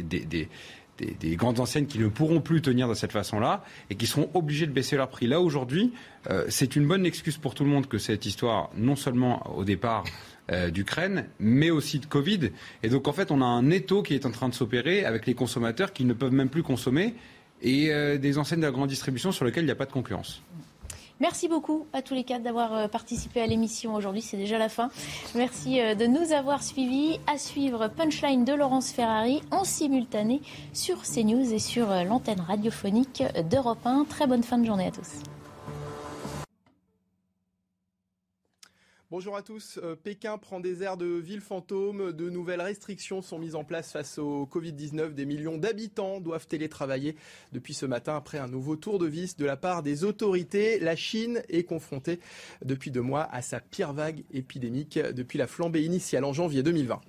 grandes 1.36 1.60
enseignes 1.60 1.86
qui 1.86 2.00
ne 2.00 2.08
pourront 2.08 2.42
plus 2.42 2.62
tenir 2.62 2.88
de 2.88 2.94
cette 2.94 3.12
façon-là 3.12 3.64
et 3.90 3.96
qui 3.96 4.08
seront 4.08 4.30
obligées 4.34 4.68
de 4.68 4.72
baisser 4.72 4.96
leur 4.96 5.10
prix. 5.10 5.28
Là, 5.28 5.42
aujourd'hui, 5.42 5.94
euh, 6.30 6.46
c'est 6.50 6.76
une 6.76 6.88
bonne 6.88 7.06
excuse 7.06 7.38
pour 7.38 7.54
tout 7.54 7.64
le 7.64 7.70
monde 7.70 7.88
que 7.88 7.98
cette 7.98 8.26
histoire, 8.26 8.70
non 8.76 8.96
seulement 8.96 9.56
au 9.56 9.64
départ, 9.64 10.04
euh, 10.52 10.72
d'Ukraine, 10.72 11.28
mais 11.40 11.70
aussi 11.70 12.00
de 12.00 12.06
Covid. 12.08 12.52
Et 12.82 12.90
donc, 12.90 13.08
en 13.08 13.14
fait, 13.14 13.30
on 13.30 13.42
a 13.42 13.46
un 13.46 13.70
étau 13.70 14.02
qui 14.02 14.16
est 14.16 14.26
en 14.26 14.32
train 14.32 14.50
de 14.50 14.54
s'opérer 14.54 15.06
avec 15.06 15.28
les 15.28 15.36
consommateurs 15.36 15.94
qui 15.94 16.06
ne 16.06 16.14
peuvent 16.14 16.34
même 16.34 16.50
plus 16.50 16.64
consommer 16.64 17.14
et 17.62 17.92
euh, 17.92 18.18
des 18.18 18.38
enseignes 18.38 18.60
de 18.60 18.66
la 18.66 18.72
grande 18.72 18.90
distribution 18.90 19.32
sur 19.32 19.46
lesquelles 19.46 19.64
il 19.64 19.68
n'y 19.68 19.72
a 19.72 19.76
pas 19.76 19.86
de 19.86 19.92
concurrence. 19.92 20.42
Merci 21.20 21.50
beaucoup 21.50 21.86
à 21.92 22.02
tous 22.02 22.14
les 22.14 22.24
quatre 22.24 22.44
d'avoir 22.44 22.74
euh, 22.74 22.88
participé 22.88 23.42
à 23.42 23.48
l'émission 23.48 23.94
aujourd'hui. 23.96 24.22
C'est 24.22 24.38
déjà 24.38 24.58
la 24.58 24.70
fin. 24.70 24.90
Merci 25.36 25.82
euh, 25.82 25.94
de 25.94 26.06
nous 26.06 26.32
avoir 26.32 26.64
suivis. 26.64 27.20
À 27.28 27.38
suivre 27.38 27.90
Punchline 27.90 28.46
de 28.46 28.54
Laurence 28.54 28.92
Ferrari 28.92 29.42
en 29.52 29.66
simultané 29.66 30.42
sur 30.74 31.02
CNews 31.04 31.54
et 31.54 31.60
sur 31.60 31.88
l'antenne 32.06 32.40
radiophonique 32.40 33.24
d'Europe 33.50 33.86
1. 33.86 34.06
Très 34.06 34.28
bonne 34.28 34.44
fin 34.44 34.58
de 34.58 34.66
journée 34.66 34.88
à 34.88 34.92
tous. 34.92 35.24
Bonjour 39.12 39.36
à 39.36 39.42
tous. 39.42 39.80
Euh, 39.82 39.96
Pékin 39.96 40.38
prend 40.38 40.60
des 40.60 40.84
airs 40.84 40.96
de 40.96 41.08
ville 41.08 41.42
fantôme. 41.42 42.12
De 42.12 42.30
nouvelles 42.30 42.62
restrictions 42.62 43.24
sont 43.24 43.40
mises 43.40 43.56
en 43.56 43.64
place 43.64 43.92
face 43.92 44.20
au 44.20 44.46
Covid-19. 44.46 45.16
Des 45.16 45.26
millions 45.26 45.58
d'habitants 45.58 46.20
doivent 46.20 46.46
télétravailler 46.46 47.16
depuis 47.52 47.74
ce 47.74 47.88
matin 47.88 48.16
après 48.16 48.38
un 48.38 48.48
nouveau 48.48 48.76
tour 48.76 49.00
de 49.00 49.08
vis 49.08 49.36
de 49.36 49.46
la 49.46 49.58
part 49.58 49.82
des 49.82 50.04
autorités. 50.04 50.78
La 50.78 50.96
Chine 50.96 51.42
est 51.50 51.64
confrontée 51.64 52.20
depuis 52.64 52.92
deux 52.92 53.02
mois 53.02 53.28
à 53.32 53.42
sa 53.42 53.60
pire 53.60 53.94
vague 53.94 54.24
épidémique 54.32 55.00
depuis 55.00 55.40
la 55.40 55.48
flambée 55.48 55.82
initiale 55.82 56.24
en 56.24 56.32
janvier 56.32 56.62
2020. 56.62 57.02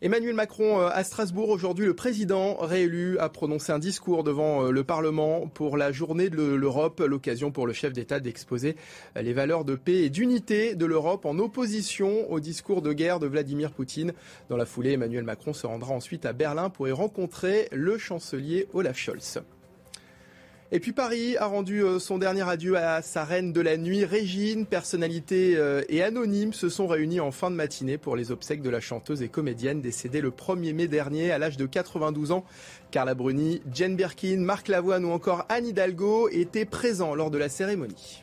Emmanuel 0.00 0.34
Macron 0.34 0.78
euh, 0.78 0.90
à 0.92 1.02
Strasbourg 1.02 1.48
aujourd'hui, 1.48 1.84
le 1.84 1.94
président 1.94 2.54
réélu 2.54 3.18
a 3.18 3.28
prononcé 3.28 3.72
un 3.72 3.80
discours 3.80 4.22
devant 4.22 4.66
euh, 4.66 4.70
le 4.70 4.84
Parlement 4.84 5.48
pour 5.48 5.76
la 5.76 5.90
journée 5.90 6.30
de 6.30 6.40
l'Europe, 6.40 7.00
l'occasion 7.04 7.50
pour 7.50 7.66
le 7.66 7.72
chef 7.72 7.92
d'État 7.92 8.20
d'exposer 8.20 8.76
euh, 9.16 9.22
les 9.22 9.32
valeurs 9.32 9.64
de 9.64 9.74
paix 9.74 10.04
et 10.04 10.08
d'unité 10.08 10.76
de 10.76 10.86
l'Europe 10.86 11.26
en 11.26 11.36
opposition 11.40 12.30
au 12.30 12.38
discours 12.38 12.80
de 12.80 12.92
guerre 12.92 13.18
de 13.18 13.26
Vladimir 13.26 13.72
Poutine. 13.72 14.12
Dans 14.48 14.56
la 14.56 14.66
foulée, 14.66 14.92
Emmanuel 14.92 15.24
Macron 15.24 15.52
se 15.52 15.66
rendra 15.66 15.92
ensuite 15.92 16.26
à 16.26 16.32
Berlin 16.32 16.70
pour 16.70 16.86
y 16.86 16.92
rencontrer 16.92 17.66
le 17.72 17.98
chancelier 17.98 18.68
Olaf 18.74 18.96
Scholz. 18.96 19.40
Et 20.70 20.80
puis 20.80 20.92
Paris 20.92 21.38
a 21.38 21.46
rendu 21.46 21.82
euh, 21.82 21.98
son 21.98 22.18
dernier 22.18 22.46
adieu 22.46 22.76
à 22.76 23.00
sa 23.00 23.24
reine 23.24 23.54
de 23.54 23.60
la 23.62 23.78
nuit, 23.78 24.04
Régine. 24.04 24.66
Personnalité 24.66 25.54
euh, 25.56 25.80
et 25.88 26.02
anonyme 26.02 26.52
se 26.52 26.68
sont 26.68 26.86
réunis 26.86 27.20
en 27.20 27.30
fin 27.30 27.50
de 27.50 27.56
matinée 27.56 27.96
pour 27.96 28.16
les 28.16 28.30
obsèques 28.32 28.60
de 28.60 28.68
la 28.68 28.78
chanteuse 28.78 29.22
et 29.22 29.28
comédienne 29.28 29.80
décédée 29.80 30.20
le 30.20 30.30
1er 30.30 30.74
mai 30.74 30.86
dernier 30.86 31.30
à 31.30 31.38
l'âge 31.38 31.56
de 31.56 31.64
92 31.64 32.32
ans. 32.32 32.44
Carla 32.90 33.14
Bruni, 33.14 33.62
Jane 33.72 33.96
Birkin, 33.96 34.40
Marc 34.40 34.68
Lavoine 34.68 35.06
ou 35.06 35.10
encore 35.10 35.46
Anne 35.48 35.66
Hidalgo 35.66 36.28
étaient 36.28 36.66
présents 36.66 37.14
lors 37.14 37.30
de 37.30 37.38
la 37.38 37.48
cérémonie. 37.48 38.22